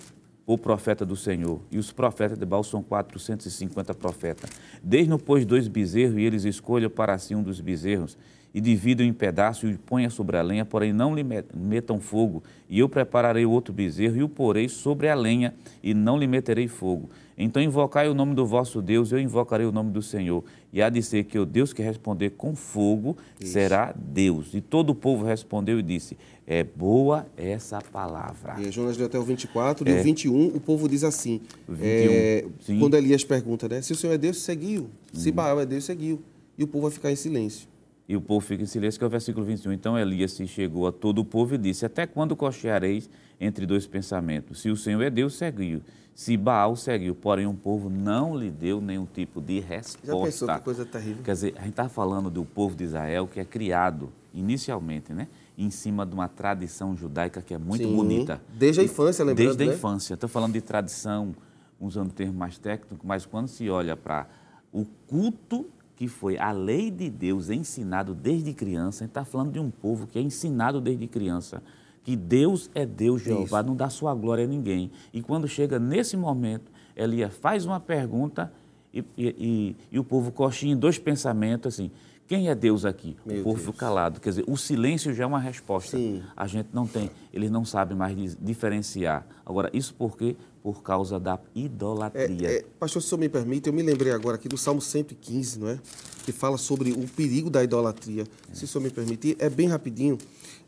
o 0.46 0.58
profeta 0.58 1.06
do 1.06 1.16
Senhor, 1.16 1.60
e 1.70 1.78
os 1.78 1.90
profetas 1.90 2.38
de 2.38 2.44
Baal 2.44 2.62
são 2.62 2.82
450 2.82 3.94
profetas. 3.94 4.50
Desde 4.82 5.16
pois 5.18 5.46
dois 5.46 5.68
bezerros, 5.68 6.18
e 6.18 6.22
eles 6.22 6.44
escolham 6.44 6.90
para 6.90 7.16
si 7.18 7.34
um 7.34 7.42
dos 7.42 7.60
bezerros, 7.60 8.16
e 8.54 8.60
dividam 8.60 9.04
em 9.04 9.12
pedaços 9.12 9.68
e 9.68 9.76
ponha 9.76 10.08
sobre 10.08 10.36
a 10.36 10.42
lenha, 10.42 10.64
porém 10.64 10.92
não 10.92 11.12
lhe 11.12 11.24
metam 11.52 11.98
fogo. 11.98 12.40
E 12.68 12.78
eu 12.78 12.88
prepararei 12.88 13.44
outro 13.44 13.74
bezerro 13.74 14.16
e 14.16 14.22
o 14.22 14.28
porei 14.28 14.68
sobre 14.68 15.08
a 15.08 15.14
lenha 15.14 15.52
e 15.82 15.92
não 15.92 16.16
lhe 16.16 16.28
meterei 16.28 16.68
fogo. 16.68 17.10
Então 17.36 17.60
invocai 17.60 18.08
o 18.08 18.14
nome 18.14 18.34
do 18.34 18.46
vosso 18.46 18.80
Deus, 18.80 19.10
eu 19.10 19.18
invocarei 19.18 19.66
o 19.66 19.72
nome 19.72 19.90
do 19.90 20.00
Senhor. 20.00 20.44
E 20.72 20.80
há 20.80 20.88
de 20.88 21.02
ser 21.02 21.24
que 21.24 21.38
o 21.38 21.44
Deus 21.44 21.72
que 21.72 21.82
responder 21.82 22.30
com 22.30 22.54
fogo 22.54 23.16
Isso. 23.40 23.52
será 23.52 23.94
Deus. 23.96 24.54
E 24.54 24.60
todo 24.60 24.90
o 24.90 24.94
povo 24.94 25.24
respondeu 25.24 25.78
e 25.78 25.82
disse: 25.82 26.16
É 26.46 26.62
boa 26.62 27.26
essa 27.36 27.80
palavra. 27.80 28.56
E 28.60 28.70
Jonas 28.70 28.96
deu 28.96 29.06
até 29.06 29.18
o 29.18 29.22
24, 29.22 29.88
é. 29.88 29.96
e 29.96 30.00
o 30.00 30.02
21, 30.02 30.46
o 30.48 30.60
povo 30.60 30.88
diz 30.88 31.02
assim: 31.02 31.40
21, 31.68 32.12
é, 32.12 32.44
quando 32.78 32.96
Elias 32.96 33.24
pergunta, 33.24 33.68
né? 33.68 33.82
Se 33.82 33.92
o 33.92 33.96
Senhor 33.96 34.12
é 34.12 34.18
Deus, 34.18 34.40
seguiu. 34.40 34.88
Se 35.12 35.30
uhum. 35.30 35.34
Baal 35.34 35.60
é 35.60 35.66
Deus, 35.66 35.84
seguiu. 35.84 36.22
E 36.56 36.62
o 36.62 36.68
povo 36.68 36.82
vai 36.82 36.92
ficar 36.92 37.10
em 37.10 37.16
silêncio. 37.16 37.68
E 38.08 38.14
o 38.14 38.20
povo 38.20 38.44
fica 38.44 38.62
em 38.62 38.66
silêncio, 38.66 38.98
que 38.98 39.04
é 39.04 39.06
o 39.06 39.10
versículo 39.10 39.44
21. 39.46 39.72
Então 39.72 39.98
Elias 39.98 40.32
se 40.32 40.46
chegou 40.46 40.86
a 40.86 40.92
todo 40.92 41.20
o 41.20 41.24
povo 41.24 41.54
e 41.54 41.58
disse: 41.58 41.86
Até 41.86 42.06
quando 42.06 42.36
cocheareis 42.36 43.08
entre 43.40 43.64
dois 43.64 43.86
pensamentos? 43.86 44.60
Se 44.60 44.70
o 44.70 44.76
Senhor 44.76 45.02
é 45.02 45.10
Deus, 45.10 45.34
seguiu. 45.34 45.80
Se 46.14 46.36
Baal 46.36 46.76
seguiu, 46.76 47.14
porém 47.14 47.46
o 47.46 47.54
povo 47.54 47.90
não 47.90 48.36
lhe 48.36 48.50
deu 48.50 48.80
nenhum 48.80 49.04
tipo 49.04 49.40
de 49.40 49.58
resposta. 49.58 50.06
Já 50.06 50.24
pensou 50.24 50.48
que 50.48 50.60
coisa 50.60 50.86
terrível? 50.86 51.24
Quer 51.24 51.32
dizer, 51.32 51.54
a 51.56 51.60
gente 51.62 51.70
está 51.70 51.88
falando 51.88 52.30
do 52.30 52.44
povo 52.44 52.76
de 52.76 52.84
Israel 52.84 53.26
que 53.26 53.40
é 53.40 53.44
criado 53.44 54.12
inicialmente, 54.32 55.12
né? 55.12 55.26
Em 55.58 55.70
cima 55.70 56.06
de 56.06 56.14
uma 56.14 56.28
tradição 56.28 56.96
judaica 56.96 57.42
que 57.42 57.52
é 57.52 57.58
muito 57.58 57.84
Sim, 57.84 57.96
bonita. 57.96 58.40
Desde 58.56 58.80
a 58.80 58.84
infância, 58.84 59.24
lembrando, 59.24 59.46
Desde 59.46 59.62
a 59.64 59.66
né? 59.66 59.74
infância. 59.74 60.14
Estou 60.14 60.28
falando 60.28 60.52
de 60.52 60.60
tradição, 60.60 61.34
usando 61.80 62.10
o 62.10 62.12
termo 62.12 62.34
mais 62.34 62.58
técnico, 62.58 63.04
mas 63.04 63.26
quando 63.26 63.48
se 63.48 63.68
olha 63.68 63.96
para 63.96 64.28
o 64.72 64.84
culto 65.08 65.66
que 65.96 66.06
foi 66.06 66.38
a 66.38 66.52
lei 66.52 66.90
de 66.90 67.10
Deus 67.10 67.50
ensinado 67.50 68.14
desde 68.14 68.52
criança, 68.52 69.02
a 69.02 69.06
gente 69.06 69.10
está 69.10 69.24
falando 69.24 69.52
de 69.52 69.58
um 69.58 69.70
povo 69.70 70.06
que 70.06 70.18
é 70.18 70.22
ensinado 70.22 70.80
desde 70.80 71.06
criança 71.06 71.62
que 72.04 72.14
Deus 72.14 72.70
é 72.74 72.84
Deus, 72.84 73.22
Jeová, 73.22 73.60
Isso. 73.60 73.68
não 73.68 73.74
dá 73.74 73.88
sua 73.88 74.14
glória 74.14 74.44
a 74.44 74.46
ninguém. 74.46 74.90
E 75.12 75.22
quando 75.22 75.48
chega 75.48 75.78
nesse 75.78 76.16
momento, 76.16 76.70
Elias 76.94 77.34
faz 77.34 77.64
uma 77.64 77.80
pergunta 77.80 78.52
e, 78.92 78.98
e, 79.16 79.26
e, 79.26 79.76
e 79.90 79.98
o 79.98 80.04
povo 80.04 80.30
coxinha 80.30 80.74
em 80.74 80.76
dois 80.76 80.98
pensamentos 80.98 81.74
assim. 81.74 81.90
Quem 82.26 82.48
é 82.48 82.54
Deus 82.54 82.84
aqui? 82.84 83.16
Meu 83.24 83.40
o 83.40 83.44
povo 83.44 83.64
Deus. 83.64 83.76
calado. 83.76 84.20
Quer 84.20 84.30
dizer, 84.30 84.44
o 84.46 84.56
silêncio 84.56 85.12
já 85.12 85.24
é 85.24 85.26
uma 85.26 85.38
resposta. 85.38 85.96
Sim. 85.96 86.22
A 86.34 86.46
gente 86.46 86.68
não 86.72 86.86
tem, 86.86 87.10
eles 87.32 87.50
não 87.50 87.64
sabem 87.64 87.96
mais 87.96 88.36
diferenciar. 88.40 89.26
Agora, 89.44 89.68
isso 89.74 89.92
por 89.94 90.16
quê? 90.16 90.34
Por 90.62 90.82
causa 90.82 91.20
da 91.20 91.38
idolatria. 91.54 92.48
É, 92.48 92.56
é, 92.56 92.64
pastor, 92.78 93.02
se 93.02 93.08
o 93.08 93.10
senhor 93.10 93.20
me 93.20 93.28
permite, 93.28 93.66
eu 93.66 93.74
me 93.74 93.82
lembrei 93.82 94.12
agora 94.12 94.36
aqui 94.36 94.48
do 94.48 94.56
Salmo 94.56 94.80
115, 94.80 95.58
não 95.58 95.68
é? 95.68 95.78
Que 96.24 96.32
fala 96.32 96.56
sobre 96.56 96.92
o 96.92 97.06
perigo 97.08 97.50
da 97.50 97.62
idolatria. 97.62 98.24
É. 98.50 98.54
Se 98.54 98.64
o 98.64 98.68
senhor 98.68 98.82
me 98.82 98.90
permitir, 98.90 99.36
é 99.38 99.50
bem 99.50 99.68
rapidinho. 99.68 100.16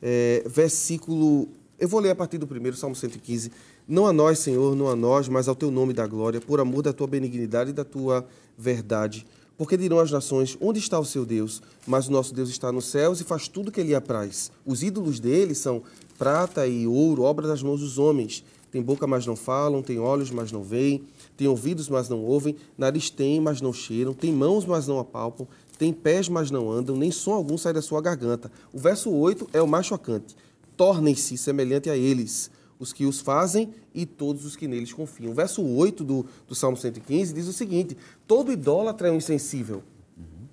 É, 0.02 0.44
versículo. 0.46 1.48
Eu 1.78 1.88
vou 1.88 2.00
ler 2.00 2.10
a 2.10 2.14
partir 2.14 2.38
do 2.38 2.46
primeiro, 2.46 2.76
Salmo 2.76 2.96
115. 2.96 3.50
Não 3.86 4.06
a 4.06 4.12
nós, 4.12 4.38
Senhor, 4.38 4.74
não 4.74 4.88
a 4.88 4.96
nós, 4.96 5.28
mas 5.28 5.46
ao 5.46 5.54
teu 5.54 5.70
nome 5.70 5.92
da 5.92 6.06
glória, 6.06 6.40
por 6.40 6.58
amor 6.58 6.82
da 6.82 6.92
tua 6.92 7.06
benignidade 7.06 7.70
e 7.70 7.72
da 7.72 7.84
tua 7.84 8.26
verdade. 8.56 9.26
Porque 9.56 9.76
dirão 9.76 9.98
as 9.98 10.10
nações: 10.10 10.56
onde 10.60 10.78
está 10.78 10.98
o 10.98 11.04
seu 11.04 11.24
Deus? 11.24 11.62
Mas 11.86 12.08
o 12.08 12.12
nosso 12.12 12.34
Deus 12.34 12.48
está 12.48 12.70
nos 12.72 12.86
céus 12.86 13.20
e 13.20 13.24
faz 13.24 13.48
tudo 13.48 13.68
o 13.68 13.72
que 13.72 13.82
lhe 13.82 13.94
apraz. 13.94 14.50
Os 14.64 14.82
ídolos 14.82 15.20
dele 15.20 15.54
são 15.54 15.82
prata 16.18 16.66
e 16.66 16.86
ouro, 16.86 17.22
obra 17.22 17.46
das 17.46 17.62
mãos 17.62 17.80
dos 17.80 17.98
homens. 17.98 18.44
Tem 18.70 18.82
boca, 18.82 19.06
mas 19.06 19.24
não 19.24 19.36
falam, 19.36 19.82
tem 19.82 19.98
olhos, 19.98 20.30
mas 20.30 20.52
não 20.52 20.62
veem, 20.62 21.04
tem 21.36 21.46
ouvidos, 21.46 21.88
mas 21.88 22.08
não 22.08 22.22
ouvem, 22.22 22.56
nariz 22.76 23.08
tem, 23.08 23.40
mas 23.40 23.60
não 23.60 23.72
cheiram, 23.72 24.12
tem 24.12 24.32
mãos, 24.32 24.66
mas 24.66 24.86
não 24.86 24.98
apalpam, 24.98 25.46
tem 25.78 25.92
pés, 25.92 26.28
mas 26.28 26.50
não 26.50 26.70
andam, 26.70 26.96
nem 26.96 27.10
som 27.10 27.32
algum 27.32 27.58
sai 27.58 27.72
da 27.72 27.82
sua 27.82 28.00
garganta. 28.00 28.50
O 28.72 28.78
verso 28.78 29.10
8 29.10 29.48
é 29.52 29.60
o 29.60 29.66
mais 29.66 29.86
chocante. 29.86 30.36
Tornem-se 30.76 31.36
semelhante 31.36 31.90
a 31.90 31.96
eles, 31.96 32.50
os 32.78 32.92
que 32.92 33.06
os 33.06 33.20
fazem 33.20 33.70
e 33.94 34.04
todos 34.04 34.44
os 34.44 34.56
que 34.56 34.68
neles 34.68 34.92
confiam. 34.92 35.32
O 35.32 35.34
verso 35.34 35.62
8 35.62 36.04
do, 36.04 36.26
do 36.46 36.54
Salmo 36.54 36.76
115 36.76 37.32
diz 37.32 37.46
o 37.46 37.52
seguinte: 37.52 37.96
todo 38.26 38.52
idólatra 38.52 39.08
é 39.08 39.10
um 39.10 39.16
insensível. 39.16 39.82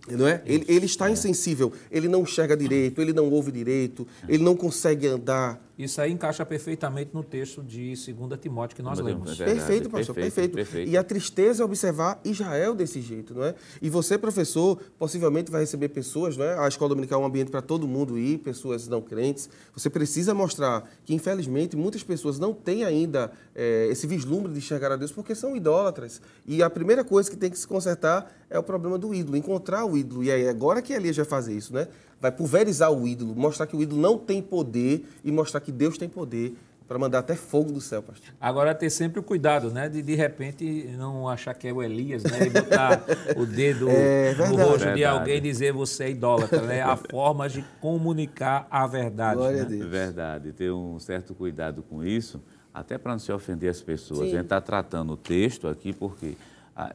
Não 0.10 0.28
é? 0.28 0.42
Ele, 0.46 0.66
ele 0.68 0.86
está 0.86 1.08
é. 1.10 1.14
insensível, 1.14 1.72
ele 1.90 2.10
não 2.10 2.24
enxerga 2.24 2.58
direito, 2.58 3.02
ele 3.02 3.14
não 3.14 3.30
ouve 3.30 3.52
direito, 3.52 4.06
ele 4.28 4.44
não 4.44 4.56
consegue 4.56 5.08
andar. 5.08 5.62
Isso 5.78 6.00
aí 6.00 6.12
encaixa 6.12 6.46
perfeitamente 6.46 7.12
no 7.14 7.24
texto 7.24 7.64
de 7.64 7.96
2 7.96 8.40
Timóteo 8.40 8.76
que 8.76 8.82
nós 8.84 9.00
Mas, 9.00 9.06
lemos. 9.08 9.42
É 9.42 9.46
perfeito, 9.46 9.90
pastor, 9.90 10.14
perfeito, 10.14 10.54
perfeito. 10.54 10.56
perfeito, 10.56 10.92
E 10.92 10.98
a 10.98 11.04
tristeza 11.04 11.64
é 11.64 11.66
observar 11.66 12.22
Israel 12.24 12.76
desse 12.76 13.02
jeito, 13.02 13.34
não 13.34 13.44
é? 13.44 13.56
E 13.82 13.90
você, 13.90 14.16
professor, 14.18 14.80
possivelmente 15.00 15.52
vai 15.52 15.62
receber 15.62 15.90
pessoas, 15.90 16.38
não 16.38 16.46
é? 16.46 16.60
A 16.60 16.68
escola 16.68 16.90
dominical 16.90 17.20
é 17.22 17.24
um 17.24 17.28
ambiente 17.28 17.50
para 17.50 17.62
todo 17.62 17.88
mundo 17.88 18.20
ir, 18.20 18.38
pessoas 18.40 18.88
não 18.88 19.02
crentes. 19.02 19.50
Você 19.76 19.90
precisa 19.90 20.34
mostrar 20.34 20.88
que, 21.04 21.16
infelizmente, 21.16 21.76
muitas 21.76 22.04
pessoas 22.04 22.38
não 22.38 22.54
têm 22.54 22.84
ainda 22.84 23.32
é, 23.56 23.88
esse 23.90 24.06
vislumbre 24.06 24.52
de 24.52 24.60
enxergar 24.60 24.92
a 24.92 24.96
Deus 24.96 25.12
porque 25.12 25.34
são 25.34 25.56
idólatras. 25.56 26.22
E 26.46 26.62
a 26.62 26.70
primeira 26.70 27.04
coisa 27.04 27.32
que 27.32 27.38
tem 27.38 27.50
que 27.50 27.58
se 27.58 27.68
consertar 27.68 28.32
é 28.48 28.60
o 28.60 28.64
problema 28.64 29.00
do 29.00 29.14
ídolo, 29.14 29.36
encontrar 29.36 29.86
o 29.86 29.98
ídolo. 29.98 30.24
E 30.24 30.32
aí, 30.32 30.48
agora 30.48 30.84
que 30.84 30.94
Elias 30.94 31.16
vai 31.16 31.26
fazer 31.26 31.56
isso, 31.56 31.74
né? 31.74 31.88
Vai 32.24 32.32
pulverizar 32.32 32.90
o 32.90 33.06
ídolo, 33.06 33.36
mostrar 33.36 33.68
que 33.68 33.76
o 33.76 33.82
ídolo 33.82 34.02
não 34.02 34.18
tem 34.18 34.42
poder 34.42 35.06
e 35.26 35.30
mostrar 35.30 35.60
que 35.60 35.74
Deus 35.74 35.98
tem 35.98 36.08
poder 36.08 36.56
para 36.88 36.98
mandar 36.98 37.20
até 37.20 37.36
fogo 37.36 37.74
do 37.74 37.82
céu, 37.82 38.02
pastor. 38.02 38.34
Agora 38.40 38.74
ter 38.74 38.90
sempre 38.90 39.20
o 39.20 39.24
cuidado, 39.24 39.70
né, 39.72 39.90
de 39.90 40.02
de 40.02 40.16
repente 40.16 40.90
não 40.98 41.28
achar 41.28 41.54
que 41.54 41.68
é 41.68 41.74
o 41.74 41.84
Elias, 41.84 42.24
né, 42.24 42.48
e 42.48 42.50
botar 42.50 43.04
o 43.36 43.46
dedo 43.46 43.90
é, 43.90 44.36
no 44.36 44.56
rosto 44.56 44.78
verdade. 44.80 44.96
de 44.96 45.04
alguém 45.04 45.38
e 45.38 45.42
dizer 45.42 45.74
você 45.74 46.06
é 46.06 46.12
idólatra, 46.12 46.62
né? 46.62 46.82
A 46.82 46.96
forma 47.12 47.50
de 47.50 47.62
comunicar 47.82 48.68
a 48.72 48.88
verdade. 48.88 49.36
Glória 49.36 49.58
né? 49.58 49.64
a 49.64 49.66
Deus. 49.66 49.86
Verdade, 49.86 50.54
ter 50.54 50.72
um 50.72 50.98
certo 51.00 51.36
cuidado 51.36 51.84
com 51.84 52.06
isso, 52.06 52.42
até 52.74 52.98
para 52.98 53.12
não 53.12 53.20
se 53.20 53.34
ofender 53.34 53.70
as 53.70 53.82
pessoas. 53.82 54.20
Sim. 54.20 54.28
A 54.28 54.30
gente 54.30 54.44
está 54.44 54.62
tratando 54.62 55.12
o 55.12 55.18
texto 55.18 55.68
aqui 55.68 55.92
porque 55.92 56.38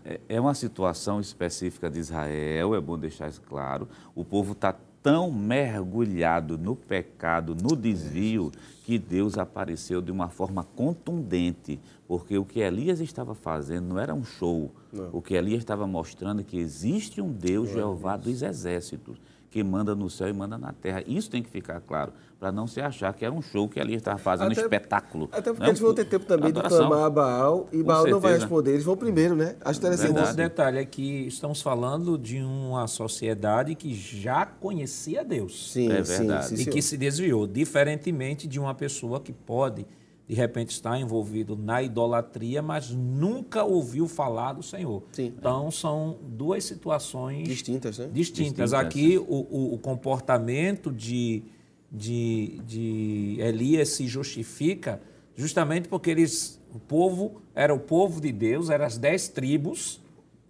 é, 0.05 0.20
é 0.29 0.41
uma 0.41 0.55
situação 0.55 1.20
específica 1.20 1.91
de 1.91 1.99
Israel, 1.99 2.74
é 2.74 2.81
bom 2.81 2.99
deixar 2.99 3.29
isso 3.29 3.43
claro. 3.43 3.87
O 4.14 4.24
povo 4.24 4.53
está 4.53 4.74
tão 5.09 5.33
mergulhado 5.33 6.59
no 6.59 6.77
pecado, 6.77 7.55
no 7.55 7.75
desvio, 7.75 8.53
que 8.85 8.99
Deus 8.99 9.39
apareceu 9.39 10.03
de 10.03 10.13
uma 10.13 10.29
forma 10.29 10.65
contundente, 10.65 11.81
porque 12.07 12.37
o 12.37 12.45
que 12.45 12.61
Elias 12.61 13.01
estava 13.01 13.35
fazendo 13.35 13.89
não 13.89 13.99
era 13.99 14.15
um 14.15 14.23
show. 14.23 14.71
Não. 14.93 15.09
O 15.11 15.23
que 15.23 15.33
Elias 15.33 15.61
estava 15.61 15.87
mostrando 15.87 16.43
é 16.43 16.45
que 16.45 16.59
existe 16.59 17.23
um 17.23 17.33
Deus, 17.33 17.71
Jeová 17.71 18.19
dos 18.19 18.43
exércitos, 18.43 19.19
que 19.51 19.62
manda 19.62 19.94
no 19.94 20.11
céu 20.11 20.28
e 20.28 20.32
manda 20.32 20.59
na 20.59 20.72
terra. 20.72 21.03
Isso 21.07 21.30
tem 21.30 21.42
que 21.42 21.49
ficar 21.49 21.80
claro, 21.80 22.12
para 22.38 22.53
não 22.53 22.66
se 22.66 22.80
achar 22.80 23.12
que 23.14 23.24
era 23.24 23.34
um 23.34 23.42
show 23.42 23.68
que 23.68 23.80
ali 23.80 23.94
estava 23.94 24.18
fazendo 24.18 24.53
até, 24.53 24.61
um 24.61 24.64
espetáculo. 24.64 25.28
Até 25.32 25.53
porque 25.53 25.68
eles 25.68 25.80
vão 25.80 25.94
ter 25.94 26.05
tempo 26.05 26.24
também 26.24 26.53
de 26.53 26.62
clamar 26.62 27.05
a 27.05 27.11
Baal 27.11 27.68
e 27.72 27.78
Com 27.78 27.84
Baal 27.84 27.96
certeza. 27.99 28.14
não 28.14 28.20
vai 28.20 28.34
responder, 28.34 28.70
eles 28.72 28.84
vão 28.84 28.96
primeiro, 28.96 29.34
né? 29.34 29.57
Acho 29.64 29.78
interessante. 29.78 30.18
Outro 30.18 30.34
detalhe 30.34 30.78
é 30.78 30.84
que 30.84 31.26
estamos 31.26 31.62
falando 31.62 32.18
de 32.18 32.38
uma 32.38 32.86
sociedade 32.86 33.74
que 33.74 33.94
já 33.94 34.46
conhecia 34.46 35.24
Deus. 35.24 35.72
Sim, 35.72 35.90
é 35.90 36.03
verdade. 36.03 36.49
Sim, 36.49 36.57
sim, 36.57 36.62
e 36.62 36.66
que 36.66 36.82
se 36.82 36.96
desviou, 36.96 37.46
diferentemente 37.46 38.46
de 38.46 38.61
uma 38.61 38.74
pessoa 38.74 39.20
que 39.20 39.32
pode 39.32 39.86
de 40.29 40.35
repente 40.35 40.70
está 40.70 41.01
envolvido 41.01 41.57
na 41.57 41.83
idolatria, 41.83 42.61
mas 42.61 42.91
nunca 42.91 43.64
ouviu 43.64 44.07
falar 44.07 44.53
do 44.53 44.62
Senhor. 44.62 45.03
Sim. 45.11 45.33
Então 45.39 45.70
são 45.70 46.18
duas 46.22 46.64
situações 46.64 47.49
distintas. 47.49 47.97
Né? 47.97 48.11
Distintas. 48.12 48.70
distintas. 48.70 48.72
Aqui 48.74 49.16
o, 49.16 49.22
o, 49.24 49.74
o, 49.74 49.79
comportamento 49.79 50.93
de, 50.93 51.45
de, 51.91 52.61
de 52.66 53.37
Elias 53.41 53.89
se 53.89 54.07
justifica 54.07 55.01
justamente 55.35 55.89
porque 55.89 56.11
eles, 56.11 56.61
o 56.74 56.79
povo 56.79 57.41
era 57.55 57.72
o 57.72 57.79
povo 57.79 58.20
de 58.20 58.31
Deus, 58.31 58.68
eram 58.68 58.85
as 58.85 58.99
dez 58.99 59.29
tribos, 59.29 59.99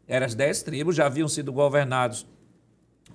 eram 0.09 0.27
as 0.27 0.35
dez 0.35 0.61
tribos, 0.61 0.97
já 0.97 1.07
haviam 1.07 1.29
sido 1.29 1.53
governados 1.53 2.27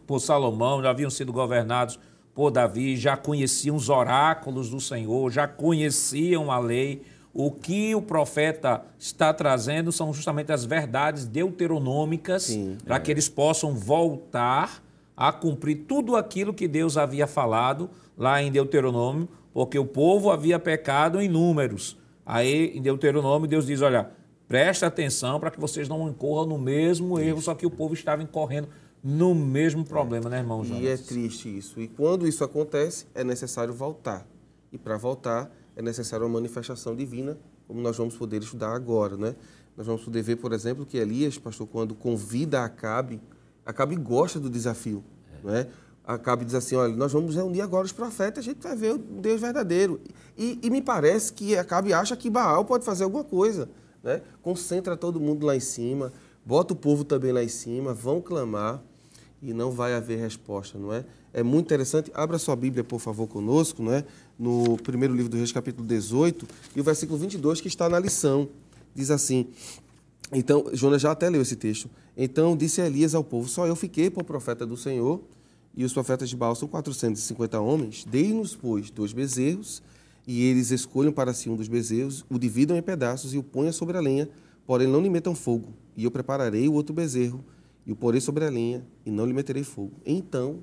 por 0.07 0.21
Salomão, 0.21 0.81
já 0.81 0.91
haviam 0.91 1.09
sido 1.09 1.33
governados 1.33 1.97
por 1.97 2.12
Davi, 2.51 2.97
já 2.97 3.15
conheciam 3.15 3.75
os 3.75 3.89
oráculos 3.89 4.69
do 4.69 4.79
Senhor, 4.79 5.31
já 5.31 5.47
conheciam 5.47 6.51
a 6.51 6.57
lei. 6.57 7.03
O 7.33 7.51
que 7.51 7.95
o 7.95 8.01
profeta 8.01 8.83
está 8.97 9.33
trazendo 9.33 9.91
são 9.91 10.13
justamente 10.13 10.51
as 10.51 10.65
verdades 10.65 11.25
deuteronômicas 11.25 12.55
para 12.85 12.97
é. 12.97 12.99
que 12.99 13.11
eles 13.11 13.27
possam 13.27 13.73
voltar 13.75 14.83
a 15.15 15.31
cumprir 15.31 15.85
tudo 15.87 16.15
aquilo 16.15 16.53
que 16.53 16.67
Deus 16.67 16.97
havia 16.97 17.27
falado 17.27 17.89
lá 18.17 18.41
em 18.41 18.51
Deuteronômio, 18.51 19.27
porque 19.53 19.77
o 19.77 19.85
povo 19.85 20.31
havia 20.31 20.59
pecado 20.59 21.21
em 21.21 21.27
números. 21.27 21.97
Aí 22.25 22.75
em 22.75 22.81
Deuteronômio 22.81 23.47
Deus 23.47 23.65
diz: 23.65 23.81
olha, 23.81 24.09
presta 24.47 24.87
atenção 24.87 25.39
para 25.39 25.51
que 25.51 25.59
vocês 25.59 25.87
não 25.89 26.07
incorram 26.07 26.47
no 26.47 26.57
mesmo 26.57 27.19
erro, 27.19 27.41
só 27.41 27.53
que 27.53 27.65
o 27.65 27.71
povo 27.71 27.93
estava 27.93 28.23
incorrendo 28.23 28.69
no 29.03 29.35
mesmo 29.35 29.83
problema, 29.83 30.29
né, 30.29 30.37
irmão 30.37 30.63
Jonas? 30.63 30.81
E 30.81 30.87
é 30.87 30.95
triste 30.95 31.57
isso. 31.57 31.81
E 31.81 31.89
quando 31.89 32.25
isso 32.25 32.43
acontece, 32.43 33.05
é 33.13 33.23
necessário 33.23 33.73
voltar. 33.73 34.25
E 34.71 34.77
para 34.77 34.95
voltar, 34.95 35.51
é 35.75 35.81
necessário 35.81 36.25
uma 36.25 36.33
manifestação 36.33 36.95
divina, 36.95 37.37
como 37.67 37.81
nós 37.81 37.97
vamos 37.97 38.15
poder 38.15 38.41
estudar 38.41 38.73
agora, 38.73 39.17
né? 39.17 39.35
Nós 39.75 39.85
vamos 39.87 40.03
poder 40.03 40.21
ver, 40.21 40.37
por 40.37 40.53
exemplo, 40.53 40.85
que 40.85 40.97
Elias, 40.97 41.37
pastor, 41.37 41.67
quando 41.67 41.93
convida 41.93 42.63
Acabe, 42.63 43.19
Acabe 43.65 43.95
gosta 43.95 44.39
do 44.39 44.49
desafio, 44.49 45.03
é. 45.43 45.47
né? 45.47 45.67
Acabe 46.05 46.43
diz 46.43 46.53
assim, 46.53 46.75
olha, 46.75 46.93
nós 46.95 47.13
vamos 47.13 47.35
reunir 47.35 47.61
agora 47.61 47.85
os 47.85 47.93
profetas, 47.93 48.39
a 48.39 48.41
gente 48.49 48.61
vai 48.61 48.75
ver 48.75 48.93
o 48.93 48.97
Deus 48.97 49.39
verdadeiro. 49.39 50.01
E, 50.37 50.59
e 50.61 50.69
me 50.69 50.81
parece 50.81 51.31
que 51.31 51.57
Acabe 51.57 51.93
acha 51.93 52.15
que 52.15 52.29
Baal 52.29 52.65
pode 52.65 52.83
fazer 52.85 53.05
alguma 53.05 53.23
coisa. 53.23 53.69
Né? 54.03 54.21
Concentra 54.41 54.97
todo 54.97 55.19
mundo 55.19 55.45
lá 55.45 55.55
em 55.55 55.61
cima, 55.61 56.11
bota 56.45 56.73
o 56.73 56.75
povo 56.75 57.05
também 57.05 57.31
lá 57.31 57.41
em 57.41 57.47
cima, 57.47 57.93
vão 57.93 58.21
clamar 58.21 58.83
e 59.43 59.53
não 59.53 59.71
vai 59.71 59.93
haver 59.93 60.17
resposta, 60.17 60.79
não 60.79 60.93
é? 60.93 61.03
É 61.33 61.43
muito 61.43 61.65
interessante. 61.65 62.09
Abra 62.13 62.37
sua 62.37 62.55
Bíblia, 62.55 62.83
por 62.83 62.99
favor, 62.99 63.27
conosco, 63.27 63.83
não 63.83 63.91
é? 63.91 64.05
No 64.39 64.77
primeiro 64.77 65.13
livro 65.13 65.29
do 65.29 65.35
Reis, 65.35 65.51
capítulo 65.51 65.85
18, 65.85 66.47
e 66.75 66.79
o 66.79 66.83
versículo 66.83 67.19
22, 67.19 67.59
que 67.59 67.67
está 67.67 67.89
na 67.89 67.99
lição. 67.99 68.47
Diz 68.95 69.11
assim: 69.11 69.47
Então, 70.31 70.65
Jonas 70.71 71.01
já 71.01 71.11
até 71.11 71.29
leu 71.29 71.41
esse 71.41 71.57
texto. 71.57 71.89
Então 72.15 72.55
disse 72.55 72.79
Elias 72.79 73.13
ao 73.13 73.23
povo: 73.23 73.49
Só 73.49 73.67
eu 73.67 73.75
fiquei 73.75 74.09
por 74.09 74.23
profeta 74.23 74.65
do 74.65 74.77
Senhor, 74.77 75.19
e 75.75 75.83
os 75.83 75.91
profetas 75.91 76.29
de 76.29 76.37
Baal 76.37 76.55
são 76.55 76.67
450 76.67 77.59
homens. 77.59 78.05
Dei-nos, 78.09 78.55
pois, 78.55 78.89
dois 78.89 79.11
bezerros, 79.11 79.83
e 80.25 80.43
eles 80.45 80.71
escolham 80.71 81.11
para 81.11 81.33
si 81.33 81.49
um 81.49 81.57
dos 81.57 81.67
bezerros, 81.67 82.23
o 82.29 82.39
dividam 82.39 82.77
em 82.77 82.81
pedaços 82.81 83.33
e 83.33 83.37
o 83.37 83.43
ponham 83.43 83.73
sobre 83.73 83.97
a 83.97 84.01
lenha, 84.01 84.29
porém 84.65 84.87
não 84.87 85.01
lhe 85.01 85.09
metam 85.09 85.35
fogo. 85.35 85.73
E 85.97 86.05
eu 86.05 86.11
prepararei 86.11 86.69
o 86.69 86.73
outro 86.73 86.93
bezerro, 86.93 87.43
e 87.85 87.91
o 87.91 87.95
porei 87.95 88.21
sobre 88.21 88.45
a 88.45 88.49
lenha, 88.49 88.85
e 89.05 89.11
não 89.11 89.25
lhe 89.25 89.33
meterei 89.33 89.63
fogo. 89.63 89.93
Então 90.05 90.59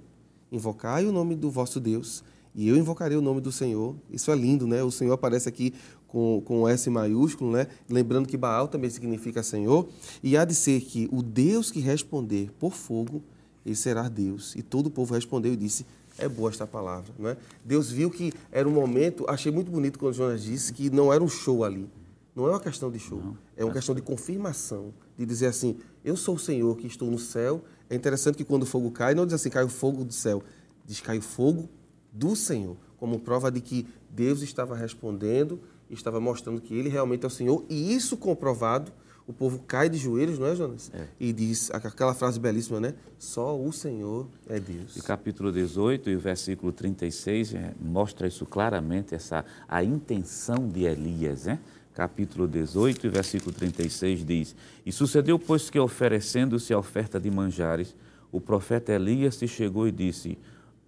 invocai 0.51 1.07
o 1.07 1.13
nome 1.13 1.37
do 1.37 1.51
vosso 1.51 1.79
Deus, 1.79 2.25
e 2.55 2.69
eu 2.69 2.77
invocarei 2.77 3.17
o 3.17 3.23
nome 3.23 3.41
do 3.41 3.53
Senhor. 3.53 3.95
Isso 4.11 4.31
é 4.31 4.35
lindo, 4.35 4.67
né? 4.67 4.83
O 4.83 4.91
Senhor 4.91 5.13
aparece 5.13 5.49
aqui 5.49 5.73
com, 6.09 6.43
com 6.45 6.69
S 6.69 6.91
maiúsculo, 6.91 7.53
né? 7.53 7.69
Lembrando 7.89 8.27
que 8.27 8.37
Baal 8.37 8.67
também 8.67 8.91
significa 8.91 9.43
Senhor. 9.43 9.89
E 10.23 10.37
há 10.37 10.45
de 10.45 10.55
ser 10.55 10.81
que 10.81 11.09
o 11.13 11.23
Deus 11.23 11.71
que 11.71 11.81
responder 11.81 12.51
por 12.59 12.73
fogo, 12.73 13.23
ele 13.65 13.77
será 13.77 14.09
Deus. 14.09 14.55
E 14.57 14.63
todo 14.63 14.87
o 14.87 14.91
povo 14.91 15.15
respondeu 15.15 15.53
e 15.53 15.57
disse: 15.57 15.87
É 16.19 16.29
boa 16.29 16.51
esta 16.51 16.67
palavra, 16.67 17.13
não 17.19 17.31
é? 17.31 17.37
Deus 17.65 17.91
viu 17.91 18.11
que 18.11 18.33
era 18.51 18.69
um 18.69 18.73
momento. 18.73 19.25
Achei 19.29 19.53
muito 19.53 19.71
bonito 19.71 19.99
quando 19.99 20.15
Jonas 20.15 20.43
disse 20.43 20.73
que 20.73 20.91
não 20.91 21.13
era 21.13 21.23
um 21.23 21.29
show 21.29 21.63
ali. 21.63 21.89
Não 22.35 22.47
é 22.47 22.51
uma 22.51 22.61
questão 22.61 22.91
de 22.91 22.99
show, 22.99 23.21
não, 23.21 23.39
é 23.57 23.65
uma 23.65 23.73
questão 23.73 23.95
de 23.95 24.01
confirmação, 24.01 24.95
de 25.19 25.27
dizer 25.27 25.47
assim: 25.47 25.79
Eu 26.05 26.17
sou 26.17 26.37
o 26.37 26.39
Senhor 26.39 26.77
que 26.77 26.87
estou 26.87 27.11
no 27.11 27.19
céu. 27.19 27.63
É 27.89 27.95
interessante 27.97 28.37
que 28.37 28.45
quando 28.45 28.63
o 28.63 28.67
fogo 28.67 28.91
cai, 28.91 29.15
não 29.15 29.27
diz 29.27 29.35
assim, 29.35 29.51
cai 29.51 29.65
o 29.65 29.69
fogo 29.69 30.05
do 30.05 30.13
céu, 30.13 30.43
diz 30.87 31.01
cai 31.01 31.19
o 31.19 31.23
fogo 31.23 31.69
do 32.13 32.37
Senhor, 32.37 32.77
como 32.99 33.19
prova 33.19 33.51
de 33.51 33.61
que 33.61 33.87
Deus 34.09 34.43
estava 34.43 34.77
respondendo 34.77 35.61
estava 35.95 36.21
mostrando 36.21 36.61
que 36.61 36.75
ele 36.75 36.89
realmente 36.89 37.25
é 37.25 37.27
o 37.27 37.31
Senhor, 37.31 37.65
e 37.69 37.95
isso 37.95 38.17
comprovado, 38.17 38.93
o 39.27 39.33
povo 39.33 39.61
cai 39.61 39.89
de 39.89 39.97
joelhos, 39.97 40.39
não 40.39 40.47
é, 40.47 40.57
Jonas? 40.57 40.91
É. 40.93 41.07
E 41.19 41.33
diz 41.33 41.71
aquela 41.71 42.15
frase 42.15 42.39
belíssima, 42.41 42.81
né? 42.81 42.95
Só 43.19 43.59
o 43.59 43.73
Senhor 43.73 44.29
é 44.49 44.59
Deus. 44.59 44.97
E 44.97 45.03
capítulo 45.03 45.53
18 45.53 46.11
e 46.11 46.17
o 46.17 46.21
versículo 46.21 46.73
36 46.73 47.55
é, 47.55 47.75
mostra 47.81 48.27
isso 48.27 48.45
claramente, 48.45 49.15
essa, 49.15 49.45
a 49.69 49.85
intenção 49.85 50.69
de 50.69 50.85
Elias, 50.85 51.45
né? 51.45 51.61
Capítulo 51.95 52.47
18 52.47 53.07
e 53.07 53.11
versículo 53.11 53.53
36 53.53 54.25
diz: 54.25 54.57
E 54.87 54.93
sucedeu, 54.93 55.39
pois, 55.39 55.69
que 55.69 55.79
oferecendo-se 55.79 56.73
a 56.73 56.79
oferta 56.79 57.19
de 57.19 57.31
manjares, 57.31 57.95
o 58.31 58.41
profeta 58.41 58.93
Elias 58.93 59.35
se 59.35 59.49
chegou 59.49 59.89
e 59.89 59.93
disse: 59.93 60.39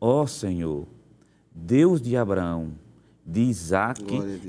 Ó 0.01 0.27
Senhor, 0.27 0.87
Deus 1.55 2.01
de 2.01 2.17
Abraão, 2.17 2.73
de 3.27 3.41
Isaac 3.41 4.05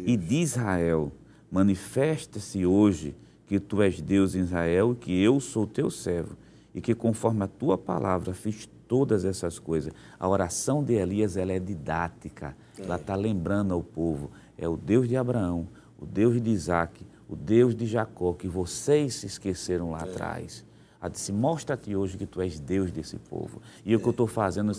e 0.06 0.16
de 0.16 0.36
Israel. 0.36 1.12
Manifesta-se 1.52 2.66
hoje 2.66 3.16
que 3.48 3.60
tu 3.60 3.82
és 3.82 4.02
Deus 4.02 4.36
em 4.36 4.42
Israel 4.42 4.94
e 4.94 4.96
que 4.96 5.24
eu 5.24 5.40
sou 5.40 5.68
teu 5.68 5.90
servo 5.90 6.36
e 6.74 6.82
que 6.82 6.96
conforme 6.96 7.44
a 7.44 7.48
tua 7.48 7.78
palavra 7.78 8.34
fiz 8.34 8.68
todas 8.88 9.26
essas 9.26 9.60
coisas. 9.60 9.94
A 10.20 10.28
oração 10.28 10.84
de 10.84 10.94
Elias 10.94 11.38
ela 11.38 11.52
é 11.52 11.60
didática, 11.60 12.56
é. 12.78 12.84
ela 12.84 12.96
está 12.96 13.16
lembrando 13.16 13.74
ao 13.74 13.84
povo, 13.84 14.32
é 14.58 14.68
o 14.68 14.76
Deus 14.76 15.08
de 15.08 15.16
Abraão, 15.16 15.68
o 16.04 16.06
Deus 16.06 16.42
de 16.42 16.50
Isaac, 16.50 17.06
o 17.28 17.36
Deus 17.36 17.76
de 17.76 17.86
Jacó, 17.86 18.34
que 18.34 18.48
vocês 18.48 19.16
se 19.16 19.26
esqueceram 19.26 19.92
lá 19.92 20.02
é. 20.02 20.04
atrás 20.04 20.66
a 21.04 21.10
disse, 21.10 21.34
mostra-te 21.34 21.94
hoje 21.94 22.18
que 22.18 22.26
tu 22.26 22.40
és 22.40 22.62
Deus 22.62 22.90
desse 22.90 23.18
povo. 23.18 23.62
E 23.86 23.92
é. 23.92 23.96
o 23.98 24.00
que 24.00 24.08
eu 24.08 24.12
estou 24.12 24.26
fazendo, 24.26 24.72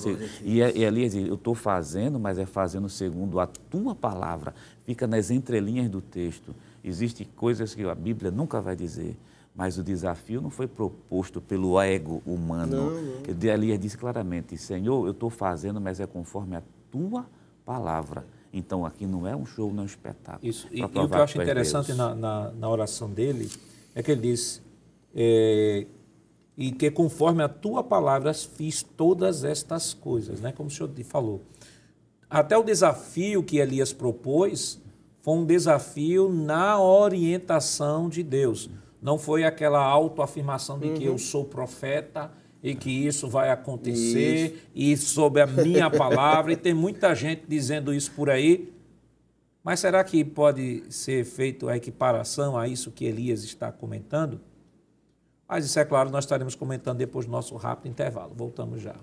e, 0.43 0.61
e 0.61 0.83
Elias 0.83 1.12
diz, 1.12 1.29
eu 1.29 1.35
estou 1.35 1.55
fazendo, 1.55 2.18
mas 2.18 2.39
é 2.39 2.47
fazendo 2.47 2.89
segundo 2.89 3.39
a 3.39 3.47
tua 3.47 3.95
palavra. 3.95 4.55
Fica 4.87 5.07
nas 5.07 5.31
entrelinhas 5.31 5.91
do 5.91 6.01
texto. 6.01 6.55
Existem 6.83 7.29
coisas 7.37 7.75
que 7.75 7.85
a 7.85 7.95
Bíblia 7.95 8.31
nunca 8.31 8.59
vai 8.59 8.75
dizer, 8.75 9.18
mas 9.55 9.77
o 9.77 9.83
desafio 9.83 10.41
não 10.41 10.49
foi 10.49 10.66
proposto 10.66 11.43
pelo 11.43 11.79
ego 11.79 12.22
humano. 12.25 12.75
Não, 12.75 13.03
não. 13.03 13.53
Elias 13.53 13.79
disse 13.79 13.99
claramente, 13.99 14.57
Senhor, 14.57 15.05
eu 15.05 15.12
estou 15.12 15.29
fazendo, 15.29 15.79
mas 15.79 16.01
é 16.01 16.07
conforme 16.07 16.57
a 16.57 16.62
tua 16.91 17.27
palavra. 17.66 18.25
Então 18.55 18.86
aqui 18.86 19.05
não 19.05 19.26
é 19.26 19.34
um 19.34 19.44
show, 19.44 19.72
não 19.72 19.80
é 19.80 19.82
um 19.82 19.86
espetáculo. 19.86 20.48
Isso. 20.48 20.68
E, 20.70 20.78
e, 20.78 20.84
o 20.84 20.88
que 20.88 20.96
eu 20.96 21.14
acho 21.14 21.42
interessante 21.42 21.92
na, 21.92 22.14
na, 22.14 22.52
na, 22.52 22.70
oração 22.70 23.11
dele 23.11 23.50
é 23.94 24.02
que 24.02 24.12
ele 24.12 24.20
diz 24.20 24.62
é, 25.12 25.86
e 26.57 26.70
que 26.70 26.88
conforme 26.90 27.42
a 27.42 27.48
tua 27.48 27.82
palavra 27.82 28.32
fiz 28.32 28.82
todas 28.82 29.42
estas 29.42 29.92
coisas, 29.92 30.40
né? 30.40 30.52
como 30.52 30.68
o 30.68 30.72
senhor 30.72 30.90
falou. 31.05 31.42
Até 32.30 32.57
o 32.57 32.62
desafio 32.62 33.42
que 33.42 33.59
Elias 33.59 33.92
propôs 33.92 34.80
foi 35.20 35.34
um 35.34 35.44
desafio 35.44 36.28
na 36.28 36.80
orientação 36.80 38.09
de 38.09 38.22
Deus. 38.22 38.70
Não 39.02 39.18
foi 39.18 39.44
aquela 39.44 39.82
autoafirmação 39.84 40.78
de 40.78 40.88
uhum. 40.88 40.94
que 40.94 41.05
eu 41.05 41.18
sou 41.18 41.44
profeta 41.44 42.30
e 42.65 42.75
que 42.75 42.91
isso 42.91 43.29
vai 43.29 43.51
acontecer 43.51 44.47
isso. 44.47 44.67
e 44.75 44.97
sob 44.97 45.39
a 45.39 45.47
minha 45.47 45.91
palavra. 45.91 46.51
e 46.51 46.57
tem 46.57 46.73
muita 46.73 47.15
gente 47.15 47.43
dizendo 47.47 47.93
isso 47.93 48.11
por 48.12 48.31
aí. 48.31 48.73
Mas 49.62 49.81
será 49.81 50.03
que 50.03 50.25
pode 50.25 50.83
ser 50.89 51.27
feita 51.27 51.71
a 51.71 51.77
equiparação 51.77 52.57
a 52.57 52.67
isso 52.67 52.91
que 52.91 53.05
Elias 53.05 53.45
está 53.45 53.71
comentando? 53.71 54.41
Mas 55.47 55.67
isso 55.67 55.79
é 55.79 55.85
claro, 55.85 56.09
nós 56.09 56.25
estaremos 56.25 56.55
comentando 56.55 56.97
depois 56.97 57.27
do 57.27 57.33
nosso 57.33 57.55
rápido 57.57 57.91
intervalo. 57.91 58.33
Voltamos 58.35 58.81
já. 58.81 58.97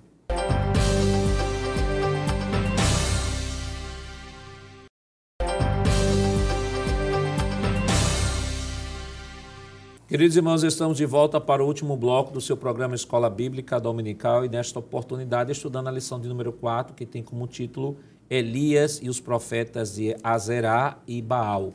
Queridos 10.11 10.35
irmãos, 10.35 10.61
estamos 10.61 10.97
de 10.97 11.05
volta 11.05 11.39
para 11.39 11.63
o 11.63 11.65
último 11.65 11.95
bloco 11.95 12.33
do 12.33 12.41
seu 12.41 12.57
programa 12.57 12.93
Escola 12.93 13.29
Bíblica 13.29 13.79
Dominical 13.79 14.43
e 14.43 14.49
nesta 14.49 14.77
oportunidade 14.77 15.53
estudando 15.53 15.87
a 15.87 15.91
lição 15.91 16.19
de 16.19 16.27
número 16.27 16.51
4, 16.51 16.93
que 16.93 17.05
tem 17.05 17.23
como 17.23 17.47
título 17.47 17.95
Elias 18.29 18.99
e 19.01 19.07
os 19.07 19.21
profetas 19.21 19.95
de 19.95 20.13
Azerá 20.21 20.97
e 21.07 21.21
Baal. 21.21 21.73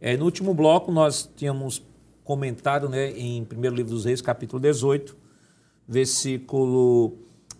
É, 0.00 0.16
no 0.16 0.24
último 0.26 0.54
bloco 0.54 0.92
nós 0.92 1.28
tínhamos 1.34 1.82
comentado 2.22 2.88
né, 2.88 3.10
em 3.18 3.44
1 3.52 3.60
Livro 3.70 3.90
dos 3.90 4.04
Reis, 4.04 4.22
capítulo 4.22 4.62
18, 4.62 5.16
versículo 5.88 7.14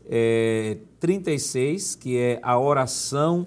é, 0.08 0.76
36, 1.00 1.96
que 1.96 2.16
é 2.16 2.38
a 2.44 2.56
oração 2.56 3.44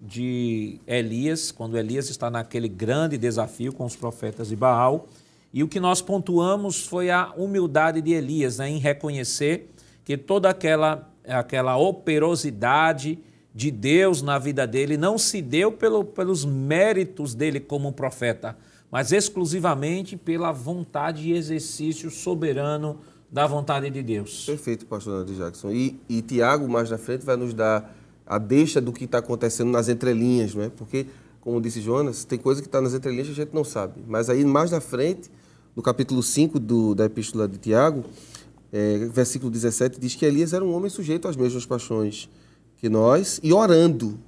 de 0.00 0.78
Elias, 0.86 1.50
quando 1.50 1.76
Elias 1.76 2.08
está 2.10 2.30
naquele 2.30 2.68
grande 2.68 3.18
desafio 3.18 3.72
com 3.72 3.84
os 3.84 3.96
profetas 3.96 4.50
de 4.50 4.54
Baal. 4.54 5.08
E 5.52 5.62
o 5.62 5.68
que 5.68 5.78
nós 5.78 6.00
pontuamos 6.00 6.86
foi 6.86 7.10
a 7.10 7.32
humildade 7.36 8.00
de 8.00 8.12
Elias 8.12 8.58
né, 8.58 8.70
em 8.70 8.78
reconhecer 8.78 9.70
que 10.04 10.16
toda 10.16 10.48
aquela, 10.48 11.10
aquela 11.26 11.76
operosidade 11.76 13.18
de 13.54 13.70
Deus 13.70 14.22
na 14.22 14.38
vida 14.38 14.66
dele 14.66 14.96
não 14.96 15.18
se 15.18 15.42
deu 15.42 15.70
pelo, 15.70 16.04
pelos 16.04 16.44
méritos 16.44 17.34
dele 17.34 17.60
como 17.60 17.92
profeta, 17.92 18.56
mas 18.90 19.12
exclusivamente 19.12 20.16
pela 20.16 20.52
vontade 20.52 21.28
e 21.28 21.32
exercício 21.32 22.10
soberano 22.10 22.98
da 23.30 23.46
vontade 23.46 23.88
de 23.90 24.02
Deus. 24.02 24.44
Perfeito, 24.44 24.86
pastor 24.86 25.22
André 25.22 25.34
Jackson. 25.34 25.70
E, 25.70 25.98
e 26.08 26.20
Tiago, 26.20 26.68
mais 26.68 26.90
na 26.90 26.98
frente, 26.98 27.24
vai 27.24 27.36
nos 27.36 27.54
dar 27.54 27.94
a 28.26 28.38
deixa 28.38 28.80
do 28.80 28.92
que 28.92 29.04
está 29.04 29.18
acontecendo 29.18 29.70
nas 29.70 29.88
entrelinhas, 29.88 30.54
não 30.54 30.62
é? 30.62 30.68
Porque, 30.68 31.06
como 31.40 31.60
disse 31.60 31.80
Jonas, 31.80 32.24
tem 32.24 32.38
coisa 32.38 32.60
que 32.60 32.68
está 32.68 32.80
nas 32.80 32.94
entrelinhas 32.94 33.26
que 33.28 33.32
a 33.32 33.44
gente 33.44 33.54
não 33.54 33.64
sabe. 33.64 34.02
Mas 34.06 34.28
aí, 34.28 34.44
mais 34.44 34.70
na 34.70 34.80
frente, 34.80 35.30
no 35.74 35.82
capítulo 35.82 36.22
5 36.22 36.58
do, 36.58 36.94
da 36.94 37.06
epístola 37.06 37.48
de 37.48 37.58
Tiago, 37.58 38.04
é, 38.72 38.98
versículo 39.12 39.50
17, 39.50 39.98
diz 40.00 40.14
que 40.14 40.24
Elias 40.24 40.52
era 40.52 40.64
um 40.64 40.74
homem 40.74 40.90
sujeito 40.90 41.28
às 41.28 41.36
mesmas 41.36 41.66
paixões 41.66 42.28
que 42.76 42.88
nós, 42.88 43.38
e 43.42 43.52
orando, 43.52 44.18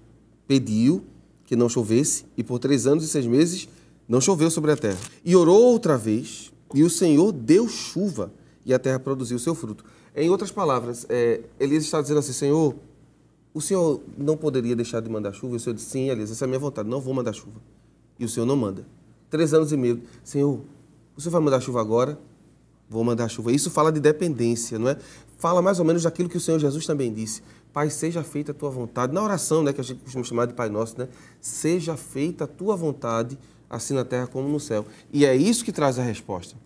pediu 0.47 1.03
que 1.45 1.57
não 1.57 1.69
chovesse, 1.69 2.25
e 2.37 2.45
por 2.45 2.59
três 2.59 2.87
anos 2.87 3.05
e 3.05 3.09
seis 3.09 3.27
meses 3.27 3.69
não 4.09 4.21
choveu 4.21 4.51
sobre 4.51 4.71
a 4.73 4.77
terra. 4.77 4.99
E 5.25 5.35
orou 5.35 5.61
outra 5.63 5.97
vez, 5.97 6.53
e 6.73 6.83
o 6.83 6.91
Senhor 6.91 7.33
deu 7.33 7.69
chuva, 7.69 8.33
e 8.65 8.73
a 8.73 8.79
terra 8.79 8.99
produziu 8.99 9.39
seu 9.39 9.55
fruto. 9.55 9.85
Em 10.15 10.31
outras 10.31 10.51
palavras, 10.51 11.05
é, 11.09 11.41
Elias 11.59 11.85
está 11.85 12.01
dizendo 12.01 12.21
assim: 12.21 12.33
Senhor, 12.33 12.75
o 13.53 13.61
Senhor 13.61 14.01
não 14.17 14.37
poderia 14.37 14.77
deixar 14.77 15.01
de 15.01 15.11
mandar 15.11 15.33
chuva? 15.33 15.55
E 15.55 15.57
o 15.57 15.61
Senhor 15.61 15.75
disse: 15.75 15.91
Sim, 15.91 16.09
Elias, 16.09 16.31
essa 16.31 16.45
é 16.45 16.47
a 16.47 16.49
minha 16.49 16.61
vontade, 16.61 16.89
não 16.89 17.01
vou 17.01 17.13
mandar 17.13 17.33
chuva. 17.33 17.61
E 18.19 18.25
o 18.25 18.29
Senhor 18.29 18.47
não 18.47 18.57
manda. 18.57 18.87
Três 19.29 19.53
anos 19.53 19.73
e 19.73 19.77
meio, 19.77 20.01
Senhor, 20.23 20.61
o 21.17 21.21
Senhor 21.21 21.33
vai 21.33 21.41
mandar 21.41 21.61
chuva 21.61 21.81
agora? 21.81 22.19
vou 22.89 23.05
mandar 23.05 23.29
chuva. 23.29 23.53
Isso 23.53 23.71
fala 23.71 23.91
de 23.91 24.01
dependência, 24.01 24.79
não 24.79 24.89
é? 24.89 24.97
Fala 25.39 25.61
mais 25.61 25.79
ou 25.79 25.85
menos 25.85 26.03
daquilo 26.03 26.29
que 26.29 26.37
o 26.37 26.41
Senhor 26.41 26.59
Jesus 26.59 26.87
também 26.87 27.12
disse. 27.12 27.43
Pai, 27.73 27.91
seja 27.91 28.23
feita 28.23 28.53
a 28.53 28.55
tua 28.55 28.71
vontade. 28.71 29.12
Na 29.12 29.23
oração, 29.23 29.62
né, 29.62 29.73
que 29.73 29.81
a 29.81 29.85
gente 29.85 30.01
costuma 30.01 30.25
chamar 30.25 30.47
de 30.47 30.55
Pai 30.55 30.69
Nosso, 30.69 30.99
né? 30.99 31.09
Seja 31.41 31.97
feita 31.97 32.45
a 32.45 32.47
tua 32.47 32.77
vontade, 32.77 33.39
assim 33.69 33.95
na 33.95 34.05
terra 34.05 34.27
como 34.27 34.49
no 34.49 34.61
céu. 34.61 34.87
E 35.12 35.27
é 35.27 35.35
isso 35.35 35.65
que 35.65 35.73
traz 35.73 35.99
a 35.99 36.03
resposta. 36.03 36.57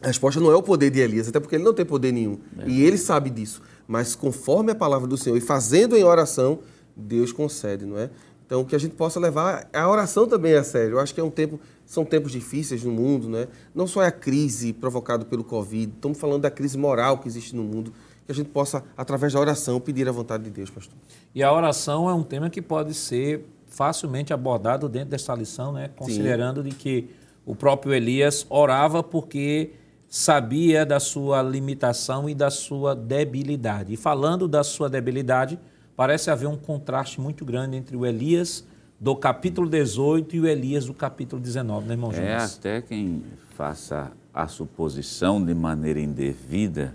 A 0.00 0.08
resposta 0.08 0.40
não 0.40 0.50
é 0.50 0.56
o 0.56 0.62
poder 0.62 0.90
de 0.90 1.00
Elias, 1.00 1.28
até 1.28 1.40
porque 1.40 1.56
ele 1.56 1.64
não 1.64 1.72
tem 1.72 1.86
poder 1.86 2.12
nenhum. 2.12 2.38
É. 2.58 2.68
E 2.68 2.82
ele 2.82 2.98
sabe 2.98 3.30
disso. 3.30 3.62
Mas 3.88 4.14
conforme 4.14 4.72
a 4.72 4.74
palavra 4.74 5.08
do 5.08 5.16
Senhor 5.16 5.36
e 5.36 5.40
fazendo 5.40 5.96
em 5.96 6.04
oração, 6.04 6.60
Deus 6.94 7.32
concede, 7.32 7.86
não 7.86 7.98
é? 7.98 8.10
Então, 8.44 8.64
que 8.64 8.76
a 8.76 8.78
gente 8.78 8.94
possa 8.94 9.18
levar 9.18 9.66
a 9.72 9.88
oração 9.88 10.26
também 10.26 10.54
a 10.54 10.62
sério. 10.62 10.96
Eu 10.96 11.00
acho 11.00 11.14
que 11.14 11.20
é 11.20 11.24
um 11.24 11.30
tempo, 11.30 11.58
são 11.84 12.04
tempos 12.04 12.32
difíceis 12.32 12.84
no 12.84 12.90
mundo, 12.90 13.28
né? 13.28 13.48
Não 13.74 13.86
só 13.86 14.02
é 14.02 14.06
a 14.06 14.12
crise 14.12 14.72
provocada 14.72 15.24
pelo 15.24 15.44
Covid, 15.44 15.92
estamos 15.94 16.18
falando 16.18 16.42
da 16.42 16.50
crise 16.50 16.78
moral 16.78 17.18
que 17.18 17.28
existe 17.28 17.54
no 17.54 17.62
mundo 17.62 17.92
que 18.24 18.32
a 18.32 18.34
gente 18.34 18.48
possa, 18.50 18.84
através 18.96 19.32
da 19.32 19.40
oração, 19.40 19.80
pedir 19.80 20.08
a 20.08 20.12
vontade 20.12 20.44
de 20.44 20.50
Deus, 20.50 20.70
pastor. 20.70 20.96
E 21.34 21.42
a 21.42 21.52
oração 21.52 22.08
é 22.08 22.14
um 22.14 22.22
tema 22.22 22.48
que 22.48 22.62
pode 22.62 22.94
ser 22.94 23.44
facilmente 23.66 24.32
abordado 24.32 24.88
dentro 24.88 25.10
dessa 25.10 25.34
lição, 25.34 25.72
né? 25.72 25.90
considerando 25.96 26.62
Sim. 26.62 26.68
de 26.68 26.74
que 26.76 27.10
o 27.44 27.54
próprio 27.54 27.92
Elias 27.92 28.46
orava 28.48 29.02
porque 29.02 29.72
sabia 30.08 30.84
da 30.84 31.00
sua 31.00 31.42
limitação 31.42 32.28
e 32.28 32.34
da 32.34 32.50
sua 32.50 32.94
debilidade. 32.94 33.94
E 33.94 33.96
falando 33.96 34.46
da 34.46 34.62
sua 34.62 34.88
debilidade, 34.88 35.58
parece 35.96 36.30
haver 36.30 36.46
um 36.46 36.56
contraste 36.56 37.20
muito 37.20 37.44
grande 37.44 37.76
entre 37.76 37.96
o 37.96 38.04
Elias 38.04 38.64
do 39.02 39.16
capítulo 39.16 39.68
18 39.68 40.36
e 40.36 40.40
o 40.40 40.46
Elias 40.46 40.86
do 40.86 40.94
capítulo 40.94 41.42
19, 41.42 41.88
né, 41.88 41.94
irmão 41.94 42.12
Jonas? 42.12 42.28
É 42.28 42.36
até 42.36 42.80
quem 42.80 43.24
faça 43.56 44.12
a 44.32 44.46
suposição 44.46 45.44
de 45.44 45.52
maneira 45.52 45.98
indevida 45.98 46.94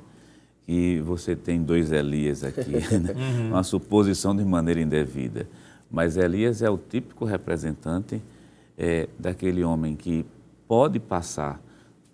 que 0.66 1.02
você 1.02 1.36
tem 1.36 1.62
dois 1.62 1.92
Elias 1.92 2.46
aqui, 2.46 2.72
né? 2.98 3.14
uhum. 3.14 3.48
uma 3.50 3.62
suposição 3.62 4.34
de 4.34 4.46
maneira 4.46 4.80
indevida. 4.80 5.50
Mas 5.92 6.16
Elias 6.16 6.62
é 6.62 6.70
o 6.70 6.78
típico 6.78 7.26
representante 7.26 8.24
é, 8.78 9.10
daquele 9.20 9.62
homem 9.62 9.94
que 9.94 10.26
pode 10.66 11.02
passar, 11.02 11.62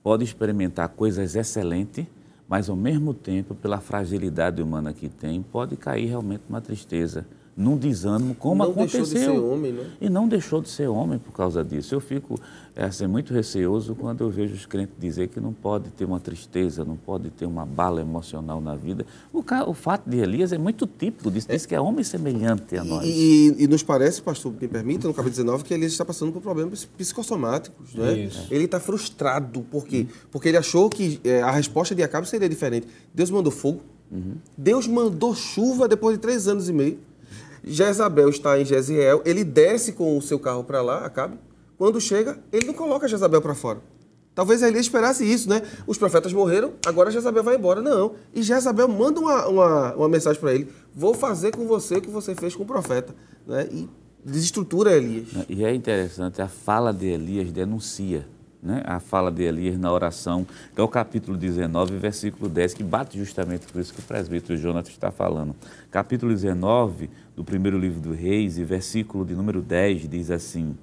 pode 0.01 0.23
experimentar 0.23 0.89
coisas 0.89 1.35
excelentes, 1.35 2.07
mas 2.49 2.67
ao 2.67 2.75
mesmo 2.75 3.13
tempo, 3.13 3.53
pela 3.53 3.79
fragilidade 3.79 4.59
humana 4.59 4.91
que 4.91 5.07
tem, 5.07 5.43
pode 5.43 5.77
cair 5.77 6.07
realmente 6.07 6.41
numa 6.49 6.61
tristeza 6.61 7.27
num 7.55 7.77
desânimo, 7.77 8.33
como 8.35 8.63
não 8.63 8.71
aconteceu. 8.71 9.05
Deixou 9.05 9.19
de 9.19 9.25
ser 9.25 9.39
homem, 9.39 9.71
né? 9.71 9.91
E 10.01 10.09
não 10.09 10.27
deixou 10.27 10.61
de 10.61 10.69
ser 10.69 10.87
homem 10.87 11.19
por 11.19 11.31
causa 11.31 11.63
disso. 11.63 11.93
Eu 11.93 11.99
fico 11.99 12.39
é, 12.75 12.85
assim, 12.85 13.05
muito 13.05 13.31
receoso 13.33 13.93
quando 13.93 14.23
eu 14.23 14.29
vejo 14.29 14.55
os 14.55 14.65
crentes 14.65 14.95
dizer 14.99 15.27
que 15.27 15.39
não 15.39 15.53
pode 15.53 15.91
ter 15.91 16.05
uma 16.05 16.19
tristeza, 16.19 16.83
não 16.83 16.95
pode 16.95 17.29
ter 17.29 17.45
uma 17.45 17.65
bala 17.65 18.01
emocional 18.01 18.59
na 18.59 18.75
vida. 18.75 19.05
O, 19.31 19.43
o 19.67 19.73
fato 19.73 20.09
de 20.09 20.17
Elias 20.17 20.51
é 20.51 20.57
muito 20.57 20.87
típico 20.87 21.29
disso, 21.29 21.47
diz 21.47 21.65
que 21.67 21.75
é 21.75 21.79
homem 21.79 22.03
semelhante 22.03 22.75
a 22.75 22.83
nós. 22.83 23.05
E, 23.05 23.55
e, 23.59 23.67
nos 23.67 23.83
parece, 23.83 24.21
pastor, 24.21 24.51
me 24.59 24.67
permita, 24.67 25.07
no 25.07 25.13
capítulo 25.13 25.43
19, 25.43 25.63
que 25.63 25.73
Elias 25.73 25.91
está 25.91 26.03
passando 26.03 26.31
por 26.31 26.41
problemas 26.41 26.85
psicossomáticos. 26.85 27.93
Né? 27.93 28.29
Ele 28.49 28.65
está 28.65 28.79
frustrado. 28.79 29.61
Por 29.61 29.85
quê? 29.85 30.07
Porque 30.31 30.49
ele 30.49 30.57
achou 30.57 30.89
que 30.89 31.19
é, 31.23 31.41
a 31.41 31.51
resposta 31.51 31.93
de 31.93 32.01
Acabe 32.01 32.27
seria 32.27 32.49
diferente. 32.49 32.87
Deus 33.13 33.29
mandou 33.29 33.51
fogo, 33.51 33.81
uhum. 34.11 34.35
Deus 34.57 34.87
mandou 34.87 35.35
chuva 35.35 35.87
depois 35.87 36.17
de 36.17 36.21
três 36.21 36.47
anos 36.47 36.67
e 36.67 36.73
meio. 36.73 36.97
Jezabel 37.63 38.29
está 38.29 38.59
em 38.59 38.65
Jeziel, 38.65 39.21
ele 39.25 39.43
desce 39.43 39.93
com 39.93 40.17
o 40.17 40.21
seu 40.21 40.37
carro 40.37 40.63
para 40.63 40.81
lá, 40.81 41.05
Acabe. 41.05 41.37
Quando 41.77 41.99
chega, 41.99 42.37
ele 42.51 42.67
não 42.67 42.73
coloca 42.73 43.07
Jezabel 43.07 43.41
para 43.41 43.55
fora. 43.55 43.81
Talvez 44.35 44.63
Elias 44.63 44.85
esperasse 44.85 45.23
isso, 45.23 45.47
né? 45.47 45.61
Os 45.85 45.97
profetas 45.97 46.33
morreram, 46.33 46.73
agora 46.85 47.11
Jezabel 47.11 47.43
vai 47.43 47.55
embora. 47.55 47.81
Não. 47.81 48.15
E 48.33 48.41
Jezabel 48.41 48.87
manda 48.87 49.19
uma, 49.19 49.47
uma, 49.47 49.95
uma 49.95 50.09
mensagem 50.09 50.39
para 50.39 50.53
ele: 50.53 50.67
Vou 50.93 51.13
fazer 51.13 51.51
com 51.51 51.67
você 51.67 51.97
o 51.97 52.01
que 52.01 52.09
você 52.09 52.33
fez 52.33 52.55
com 52.55 52.63
o 52.63 52.65
profeta. 52.65 53.13
Né? 53.45 53.67
E 53.71 53.89
desestrutura 54.25 54.93
Elias. 54.93 55.27
E 55.47 55.63
é 55.63 55.73
interessante, 55.73 56.41
a 56.41 56.47
fala 56.47 56.91
de 56.91 57.07
Elias 57.07 57.51
denuncia 57.51 58.25
né, 58.63 58.81
a 58.85 58.99
fala 58.99 59.29
de 59.29 59.43
Elias 59.43 59.77
na 59.77 59.91
oração, 59.91 60.47
que 60.73 60.79
é 60.79 60.83
o 60.83 60.87
capítulo 60.87 61.37
19, 61.37 61.97
versículo 61.97 62.49
10, 62.49 62.73
que 62.73 62.83
bate 62.83 63.17
justamente 63.17 63.67
por 63.67 63.81
isso 63.81 63.93
que 63.93 63.99
o 63.99 64.03
presbítero 64.03 64.57
Jonas 64.57 64.87
está 64.87 65.11
falando. 65.11 65.53
Capítulo 65.91 66.31
19 66.31 67.09
do 67.35 67.43
primeiro 67.43 67.77
livro 67.77 67.99
do 67.99 68.13
Reis, 68.13 68.57
e 68.57 68.63
versículo 68.63 69.25
de 69.25 69.35
número 69.35 69.61
10 69.61 70.07
diz 70.07 70.31
assim: 70.31 70.77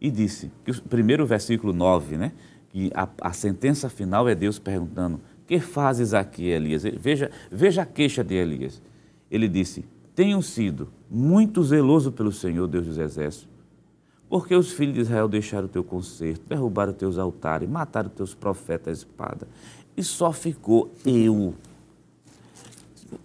E 0.00 0.10
disse, 0.10 0.52
que 0.64 0.70
o 0.70 0.82
primeiro 0.82 1.24
versículo 1.24 1.72
9, 1.72 2.18
né, 2.18 2.32
que 2.68 2.90
a, 2.94 3.08
a 3.20 3.32
sentença 3.32 3.88
final 3.88 4.28
é 4.28 4.34
Deus 4.34 4.58
perguntando: 4.58 5.18
Que 5.46 5.58
fazes 5.58 6.12
aqui, 6.12 6.46
Elias? 6.46 6.82
Veja, 6.82 7.30
veja 7.50 7.82
a 7.82 7.86
queixa 7.86 8.22
de 8.22 8.34
Elias. 8.34 8.82
Ele 9.30 9.48
disse: 9.48 9.84
Tenho 10.14 10.42
sido 10.42 10.90
muito 11.10 11.62
zeloso 11.62 12.12
pelo 12.12 12.30
Senhor, 12.30 12.68
Deus 12.68 12.86
dos 12.86 12.98
Exércitos 12.98 13.53
porque 14.28 14.54
os 14.54 14.72
filhos 14.72 14.94
de 14.94 15.00
Israel 15.00 15.28
deixaram 15.28 15.66
o 15.66 15.68
teu 15.68 15.84
conserto, 15.84 16.42
derrubaram 16.48 16.92
os 16.92 16.98
teus 16.98 17.18
altares, 17.18 17.68
mataram 17.68 18.08
os 18.08 18.14
teus 18.14 18.34
profetas 18.34 18.88
à 18.88 18.92
espada. 18.92 19.48
E 19.96 20.02
só 20.02 20.32
ficou 20.32 20.90
eu. 21.04 21.54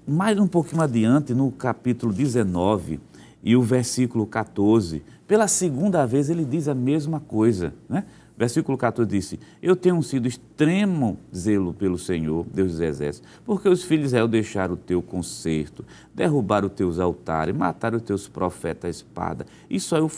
Mais 0.07 0.37
um 0.37 0.47
pouquinho 0.47 0.81
adiante, 0.81 1.33
no 1.33 1.51
capítulo 1.51 2.13
19 2.13 2.99
e 3.41 3.55
o 3.55 3.61
versículo 3.61 4.25
14, 4.25 5.01
pela 5.27 5.47
segunda 5.47 6.05
vez 6.05 6.29
ele 6.29 6.45
diz 6.45 6.67
a 6.67 6.75
mesma 6.75 7.19
coisa. 7.19 7.73
Né? 7.87 8.05
Versículo 8.39 8.77
14 8.77 9.09
disse: 9.09 9.39
Eu 9.61 9.75
tenho 9.75 10.01
sido 10.01 10.25
extremo 10.25 11.19
zelo 11.35 11.73
pelo 11.73 11.97
Senhor, 11.97 12.45
Deus 12.53 12.71
dos 12.71 12.79
Exércitos, 12.79 13.29
porque 13.45 13.67
os 13.67 13.83
filhos 13.83 14.03
de 14.03 14.07
Israel 14.07 14.29
deixaram 14.29 14.75
o 14.75 14.77
teu 14.77 15.01
conserto, 15.01 15.83
derrubaram 16.15 16.67
os 16.67 16.73
teus 16.73 16.99
altares, 16.99 17.53
mataram 17.53 17.97
os 17.97 18.03
teus 18.03 18.29
profetas 18.29 18.87
à 18.87 18.89
espada, 18.89 19.45
e 19.69 19.77
só 19.77 19.97
eu 19.97 20.09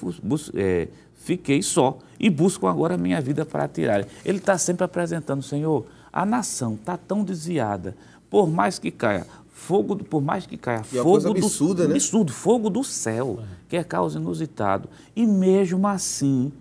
é, 0.54 0.88
fiquei 1.16 1.64
só, 1.64 1.98
e 2.20 2.30
busco 2.30 2.68
agora 2.68 2.94
a 2.94 2.98
minha 2.98 3.20
vida 3.20 3.44
para 3.44 3.68
tirar. 3.68 4.06
Ele 4.24 4.38
está 4.38 4.56
sempre 4.56 4.86
apresentando, 4.86 5.42
Senhor, 5.42 5.88
a 6.14 6.24
nação 6.24 6.76
está 6.76 6.96
tão 6.98 7.24
desviada, 7.24 7.98
por 8.30 8.48
mais 8.48 8.78
que 8.78 8.92
caia 8.92 9.26
fogo, 9.52 9.96
por 9.96 10.22
mais 10.22 10.46
que 10.46 10.58
caia 10.58 10.84
e 10.94 11.00
é 11.00 11.02
fogo 11.02 11.32
absurda, 11.32 11.84
do, 11.84 11.90
né? 11.90 11.96
absurdo, 11.96 12.32
fogo 12.32 12.70
do 12.70 12.84
céu, 12.84 13.40
que 13.68 13.76
é 13.76 13.84
causa 13.84 14.20
inusitado, 14.20 14.88
e 15.16 15.26
mesmo 15.26 15.88
assim 15.88 16.52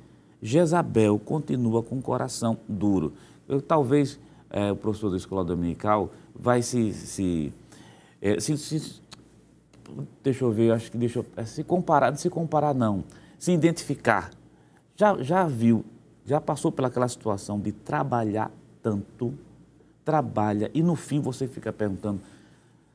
Jezabel 0.43 1.18
continua 1.18 1.82
com 1.82 1.99
o 1.99 2.03
coração 2.03 2.57
duro. 2.68 3.12
Eu, 3.49 3.61
talvez 3.61 4.18
é, 4.49 4.72
o 4.72 4.76
professor 4.76 5.11
da 5.11 5.16
escola 5.16 5.45
dominical 5.45 6.11
vai 6.34 6.62
se, 6.62 6.93
se, 6.93 7.53
é, 8.20 8.41
se, 8.41 8.57
se 8.57 9.01
deixa 10.22 10.45
eu 10.45 10.51
ver, 10.51 10.72
acho 10.72 10.91
que 10.91 10.99
deixa 10.99 11.20
eu, 11.20 11.26
é, 11.36 11.45
se 11.45 11.62
comparar, 11.64 12.16
se 12.16 12.30
comparar 12.30 12.74
não, 12.74 13.05
se 13.38 13.53
identificar. 13.53 14.30
Já, 14.97 15.22
já 15.22 15.45
viu, 15.47 15.84
já 16.24 16.41
passou 16.41 16.70
pelaquela 16.70 17.09
situação 17.09 17.59
de 17.59 17.72
trabalhar 17.72 18.51
tanto, 18.82 19.34
trabalha 20.05 20.70
e 20.72 20.82
no 20.82 20.97
fim 20.97 21.20
você 21.20 21.47
fica 21.47 21.72
perguntando, 21.72 22.20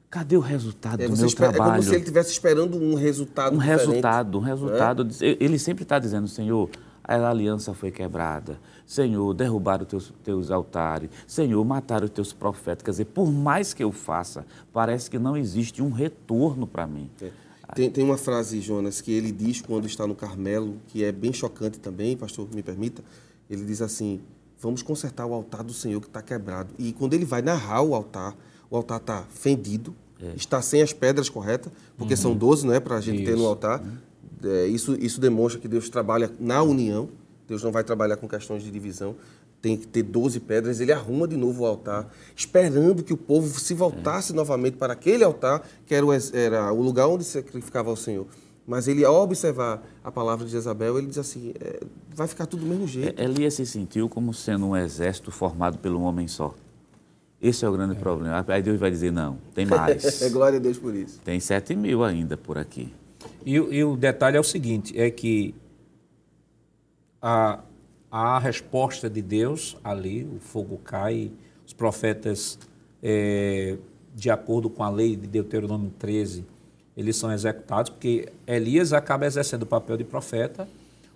cadê 0.09 0.37
o 0.37 0.39
resultado 0.39 1.01
é, 1.01 1.07
do 1.07 1.15
meu 1.15 1.25
espera, 1.25 1.51
trabalho? 1.51 1.71
É 1.71 1.75
como 1.75 1.83
se 1.83 1.89
ele 1.89 1.99
estivesse 1.99 2.31
esperando 2.31 2.77
um 2.77 2.95
resultado 2.95 3.55
Um 3.55 3.59
diferente, 3.59 3.79
resultado, 3.79 4.37
um 4.37 4.41
resultado. 4.41 5.07
É? 5.21 5.37
Ele 5.39 5.59
sempre 5.59 5.83
está 5.83 5.99
dizendo, 5.99 6.27
Senhor, 6.27 6.69
a 7.07 7.29
aliança 7.29 7.73
foi 7.73 7.91
quebrada. 7.91 8.59
Senhor, 8.85 9.33
derrubaram 9.33 9.83
os 9.83 9.89
teus, 9.89 10.13
teus 10.23 10.51
altares. 10.51 11.09
Senhor, 11.27 11.63
mataram 11.63 12.05
os 12.05 12.11
teus 12.11 12.33
profetas. 12.33 12.83
Quer 12.83 12.91
dizer, 12.91 13.05
por 13.05 13.31
mais 13.31 13.73
que 13.73 13.83
eu 13.83 13.91
faça, 13.91 14.45
parece 14.73 15.09
que 15.09 15.19
não 15.19 15.37
existe 15.37 15.81
um 15.81 15.91
retorno 15.91 16.65
para 16.65 16.87
mim. 16.87 17.09
É. 17.21 17.31
Tem, 17.73 17.89
tem 17.89 18.03
uma 18.03 18.17
frase, 18.17 18.61
Jonas, 18.61 19.01
que 19.01 19.11
ele 19.11 19.31
diz 19.31 19.61
quando 19.61 19.85
está 19.85 20.05
no 20.05 20.15
Carmelo, 20.15 20.77
que 20.87 21.03
é 21.03 21.11
bem 21.11 21.33
chocante 21.33 21.79
também, 21.79 22.15
pastor, 22.15 22.47
me 22.53 22.61
permita. 22.61 23.03
Ele 23.49 23.65
diz 23.65 23.81
assim: 23.81 24.21
Vamos 24.59 24.81
consertar 24.81 25.25
o 25.25 25.33
altar 25.33 25.63
do 25.63 25.73
Senhor 25.73 25.99
que 25.99 26.07
está 26.07 26.21
quebrado. 26.21 26.73
E 26.77 26.93
quando 26.93 27.13
ele 27.13 27.25
vai 27.25 27.41
narrar 27.41 27.81
o 27.81 27.95
altar, 27.95 28.35
o 28.69 28.75
altar 28.75 28.99
está 28.99 29.23
fendido, 29.29 29.95
é. 30.21 30.33
está 30.35 30.61
sem 30.61 30.81
as 30.81 30.93
pedras 30.93 31.27
corretas, 31.27 31.71
porque 31.97 32.13
uhum. 32.13 32.19
são 32.19 32.35
12, 32.35 32.67
não 32.67 32.73
é, 32.73 32.79
para 32.79 32.97
a 32.97 33.01
gente 33.01 33.23
Isso. 33.23 33.31
ter 33.31 33.37
no 33.37 33.45
altar. 33.45 33.81
Uhum 33.81 34.14
é, 34.43 34.67
isso, 34.67 34.95
isso 34.99 35.19
demonstra 35.19 35.59
que 35.59 35.67
Deus 35.67 35.89
trabalha 35.89 36.31
na 36.39 36.61
união, 36.61 37.09
Deus 37.47 37.63
não 37.63 37.71
vai 37.71 37.83
trabalhar 37.83 38.17
com 38.17 38.27
questões 38.27 38.63
de 38.63 38.71
divisão. 38.71 39.15
Tem 39.61 39.77
que 39.77 39.87
ter 39.87 40.03
12 40.03 40.39
pedras, 40.41 40.79
ele 40.79 40.91
arruma 40.91 41.27
de 41.27 41.35
novo 41.35 41.63
o 41.63 41.65
altar, 41.65 42.11
esperando 42.35 43.01
que 43.03 43.13
o 43.13 43.17
povo 43.17 43.59
se 43.59 43.73
voltasse 43.73 44.31
é. 44.31 44.35
novamente 44.35 44.77
para 44.77 44.93
aquele 44.93 45.23
altar, 45.23 45.67
que 45.87 45.95
era 45.95 46.05
o, 46.05 46.11
era 46.13 46.71
o 46.71 46.81
lugar 46.81 47.07
onde 47.07 47.23
se 47.23 47.31
sacrificava 47.31 47.89
ao 47.89 47.95
Senhor. 47.95 48.27
Mas 48.67 48.87
ele, 48.87 49.05
ao 49.05 49.15
observar 49.21 49.83
a 50.03 50.11
palavra 50.11 50.45
de 50.45 50.51
Jezabel, 50.51 50.97
ele 50.97 51.07
diz 51.07 51.17
assim: 51.17 51.53
é, 51.59 51.81
vai 52.13 52.27
ficar 52.27 52.45
tudo 52.45 52.61
do 52.61 52.67
mesmo 52.67 52.87
jeito. 52.87 53.19
É, 53.19 53.25
Elias 53.25 53.53
se 53.55 53.65
sentiu 53.65 54.09
como 54.09 54.33
sendo 54.33 54.67
um 54.67 54.75
exército 54.75 55.31
formado 55.31 55.77
por 55.77 55.91
um 55.91 56.01
homem 56.01 56.27
só. 56.27 56.53
Esse 57.41 57.63
é 57.63 57.69
o 57.69 57.71
grande 57.71 57.95
é. 57.95 57.99
problema. 57.99 58.43
Aí 58.47 58.61
Deus 58.63 58.79
vai 58.79 58.89
dizer: 58.89 59.11
não, 59.11 59.37
tem 59.53 59.65
mais. 59.67 60.21
É 60.21 60.29
Glória 60.29 60.57
a 60.57 60.61
Deus 60.61 60.77
por 60.79 60.95
isso. 60.95 61.19
Tem 61.23 61.39
sete 61.39 61.75
mil 61.75 62.03
ainda 62.03 62.35
por 62.35 62.57
aqui. 62.57 62.91
E, 63.45 63.53
e 63.53 63.83
o 63.83 63.95
detalhe 63.95 64.37
é 64.37 64.39
o 64.39 64.43
seguinte, 64.43 64.99
é 64.99 65.09
que 65.09 65.53
a, 67.21 67.59
a 68.11 68.39
resposta 68.39 69.09
de 69.09 69.21
Deus 69.21 69.77
ali, 69.83 70.23
o 70.23 70.39
fogo 70.39 70.79
cai, 70.83 71.31
os 71.65 71.73
profetas, 71.73 72.59
é, 73.01 73.77
de 74.13 74.29
acordo 74.29 74.69
com 74.69 74.83
a 74.83 74.89
lei 74.89 75.15
de 75.15 75.27
Deuteronômio 75.27 75.91
13, 75.99 76.45
eles 76.95 77.17
são 77.17 77.31
executados, 77.31 77.89
porque 77.89 78.31
Elias 78.47 78.93
acaba 78.93 79.25
exercendo 79.25 79.63
o 79.63 79.65
papel 79.65 79.97
de 79.97 80.03
profeta, 80.03 80.67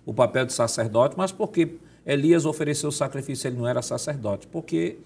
o 0.04 0.12
papel 0.12 0.44
de 0.44 0.52
sacerdote, 0.52 1.14
mas 1.16 1.32
porque 1.32 1.76
Elias 2.04 2.44
ofereceu 2.44 2.88
o 2.88 2.92
sacrifício, 2.92 3.48
ele 3.48 3.56
não 3.56 3.66
era 3.66 3.80
sacerdote, 3.80 4.46
porque 4.46 4.98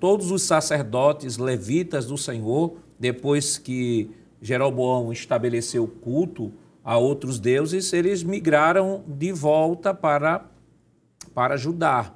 todos 0.00 0.30
os 0.30 0.42
sacerdotes 0.42 1.36
levitas 1.36 2.06
do 2.06 2.16
Senhor, 2.16 2.74
depois 2.98 3.58
que 3.58 4.10
Jeroboão 4.42 5.12
estabeleceu 5.12 5.86
culto 5.86 6.52
a 6.84 6.98
outros 6.98 7.38
deuses, 7.38 7.92
eles 7.92 8.24
migraram 8.24 9.04
de 9.06 9.32
volta 9.32 9.94
para, 9.94 10.44
para 11.32 11.56
Judá. 11.56 12.12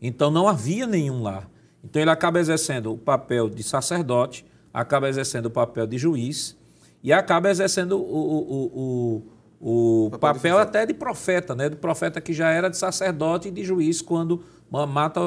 Então 0.00 0.30
não 0.30 0.46
havia 0.46 0.86
nenhum 0.86 1.20
lá. 1.20 1.48
Então 1.82 2.00
ele 2.00 2.10
acaba 2.10 2.38
exercendo 2.38 2.92
o 2.92 2.98
papel 2.98 3.50
de 3.50 3.62
sacerdote, 3.62 4.46
acaba 4.72 5.08
exercendo 5.08 5.46
o 5.46 5.50
papel 5.50 5.86
de 5.86 5.98
juiz 5.98 6.56
e 7.02 7.12
acaba 7.12 7.50
exercendo 7.50 7.98
o, 7.98 8.02
o, 8.02 9.22
o, 9.60 10.06
o, 10.06 10.10
papel, 10.10 10.34
papel 10.34 10.58
até 10.58 10.86
de 10.86 10.94
profeta, 10.94 11.54
né? 11.54 11.68
De 11.68 11.76
profeta 11.76 12.20
que 12.20 12.32
já 12.32 12.50
era 12.50 12.70
de 12.70 12.76
sacerdote 12.76 13.48
e 13.48 13.50
de 13.50 13.64
juiz 13.64 14.00
quando 14.00 14.42
mata, 14.70 15.20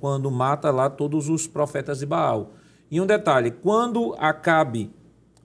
quando 0.00 0.30
mata 0.30 0.70
lá 0.70 0.90
todos 0.90 1.28
os 1.28 1.46
profetas 1.46 1.98
de 1.98 2.06
Baal. 2.06 2.52
E 2.90 3.00
um 3.00 3.06
detalhe, 3.06 3.50
quando 3.50 4.14
Acabe, 4.18 4.92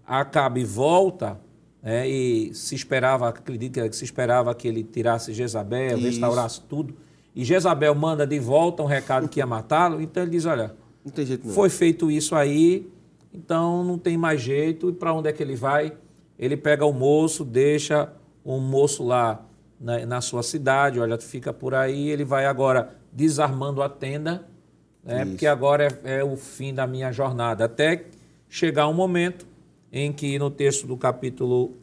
Acabe 0.09 0.63
volta, 0.63 1.39
né, 1.83 2.07
e 2.09 2.53
se 2.53 2.75
esperava, 2.75 3.29
acredito 3.29 3.79
que 3.81 3.95
se 3.95 4.03
esperava 4.03 4.53
que 4.55 4.67
ele 4.67 4.83
tirasse 4.83 5.33
Jezabel, 5.33 5.97
Isso. 5.97 6.07
restaurasse 6.07 6.61
tudo, 6.61 6.95
e 7.35 7.45
Jezabel 7.45 7.93
manda 7.93 8.25
de 8.25 8.39
volta 8.39 8.81
um 8.81 8.87
recado 8.87 9.29
que 9.29 9.39
ia 9.39 9.45
matá-lo, 9.45 10.01
então 10.01 10.23
ele 10.23 10.31
diz, 10.31 10.45
olha, 10.45 10.73
foi 11.53 11.69
feito 11.69 12.11
isso 12.11 12.35
aí, 12.35 12.89
então 13.33 13.83
não 13.83 13.97
tem 13.97 14.17
mais 14.17 14.41
jeito. 14.41 14.89
E 14.89 14.93
para 14.93 15.13
onde 15.13 15.29
é 15.29 15.33
que 15.33 15.41
ele 15.41 15.55
vai? 15.55 15.93
Ele 16.37 16.57
pega 16.57 16.85
o 16.85 16.93
moço, 16.93 17.43
deixa 17.43 18.11
um 18.45 18.59
moço 18.59 19.03
lá 19.03 19.45
na, 19.79 20.05
na, 20.05 20.21
sua 20.21 20.43
cidade, 20.43 20.99
olha, 20.99 21.17
fica 21.17 21.53
por 21.53 21.73
aí. 21.73 22.09
Ele 22.09 22.23
vai 22.23 22.45
agora 22.45 22.95
desarmando 23.11 23.81
a 23.81 23.89
tenda, 23.89 24.45
né, 25.03 25.25
porque 25.25 25.47
agora 25.47 25.87
é, 26.03 26.19
é 26.19 26.23
o 26.23 26.35
fim 26.35 26.73
da 26.73 26.85
minha 26.87 27.11
jornada. 27.11 27.65
Até 27.65 28.05
chegar 28.47 28.87
um 28.87 28.93
momento 28.93 29.45
em 29.91 30.11
que 30.11 30.37
no 30.37 30.49
texto 30.49 30.85
do 30.85 30.95
capítulo 30.95 31.77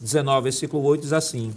19, 0.00 0.44
versículo 0.44 0.82
8, 0.84 1.02
diz 1.02 1.12
assim: 1.12 1.52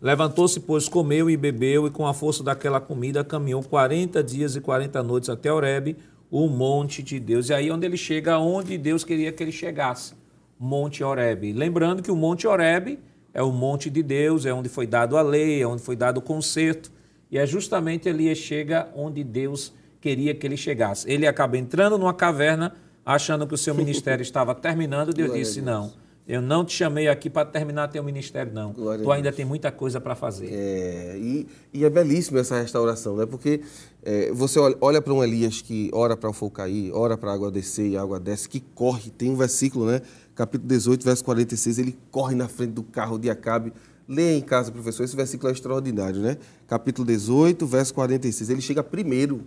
Levantou-se, 0.00 0.60
pois, 0.60 0.88
comeu 0.88 1.28
e 1.28 1.36
bebeu, 1.36 1.86
e 1.86 1.90
com 1.90 2.06
a 2.06 2.14
força 2.14 2.42
daquela 2.42 2.80
comida 2.80 3.22
caminhou 3.22 3.62
40 3.62 4.22
dias 4.22 4.56
e 4.56 4.60
40 4.60 5.02
noites 5.02 5.28
até 5.28 5.52
Horebe, 5.52 5.96
o 6.30 6.48
monte 6.48 7.02
de 7.02 7.18
Deus. 7.20 7.48
E 7.48 7.54
aí 7.54 7.70
onde 7.70 7.86
ele 7.86 7.96
chega, 7.96 8.38
onde 8.38 8.78
Deus 8.78 9.04
queria 9.04 9.32
que 9.32 9.42
ele 9.42 9.52
chegasse, 9.52 10.14
Monte 10.58 11.02
Horebe. 11.02 11.52
Lembrando 11.52 12.02
que 12.02 12.10
o 12.10 12.16
Monte 12.16 12.46
Horebe 12.46 12.98
é 13.32 13.42
o 13.42 13.52
monte 13.52 13.88
de 13.88 14.02
Deus, 14.02 14.44
é 14.44 14.52
onde 14.52 14.68
foi 14.68 14.86
dado 14.86 15.16
a 15.16 15.22
lei, 15.22 15.62
é 15.62 15.66
onde 15.66 15.82
foi 15.82 15.96
dado 15.96 16.18
o 16.18 16.22
conserto, 16.22 16.90
e 17.30 17.38
é 17.38 17.46
justamente 17.46 18.08
ali 18.08 18.34
chega 18.34 18.88
onde 18.94 19.22
Deus 19.22 19.72
queria 20.00 20.34
que 20.34 20.46
ele 20.46 20.56
chegasse. 20.56 21.10
Ele 21.10 21.26
acaba 21.26 21.56
entrando 21.56 21.96
numa 21.96 22.12
caverna, 22.12 22.74
achando 23.14 23.46
que 23.46 23.54
o 23.54 23.58
seu 23.58 23.74
ministério 23.74 24.22
estava 24.22 24.54
terminando, 24.54 25.12
Deus 25.12 25.28
Glória 25.28 25.44
disse: 25.44 25.60
Não, 25.60 25.92
eu 26.30 26.40
não 26.40 26.64
te 26.64 26.72
chamei 26.72 27.08
aqui 27.08 27.28
para 27.28 27.44
terminar 27.44 27.88
teu 27.88 28.04
ministério, 28.04 28.52
não. 28.52 28.72
Glória 28.72 29.02
tu 29.02 29.10
ainda 29.10 29.32
tem 29.32 29.44
muita 29.44 29.72
coisa 29.72 30.00
para 30.00 30.14
fazer. 30.14 30.48
É, 30.52 31.18
e, 31.18 31.48
e, 31.72 31.84
é 31.84 31.90
belíssimo 31.90 32.38
essa 32.38 32.60
restauração, 32.60 33.16
né? 33.16 33.26
Porque 33.26 33.62
é, 34.02 34.30
você 34.32 34.58
olha, 34.58 34.76
olha 34.80 35.02
para 35.02 35.12
um 35.12 35.24
Elias 35.24 35.60
que 35.60 35.90
ora 35.92 36.16
para 36.16 36.30
o 36.30 36.32
fogo 36.32 36.52
cair, 36.52 36.92
ora 36.92 37.18
para 37.18 37.32
a 37.32 37.34
água 37.34 37.50
descer 37.50 37.88
e 37.88 37.96
a 37.96 38.02
água 38.02 38.20
desce, 38.20 38.48
que 38.48 38.60
corre. 38.60 39.10
Tem 39.10 39.28
um 39.28 39.36
versículo, 39.36 39.86
né? 39.86 40.02
Capítulo 40.34 40.68
18, 40.68 41.04
verso 41.04 41.24
46, 41.24 41.78
ele 41.78 41.98
corre 42.10 42.34
na 42.34 42.48
frente 42.48 42.74
do 42.74 42.82
carro 42.82 43.18
de 43.18 43.28
Acabe. 43.28 43.72
Leia 44.08 44.38
em 44.38 44.40
casa, 44.40 44.72
professor, 44.72 45.04
esse 45.04 45.14
versículo 45.14 45.50
é 45.50 45.52
extraordinário, 45.52 46.20
né? 46.20 46.36
Capítulo 46.66 47.06
18, 47.06 47.66
verso 47.66 47.92
46. 47.92 48.50
Ele 48.50 48.60
chega 48.60 48.82
primeiro 48.82 49.42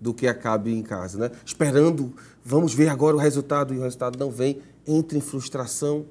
do 0.00 0.12
que 0.12 0.26
Acabe 0.26 0.72
em 0.72 0.82
casa, 0.82 1.18
né? 1.18 1.30
Esperando, 1.44 2.12
vamos 2.44 2.74
ver 2.74 2.88
agora 2.88 3.16
o 3.16 3.18
resultado, 3.18 3.74
e 3.74 3.78
o 3.78 3.82
resultado 3.82 4.18
não 4.18 4.30
vem. 4.30 4.58
Entra 4.86 5.16
em 5.16 5.20
frustração, 5.20 6.06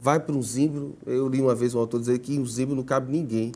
vai 0.00 0.20
para 0.20 0.34
um 0.34 0.42
zimbro. 0.42 0.94
Eu 1.06 1.28
li 1.28 1.40
uma 1.40 1.54
vez 1.54 1.74
um 1.74 1.78
autor 1.78 2.00
dizer 2.00 2.18
que 2.18 2.38
um 2.38 2.46
zimbro 2.46 2.74
não 2.74 2.82
cabe 2.82 3.10
ninguém. 3.10 3.52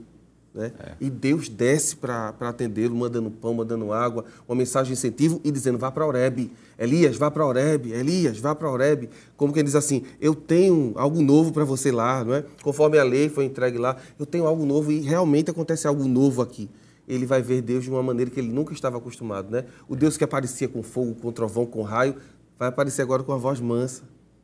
Né? 0.57 0.73
É. 0.79 0.93
E 0.99 1.11
Deus 1.11 1.51
desce 1.51 1.95
para 1.95 2.35
atendê-lo, 2.41 2.97
mandando 2.97 3.31
pão, 3.31 3.53
mandando 3.53 3.93
água, 3.93 4.25
uma 4.49 4.57
mensagem 4.57 4.95
de 4.95 4.99
incentivo 4.99 5.39
e 5.45 5.51
dizendo: 5.51 5.77
vá 5.77 5.91
para 5.91 6.07
Oreb. 6.07 6.51
Elias, 6.79 7.17
vá 7.17 7.31
para 7.31 7.47
Oreb. 7.47 7.93
Elias, 7.93 8.39
vá 8.39 8.55
para 8.55 8.71
Oreb. 8.71 9.11
Como 9.37 9.53
quem 9.53 9.63
diz 9.63 9.75
assim: 9.75 10.05
eu 10.19 10.35
tenho 10.35 10.95
algo 10.97 11.21
novo 11.21 11.53
para 11.53 11.65
você 11.65 11.93
lá, 11.93 12.25
não 12.25 12.35
é? 12.35 12.43
Conforme 12.63 12.99
a 12.99 13.05
lei 13.05 13.29
foi 13.29 13.45
entregue 13.45 13.77
lá, 13.77 13.99
eu 14.19 14.25
tenho 14.25 14.47
algo 14.47 14.65
novo 14.65 14.91
e 14.91 15.01
realmente 15.01 15.51
acontece 15.51 15.87
algo 15.87 16.09
novo 16.09 16.41
aqui. 16.41 16.71
Ele 17.09 17.27
vai 17.27 17.41
ver 17.43 17.63
Deus 17.63 17.85
de 17.85 17.91
uma 17.91 18.03
maneira 18.03 18.31
que 18.31 18.41
ele 18.41 18.53
nunca 18.53 18.73
estava 18.73 18.99
acostumado, 18.99 19.51
né? 19.51 19.65
O 19.89 19.95
Deus 19.95 20.17
que 20.17 20.25
aparecia 20.25 20.69
com 20.69 20.83
fogo, 20.83 21.15
com 21.15 21.31
trovão, 21.31 21.67
com 21.67 21.83
raio, 21.83 22.17
vai 22.59 22.69
aparecer 22.69 23.03
agora 23.03 23.23
com 23.23 23.33
a 23.33 23.37
voz 23.37 23.61
mansa 23.61 24.03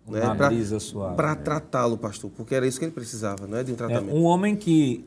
né, 0.08 0.20
para 1.16 1.34
né? 1.34 1.40
tratá-lo, 1.42 1.96
pastor, 1.96 2.30
porque 2.30 2.54
era 2.54 2.66
isso 2.66 2.78
que 2.78 2.84
ele 2.84 2.92
precisava, 2.92 3.46
não 3.46 3.58
é 3.58 3.64
de 3.64 3.72
um 3.72 3.76
tratamento. 3.76 4.10
É, 4.10 4.14
um 4.14 4.24
homem 4.24 4.56
que 4.56 5.04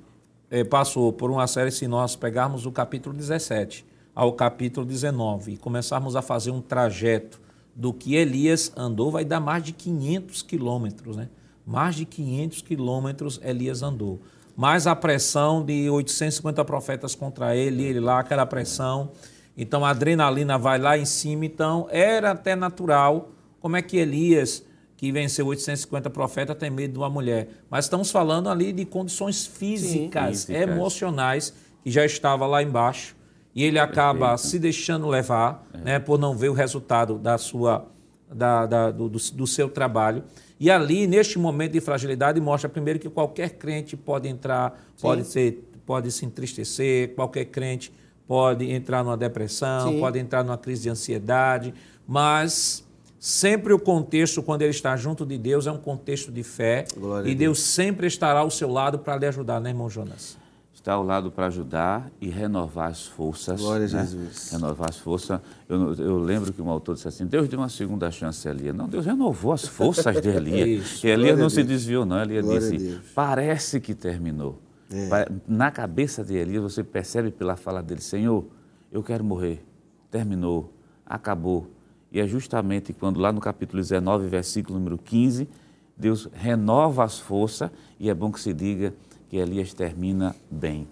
é, 0.50 0.64
passou 0.64 1.12
por 1.12 1.30
uma 1.30 1.46
série, 1.48 1.72
se 1.72 1.88
nós 1.88 2.16
pegarmos 2.16 2.66
o 2.66 2.72
capítulo 2.72 3.16
17 3.16 3.86
ao 4.14 4.32
capítulo 4.34 4.86
19 4.86 5.54
e 5.54 5.58
começarmos 5.58 6.16
a 6.16 6.22
fazer 6.22 6.52
um 6.52 6.62
trajeto 6.62 7.42
do 7.76 7.94
que 7.94 8.16
Elias 8.16 8.72
andou, 8.78 9.12
vai 9.12 9.26
dar 9.26 9.42
mais 9.42 9.64
de 9.64 9.74
500 9.74 10.42
quilômetros, 10.42 11.18
né? 11.18 11.30
Mais 11.68 11.96
de 11.96 12.06
500 12.06 12.62
quilômetros 12.62 13.40
Elias 13.44 13.84
andou. 13.84 14.22
Mais 14.56 14.88
a 14.88 14.96
pressão 14.96 15.64
de 15.64 15.90
850 15.90 16.64
profetas 16.64 17.14
contra 17.14 17.56
ele, 17.56 17.84
ele 17.84 18.00
lá, 18.00 18.20
aquela 18.20 18.46
pressão. 18.46 19.12
Então 19.58 19.84
a 19.84 19.90
adrenalina 19.90 20.58
vai 20.58 20.78
lá 20.78 20.98
em 20.98 21.06
cima. 21.06 21.46
Então 21.46 21.88
era 21.90 22.32
até 22.32 22.56
natural 22.56 23.32
como 23.60 23.76
é 23.76 23.82
que 23.82 23.98
Elias 23.98 24.64
que 24.98 25.12
venceu 25.12 25.46
850 25.48 26.10
profetas 26.10 26.56
tem 26.58 26.70
medo 26.70 26.94
de 26.94 26.98
uma 26.98 27.10
mulher. 27.10 27.50
Mas 27.70 27.86
estamos 27.86 28.12
falando 28.12 28.50
ali 28.50 28.72
de 28.72 28.86
condições 28.86 29.46
físicas, 29.46 30.40
Sim, 30.40 30.54
físicas. 30.54 30.76
emocionais, 30.76 31.54
que 31.84 31.92
já 31.92 32.06
estava 32.06 32.46
lá 32.48 32.64
embaixo. 32.64 33.16
E 33.54 33.64
ele 33.64 33.80
acaba 33.80 34.30
Perfeito. 34.30 34.50
se 34.50 34.60
deixando 34.60 35.08
levar 35.08 35.66
é. 35.74 35.78
né, 35.78 36.00
por 36.00 36.20
não 36.20 36.36
ver 36.36 36.50
o 36.50 36.54
resultado 36.54 37.18
da 37.18 37.38
sua, 37.38 37.86
da, 38.32 38.66
da, 38.66 38.92
do, 38.92 39.10
do 39.10 39.48
seu 39.48 39.70
trabalho. 39.70 40.24
E 40.60 40.72
ali, 40.72 41.06
neste 41.06 41.38
momento 41.38 41.74
de 41.74 41.82
fragilidade, 41.82 42.40
mostra 42.40 42.70
primeiro 42.70 43.00
que 43.00 43.10
qualquer 43.10 43.52
crente 43.52 43.98
pode 43.98 44.28
entrar, 44.28 44.82
pode, 45.02 45.26
ser, 45.26 45.68
pode 45.86 46.12
se 46.12 46.26
entristecer, 46.26 47.14
qualquer 47.14 47.46
crente 47.46 47.92
pode 48.28 48.72
entrar 48.72 49.04
numa 49.04 49.18
depressão, 49.18 49.92
Sim. 49.92 50.00
pode 50.00 50.18
entrar 50.18 50.44
numa 50.44 50.58
crise 50.58 50.84
de 50.84 50.90
ansiedade, 50.90 51.74
mas 52.08 52.86
Sempre 53.18 53.74
o 53.74 53.80
contexto, 53.80 54.44
quando 54.44 54.62
ele 54.62 54.70
está 54.70 54.96
junto 54.96 55.26
de 55.26 55.36
Deus, 55.36 55.66
é 55.66 55.72
um 55.72 55.80
contexto 55.80 56.32
de 56.32 56.44
fé. 56.44 56.86
Glória 56.96 57.28
e 57.28 57.34
Deus. 57.34 57.58
Deus 57.58 57.60
sempre 57.60 58.06
estará 58.06 58.42
ao 58.42 58.52
seu 58.52 58.72
lado 58.72 59.00
para 59.00 59.18
lhe 59.18 59.26
ajudar, 59.26 59.60
né, 59.60 59.72
irmão 59.72 59.90
Jonas? 59.90 60.38
Está 60.86 60.94
ao 60.94 61.02
lado 61.02 61.32
para 61.32 61.48
ajudar 61.48 62.12
e 62.22 62.30
renovar 62.30 62.92
as 62.92 63.08
forças. 63.08 63.60
Glória 63.60 63.88
a 63.88 63.90
né? 63.90 64.02
Jesus. 64.04 64.52
Renovar 64.52 64.90
as 64.90 65.00
forças. 65.00 65.42
Eu, 65.68 65.96
eu, 65.96 66.20
lembro 66.20 66.54
que 66.54 66.62
um 66.62 66.70
autor 66.70 66.94
disse 66.94 67.08
assim: 67.08 67.26
Deus 67.26 67.50
deu 67.50 67.58
uma 67.58 67.70
segunda 67.70 68.12
chance 68.12 68.48
a 68.48 68.52
Elias. 68.52 68.76
Não, 68.76 68.88
Deus 68.88 69.04
renovou 69.04 69.52
as 69.52 69.68
forças 69.68 70.22
de 70.22 70.30
Elias. 70.30 71.02
e 71.04 71.08
Elias 71.08 71.40
não 71.40 71.50
se 71.50 71.64
desviou, 71.64 72.06
não. 72.06 72.22
Elias 72.22 72.46
Glória 72.46 72.70
disse: 72.70 73.02
parece 73.16 73.82
que 73.82 73.96
terminou. 73.96 74.62
É. 74.92 75.28
Na 75.48 75.72
cabeça 75.72 76.24
de 76.24 76.36
Elias, 76.36 76.62
você 76.62 76.84
percebe 76.84 77.32
pela 77.32 77.56
fala 77.56 77.82
dele: 77.82 78.02
Senhor, 78.02 78.46
eu 78.92 79.02
quero 79.02 79.24
morrer. 79.24 79.66
Terminou, 80.12 80.72
acabou 81.04 81.68
e 82.12 82.20
é 82.20 82.28
justamente 82.28 82.94
quando 82.94 83.20
lá 83.20 83.32
no 83.32 83.42
capítulo 83.42 83.82
19, 83.82 84.28
versículo 84.28 84.78
número 84.78 85.00
15, 85.00 85.50
Deus 85.98 86.30
renova 86.32 87.04
as 87.04 87.18
forças 87.18 87.72
e 88.00 88.08
é 88.08 88.14
bom 88.14 88.32
que 88.32 88.40
se 88.40 88.54
diga 88.54 88.94
que 89.36 89.40
Elias 89.40 89.74
termina 89.74 90.34
bem. 90.50 90.88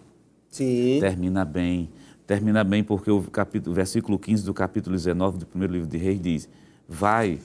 Sim. 0.49 0.97
Termina 0.99 1.45
bem. 1.45 1.89
Termina 2.27 2.61
bem 2.61 2.83
porque 2.83 3.09
o, 3.09 3.21
capítulo, 3.23 3.73
versículo 3.73 4.19
15 4.19 4.43
do 4.43 4.53
capítulo 4.53 4.93
19 4.97 5.37
do 5.37 5.45
primeiro 5.45 5.71
livro 5.71 5.87
de 5.87 5.97
Reis 5.97 6.19
diz: 6.19 6.49
Vai, 6.85 7.39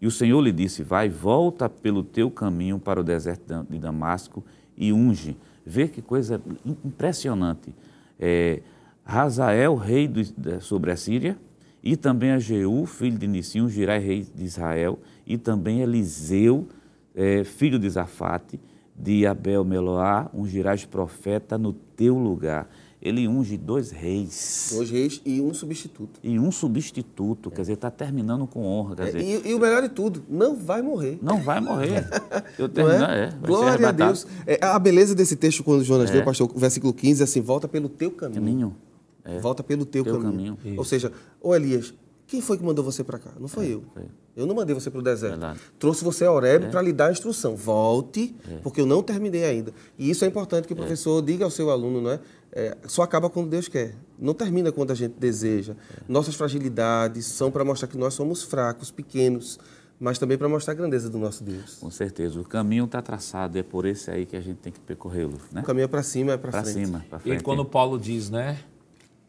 e 0.00 0.06
o 0.06 0.10
Senhor 0.10 0.40
lhe 0.40 0.50
disse: 0.50 0.82
Vai, 0.82 1.08
volta 1.08 1.68
pelo 1.68 2.02
teu 2.02 2.28
caminho 2.28 2.76
para 2.80 3.00
o 3.00 3.04
deserto 3.04 3.64
de 3.70 3.78
Damasco 3.78 4.44
e 4.76 4.92
unge. 4.92 5.36
Vê 5.64 5.86
que 5.86 6.02
coisa 6.02 6.42
impressionante. 6.84 7.72
É, 8.18 8.62
Razael, 9.04 9.76
rei 9.76 10.08
do, 10.08 10.24
sobre 10.60 10.90
a 10.90 10.96
Síria, 10.96 11.38
e 11.84 11.96
também 11.96 12.32
a 12.32 12.40
Jeú, 12.40 12.84
filho 12.84 13.16
de 13.16 13.28
Nissim, 13.28 13.68
Girai, 13.68 14.00
rei 14.00 14.26
de 14.34 14.44
Israel, 14.44 14.98
e 15.24 15.38
também 15.38 15.82
Eliseu, 15.82 16.66
é, 17.14 17.44
filho 17.44 17.78
de 17.78 17.88
Zafate, 17.88 18.58
de 18.94 19.26
Abel 19.26 19.64
Meloá, 19.64 20.30
um 20.34 20.46
Girais 20.46 20.84
profeta 20.84 21.56
no 21.58 21.72
teu 21.72 22.16
lugar. 22.18 22.68
ele 23.04 23.26
unge 23.26 23.56
dois 23.56 23.90
reis. 23.90 24.70
Dois 24.76 24.88
reis 24.90 25.20
e 25.26 25.40
um 25.40 25.52
substituto. 25.52 26.20
E 26.22 26.38
um 26.38 26.52
substituto, 26.52 27.50
quer 27.50 27.62
dizer, 27.62 27.72
está 27.72 27.90
terminando 27.90 28.46
com 28.46 28.64
honra. 28.64 28.94
Quer 28.94 29.02
É, 29.02 29.06
dizer, 29.06 29.44
e, 29.46 29.50
e 29.50 29.54
o 29.54 29.58
melhor 29.58 29.82
de 29.82 29.88
tudo, 29.88 30.22
não 30.28 30.54
vai 30.54 30.82
morrer. 30.82 31.18
não 31.20 31.42
vai 31.42 31.60
morrer. 31.60 32.06
Eu 32.56 32.68
termino, 32.68 33.04
é? 33.04 33.24
é, 33.24 33.32
Glória 33.44 33.88
a. 33.88 33.92
Deus. 33.92 34.24
É, 34.46 34.64
a 34.64 34.78
beleza 34.78 35.16
desse 35.16 35.34
texto, 35.34 35.64
quando 35.64 35.82
Jonas 35.82 36.10
É. 36.10 36.14
leu, 36.14 36.24
pastor, 36.24 36.48
o 36.54 36.58
versículo 36.58 36.92
15, 36.92 37.22
é 37.22 37.24
assim, 37.24 37.40
volta 37.40 37.66
pelo 37.66 37.88
teu 37.88 38.10
caminho. 38.12 38.40
Caminho. 38.40 38.76
É. 39.24 39.38
Volta 39.40 39.62
pelo 39.64 39.84
teu, 39.84 40.04
Teu 40.04 40.20
caminho. 40.20 40.56
caminho. 40.56 40.78
Ou 40.78 40.84
seja, 40.84 41.10
ô 41.40 41.54
Elias, 41.56 41.92
quem 42.32 42.40
foi 42.40 42.56
que 42.56 42.64
mandou 42.64 42.82
você 42.82 43.04
para 43.04 43.18
cá? 43.18 43.30
Não 43.38 43.46
foi 43.46 43.74
eu. 43.74 43.84
foi. 43.92 44.04
Eu 44.34 44.46
não 44.46 44.54
mandei 44.54 44.74
você 44.74 44.90
para 44.90 45.00
o 45.00 45.02
deserto. 45.02 45.32
Verdade. 45.32 45.60
Trouxe 45.78 46.02
você 46.02 46.24
a 46.24 46.32
Horeb 46.32 46.70
para 46.70 46.80
lhe 46.80 46.90
dar 46.90 47.08
a 47.08 47.12
instrução. 47.12 47.54
Volte, 47.54 48.34
porque 48.62 48.80
eu 48.80 48.86
não 48.86 49.02
terminei 49.02 49.44
ainda. 49.44 49.70
E 49.98 50.08
isso 50.08 50.24
é 50.24 50.28
importante 50.28 50.66
que 50.66 50.72
o 50.72 50.76
professor 50.76 51.20
diga 51.20 51.44
ao 51.44 51.50
seu 51.50 51.68
aluno, 51.68 52.00
não 52.00 52.10
é? 52.12 52.20
É, 52.50 52.74
só 52.86 53.02
acaba 53.02 53.28
quando 53.28 53.50
Deus 53.50 53.68
quer. 53.68 53.94
Não 54.18 54.32
termina 54.32 54.72
quando 54.72 54.92
a 54.92 54.94
gente 54.94 55.12
deseja. 55.18 55.76
Nossas 56.08 56.34
fragilidades 56.34 57.26
são 57.26 57.50
para 57.50 57.66
mostrar 57.66 57.86
que 57.86 57.98
nós 57.98 58.14
somos 58.14 58.42
fracos, 58.42 58.90
pequenos, 58.90 59.58
mas 60.00 60.18
também 60.18 60.38
para 60.38 60.48
mostrar 60.48 60.72
a 60.72 60.76
grandeza 60.76 61.10
do 61.10 61.18
nosso 61.18 61.44
Deus. 61.44 61.74
Com 61.78 61.90
certeza. 61.90 62.40
O 62.40 62.44
caminho 62.44 62.86
está 62.86 63.02
traçado, 63.02 63.58
é 63.58 63.62
por 63.62 63.84
esse 63.84 64.10
aí 64.10 64.24
que 64.24 64.36
a 64.36 64.40
gente 64.40 64.56
tem 64.56 64.72
que 64.72 64.80
percorrê-lo, 64.80 65.36
né? 65.52 65.60
O 65.60 65.64
caminho 65.64 65.84
é 65.84 65.88
para 65.88 66.02
cima, 66.02 66.32
é 66.32 66.36
para 66.38 66.50
Para 66.50 66.64
frente. 66.64 66.86
cima, 66.86 67.04
para 67.10 67.18
E 67.18 67.22
frente. 67.22 67.44
quando 67.44 67.62
Paulo 67.66 67.98
diz, 67.98 68.30
né? 68.30 68.58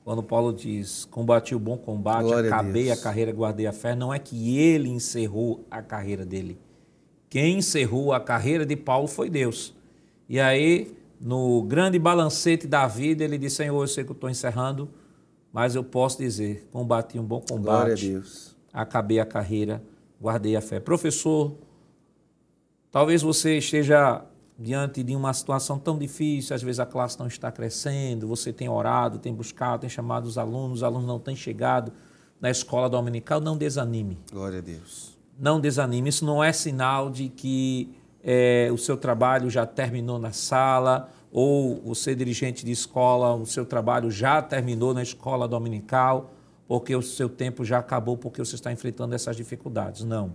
Quando 0.03 0.21
Paulo 0.21 0.51
diz, 0.51 1.05
combati 1.05 1.55
o 1.55 1.59
bom 1.59 1.77
combate, 1.77 2.25
Glória 2.25 2.51
a 2.51 2.55
acabei 2.55 2.91
a, 2.91 2.93
Deus. 2.93 3.03
carreira, 3.03 3.31
guardei 3.31 3.67
a 3.67 3.71
fé, 3.71 3.95
não 3.95 4.13
é 4.13 4.19
que 4.19 4.57
ele 4.57 4.89
encerrou 4.89 5.65
a 5.71 5.81
carreira 5.81 6.25
dele. 6.25 6.59
Quem 7.29 7.57
encerrou 7.59 8.11
a 8.11 8.19
carreira 8.19 8.65
de 8.65 8.75
Paulo 8.75 9.07
foi 9.07 9.29
Deus. 9.29 9.73
E 10.27 10.39
aí, 10.39 10.93
no 11.19 11.63
grande 11.63 11.97
balancete 11.97 12.67
da 12.67 12.85
vida, 12.85 13.23
ele 13.23 13.37
disse, 13.37 13.57
Senhor, 13.57 13.81
eu 13.81 13.87
sei 13.87 14.03
que 14.03 14.11
eu 14.11 14.15
estou 14.15 14.29
encerrando, 14.29 14.89
mas 15.53 15.73
eu 15.73 15.83
posso 15.83 16.17
dizer, 16.17 16.67
combati 16.71 17.17
um 17.17 17.23
bom 17.23 17.37
a 17.37 17.49
combate, 17.53 18.21
acabei 18.73 19.19
a 19.19 19.25
carreira, 19.25 19.81
guardei 20.21 20.55
a 20.55 20.61
fé. 20.61 20.81
Professor, 20.81 21.55
talvez 22.91 23.21
você 23.21 23.57
esteja 23.57 24.25
diante 24.57 25.03
de 25.03 25.15
uma 25.15 25.33
situação 25.33 25.79
tão 25.79 25.97
difícil, 25.97 26.55
às 26.55 26.61
vezes 26.61 26.79
a 26.79 26.85
classe 26.85 27.19
não 27.19 27.27
está 27.27 27.51
crescendo, 27.51 28.27
você 28.27 28.53
tem 28.53 28.69
orado, 28.69 29.17
tem 29.17 29.33
buscado, 29.33 29.81
tem 29.81 29.89
chamado 29.89 30.25
os 30.25 30.37
alunos, 30.37 30.79
os 30.79 30.83
alunos 30.83 31.07
não 31.07 31.19
têm 31.19 31.35
chegado 31.35 31.91
na 32.39 32.49
escola 32.49 32.89
dominical, 32.89 33.39
não 33.39 33.57
desanime. 33.57 34.17
Glória 34.31 34.59
a 34.59 34.61
Deus. 34.61 35.17
Não 35.39 35.59
desanime. 35.59 36.09
Isso 36.09 36.25
não 36.25 36.43
é 36.43 36.51
sinal 36.51 37.09
de 37.09 37.29
que 37.29 37.95
eh, 38.23 38.69
o 38.71 38.77
seu 38.77 38.97
trabalho 38.97 39.49
já 39.49 39.65
terminou 39.65 40.19
na 40.19 40.31
sala 40.31 41.09
ou 41.31 41.81
você 41.81 42.13
dirigente 42.13 42.63
de 42.63 42.71
escola, 42.71 43.33
o 43.33 43.45
seu 43.45 43.65
trabalho 43.65 44.11
já 44.11 44.41
terminou 44.41 44.93
na 44.93 45.01
escola 45.01 45.47
dominical 45.47 46.31
porque 46.67 46.95
o 46.95 47.01
seu 47.01 47.27
tempo 47.27 47.65
já 47.65 47.79
acabou 47.79 48.17
porque 48.17 48.43
você 48.43 48.55
está 48.55 48.71
enfrentando 48.71 49.15
essas 49.15 49.35
dificuldades. 49.35 50.03
Não. 50.03 50.33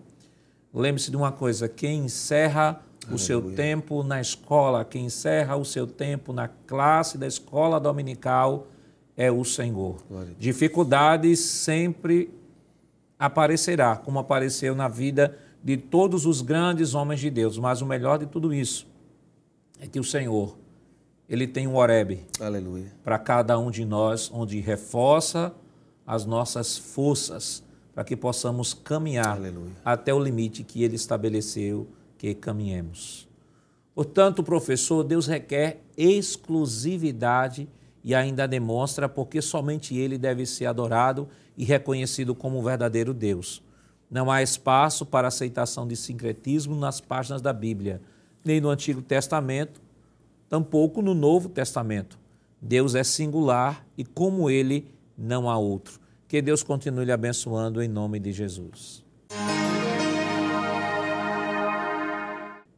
Lembre-se 0.73 1.11
de 1.11 1.17
uma 1.17 1.33
coisa: 1.33 1.69
quem 1.69 2.05
encerra 2.05 2.81
o 3.11 3.19
seu 3.19 3.55
tempo 3.55 4.03
na 4.03 4.21
escola, 4.21 4.85
quem 4.85 5.07
encerra 5.07 5.57
o 5.57 5.65
seu 5.65 5.87
tempo 5.87 6.33
na 6.33 6.49
classe 6.49 7.17
da 7.17 7.27
escola 7.27 7.81
dominical 7.81 8.67
é 9.17 9.31
o 9.31 9.45
Senhor. 9.45 9.97
Dificuldades 10.39 11.41
sempre 11.41 12.31
aparecerá, 13.19 13.97
como 13.97 14.19
apareceu 14.19 14.75
na 14.75 14.89
vida 14.89 15.37
de 15.63 15.77
todos 15.77 16.25
os 16.25 16.41
grandes 16.41 16.95
homens 16.95 17.21
de 17.21 17.31
Deus. 17.31 17.59
Mas 17.59 17.83
o 17.83 17.87
melhor 17.87 18.19
de 18.19 18.27
tudo 18.27 18.55
isso 18.55 18.87
é 19.81 19.87
que 19.87 19.99
o 19.99 20.05
Senhor, 20.05 20.57
ele 21.29 21.47
tem 21.47 21.67
um 21.67 21.77
Horebe 21.77 22.21
Aleluia. 22.41 22.93
para 23.03 23.19
cada 23.19 23.59
um 23.59 23.71
de 23.71 23.85
nós, 23.85 24.31
onde 24.33 24.61
reforça 24.61 25.53
as 26.07 26.25
nossas 26.25 26.79
forças 26.79 27.63
para 27.95 28.05
que 28.05 28.17
possamos 28.17 28.73
caminhar 28.73 29.37
Aleluia. 29.37 29.73
até 29.85 30.15
o 30.15 30.21
limite 30.21 30.63
que 30.63 30.85
ele 30.85 30.95
estabeleceu 30.95 31.89
que 32.19 32.35
caminhemos. 32.35 33.29
Portanto, 33.95 34.43
professor, 34.43 35.03
Deus 35.03 35.27
requer 35.27 35.83
exclusividade 35.97 37.69
e 38.05 38.15
ainda 38.15 38.47
demonstra 38.47 39.09
porque 39.09 39.41
somente 39.41 39.97
ele 39.97 40.19
deve 40.19 40.45
ser 40.45 40.67
adorado 40.67 41.29
e 41.57 41.65
reconhecido 41.65 42.35
como 42.35 42.59
o 42.59 42.63
verdadeiro 42.63 43.15
Deus. 43.15 43.63
Não 44.11 44.31
há 44.31 44.43
espaço 44.43 45.05
para 45.05 45.29
aceitação 45.29 45.87
de 45.87 45.97
sincretismo 45.97 46.77
nas 46.77 47.01
páginas 47.01 47.43
da 47.43 47.53
Bíblia, 47.53 48.01
nem 48.45 48.61
no 48.61 48.71
Antigo 48.71 49.03
Testamento, 49.03 49.81
tampouco 50.49 51.03
no 51.03 51.15
Novo 51.15 51.49
Testamento. 51.49 52.19
Deus 52.61 52.95
é 52.95 53.05
singular 53.05 53.87
e, 53.97 54.05
como 54.05 54.49
ele, 54.49 54.91
não 55.17 55.49
há 55.49 55.59
outro. 55.59 56.01
Que 56.27 56.41
Deus 56.41 56.63
continue 56.63 57.05
lhe 57.05 57.13
abençoando 57.13 57.83
em 57.83 57.89
nome 57.89 58.19
de 58.19 58.33
Jesus. 58.33 59.05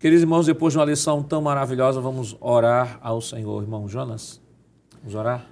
Queridos 0.00 0.22
irmãos, 0.22 0.46
depois 0.46 0.72
de 0.72 0.78
uma 0.78 0.86
lição 0.86 1.22
tão 1.22 1.42
maravilhosa, 1.42 2.00
vamos 2.00 2.34
orar 2.40 2.98
ao 3.02 3.20
Senhor. 3.20 3.62
Irmão 3.62 3.86
Jonas, 3.86 4.40
vamos 4.98 5.14
orar? 5.14 5.46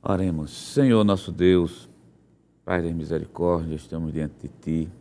Oremos. 0.00 0.52
Senhor 0.52 1.02
nosso 1.02 1.32
Deus, 1.32 1.88
Pai 2.64 2.80
da 2.80 2.88
misericórdia, 2.94 3.74
estamos 3.74 4.12
diante 4.12 4.34
de 4.42 4.48
Ti. 4.48 4.92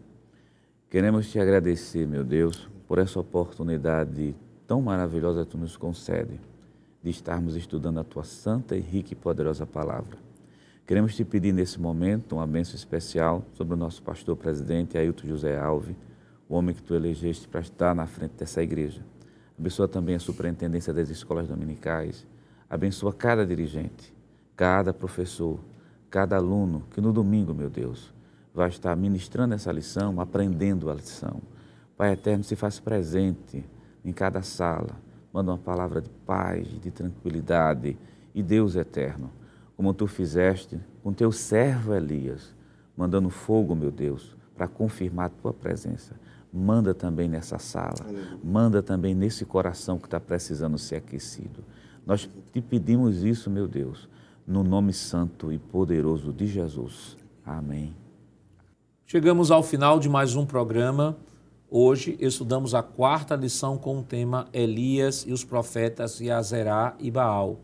Queremos 0.89 1.29
Te 1.29 1.39
agradecer, 1.39 2.07
meu 2.07 2.23
Deus, 2.23 2.67
por 2.87 2.97
essa 2.97 3.19
oportunidade 3.19 4.35
tão 4.65 4.81
maravilhosa 4.81 5.45
que 5.45 5.51
Tu 5.51 5.57
nos 5.59 5.77
concede 5.77 6.41
de 7.03 7.11
estarmos 7.11 7.55
estudando 7.55 7.99
a 7.99 8.03
Tua 8.03 8.23
santa 8.23 8.75
e 8.75 8.79
rica 8.79 9.13
e 9.13 9.15
poderosa 9.15 9.67
palavra. 9.67 10.17
Queremos 10.87 11.15
Te 11.15 11.23
pedir 11.23 11.53
nesse 11.53 11.79
momento 11.79 12.37
uma 12.37 12.47
bênção 12.47 12.73
especial 12.73 13.45
sobre 13.53 13.75
o 13.75 13.77
nosso 13.77 14.01
pastor 14.01 14.35
presidente, 14.35 14.97
Ailton 14.97 15.27
José 15.27 15.59
Alves, 15.59 15.95
o 16.49 16.55
homem 16.55 16.73
que 16.73 16.81
Tu 16.81 16.95
elegeste 16.95 17.47
para 17.47 17.61
estar 17.61 17.93
na 17.93 18.07
frente 18.07 18.33
dessa 18.33 18.63
igreja. 18.63 19.01
Abençoa 19.57 19.87
também 19.87 20.15
a 20.15 20.19
superintendência 20.19 20.91
das 20.91 21.09
escolas 21.09 21.47
dominicais. 21.47 22.25
Abençoa 22.67 23.13
cada 23.13 23.45
dirigente, 23.45 24.11
cada 24.55 24.91
professor, 24.91 25.59
cada 26.09 26.37
aluno 26.37 26.83
que 26.91 26.99
no 26.99 27.13
domingo, 27.13 27.53
meu 27.53 27.69
Deus, 27.69 28.11
vai 28.53 28.69
estar 28.69 28.95
ministrando 28.95 29.53
essa 29.53 29.71
lição, 29.71 30.19
aprendendo 30.19 30.89
a 30.89 30.95
lição. 30.95 31.39
Pai 31.95 32.13
eterno, 32.13 32.43
se 32.43 32.55
faz 32.55 32.79
presente 32.79 33.63
em 34.03 34.11
cada 34.11 34.41
sala, 34.41 34.95
manda 35.31 35.51
uma 35.51 35.57
palavra 35.57 36.01
de 36.01 36.09
paz, 36.25 36.67
de 36.81 36.89
tranquilidade 36.89 37.95
e 38.33 38.41
Deus 38.41 38.75
eterno, 38.75 39.29
como 39.75 39.93
tu 39.93 40.07
fizeste 40.07 40.79
com 41.03 41.13
teu 41.13 41.31
servo 41.31 41.93
Elias, 41.93 42.55
mandando 42.97 43.29
fogo, 43.29 43.75
meu 43.75 43.91
Deus, 43.91 44.35
para 44.55 44.67
confirmar 44.67 45.27
a 45.27 45.29
tua 45.29 45.53
presença. 45.53 46.15
Manda 46.51 46.95
também 46.95 47.29
nessa 47.29 47.59
sala, 47.59 48.05
manda 48.43 48.81
também 48.81 49.13
nesse 49.13 49.45
coração 49.45 49.99
que 49.99 50.05
está 50.05 50.19
precisando 50.19 50.77
ser 50.77 50.95
aquecido. 50.95 51.63
Nós 52.05 52.27
te 52.51 52.59
pedimos 52.59 53.23
isso, 53.23 53.51
meu 53.51 53.67
Deus, 53.67 54.09
no 54.47 54.63
nome 54.63 54.91
santo 54.91 55.53
e 55.53 55.59
poderoso 55.59 56.33
de 56.33 56.47
Jesus. 56.47 57.15
Amém. 57.45 57.93
Chegamos 59.05 59.51
ao 59.51 59.61
final 59.61 59.99
de 59.99 60.09
mais 60.09 60.35
um 60.35 60.45
programa. 60.45 61.15
Hoje 61.69 62.17
estudamos 62.19 62.73
a 62.73 62.81
quarta 62.81 63.35
lição 63.35 63.77
com 63.77 63.99
o 63.99 64.03
tema 64.03 64.47
Elias 64.51 65.23
e 65.27 65.31
os 65.31 65.43
profetas 65.43 66.19
Yazerá 66.19 66.95
e 66.99 67.11
Baal. 67.11 67.59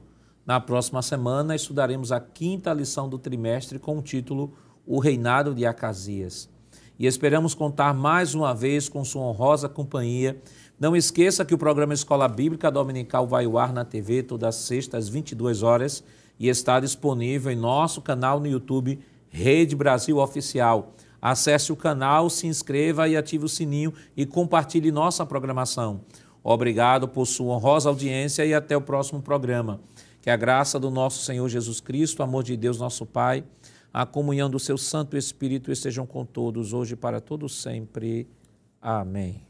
Na 0.46 0.60
próxima 0.60 1.02
semana 1.02 1.56
estudaremos 1.56 2.12
a 2.12 2.20
quinta 2.20 2.72
lição 2.72 3.10
do 3.10 3.18
trimestre 3.18 3.80
com 3.80 3.98
o 3.98 4.02
título 4.04 4.54
O 4.86 5.00
Reinado 5.00 5.56
de 5.56 5.66
Acasias. 5.66 6.48
E 6.98 7.06
esperamos 7.06 7.54
contar 7.54 7.94
mais 7.94 8.34
uma 8.34 8.54
vez 8.54 8.88
com 8.88 9.04
sua 9.04 9.24
honrosa 9.24 9.68
companhia. 9.68 10.42
Não 10.80 10.96
esqueça 10.96 11.44
que 11.44 11.54
o 11.54 11.58
programa 11.58 11.94
Escola 11.94 12.28
Bíblica 12.28 12.72
Dominical 12.72 13.28
vai 13.28 13.46
ao 13.46 13.58
ar 13.58 13.74
na 13.74 13.84
TV 13.84 14.24
todas 14.24 14.56
as 14.56 14.62
sextas 14.62 15.06
às 15.06 15.10
22 15.10 15.62
horas 15.64 16.04
e 16.40 16.48
está 16.48 16.80
disponível 16.80 17.52
em 17.52 17.56
nosso 17.56 18.02
canal 18.02 18.40
no 18.40 18.48
YouTube 18.48 19.00
Rede 19.30 19.76
Brasil 19.76 20.18
Oficial. 20.18 20.94
Acesse 21.22 21.72
o 21.72 21.76
canal, 21.76 22.30
se 22.30 22.48
inscreva 22.48 23.08
e 23.08 23.18
ative 23.18 23.46
o 23.46 23.50
sininho 23.50 23.94
e 24.16 24.26
compartilhe 24.26 24.92
nossa 24.92 25.26
programação. 25.26 26.02
Obrigado 26.44 27.08
por 27.08 27.26
sua 27.26 27.56
honrosa 27.56 27.90
audiência 27.90 28.46
e 28.46 28.54
até 28.54 28.78
o 28.78 28.82
próximo 28.82 29.22
programa. 29.22 29.82
Que 30.22 30.30
a 30.30 30.38
graça 30.38 30.80
do 30.80 30.92
nosso 30.92 31.24
Senhor 31.24 31.50
Jesus 31.50 31.82
Cristo, 31.82 32.20
o 32.20 32.24
amor 32.24 32.44
de 32.44 32.56
Deus, 32.56 32.78
nosso 32.78 33.06
Pai, 33.06 33.44
a 33.96 34.06
comunhão 34.06 34.50
do 34.50 34.60
seu 34.60 34.78
Santo 34.78 35.16
Espírito 35.16 35.72
estejam 35.72 36.06
com 36.06 36.26
todos, 36.26 36.74
hoje 36.74 36.96
e 36.96 36.98
para 36.98 37.22
todos 37.22 37.62
sempre. 37.62 38.28
Amém. 38.82 39.42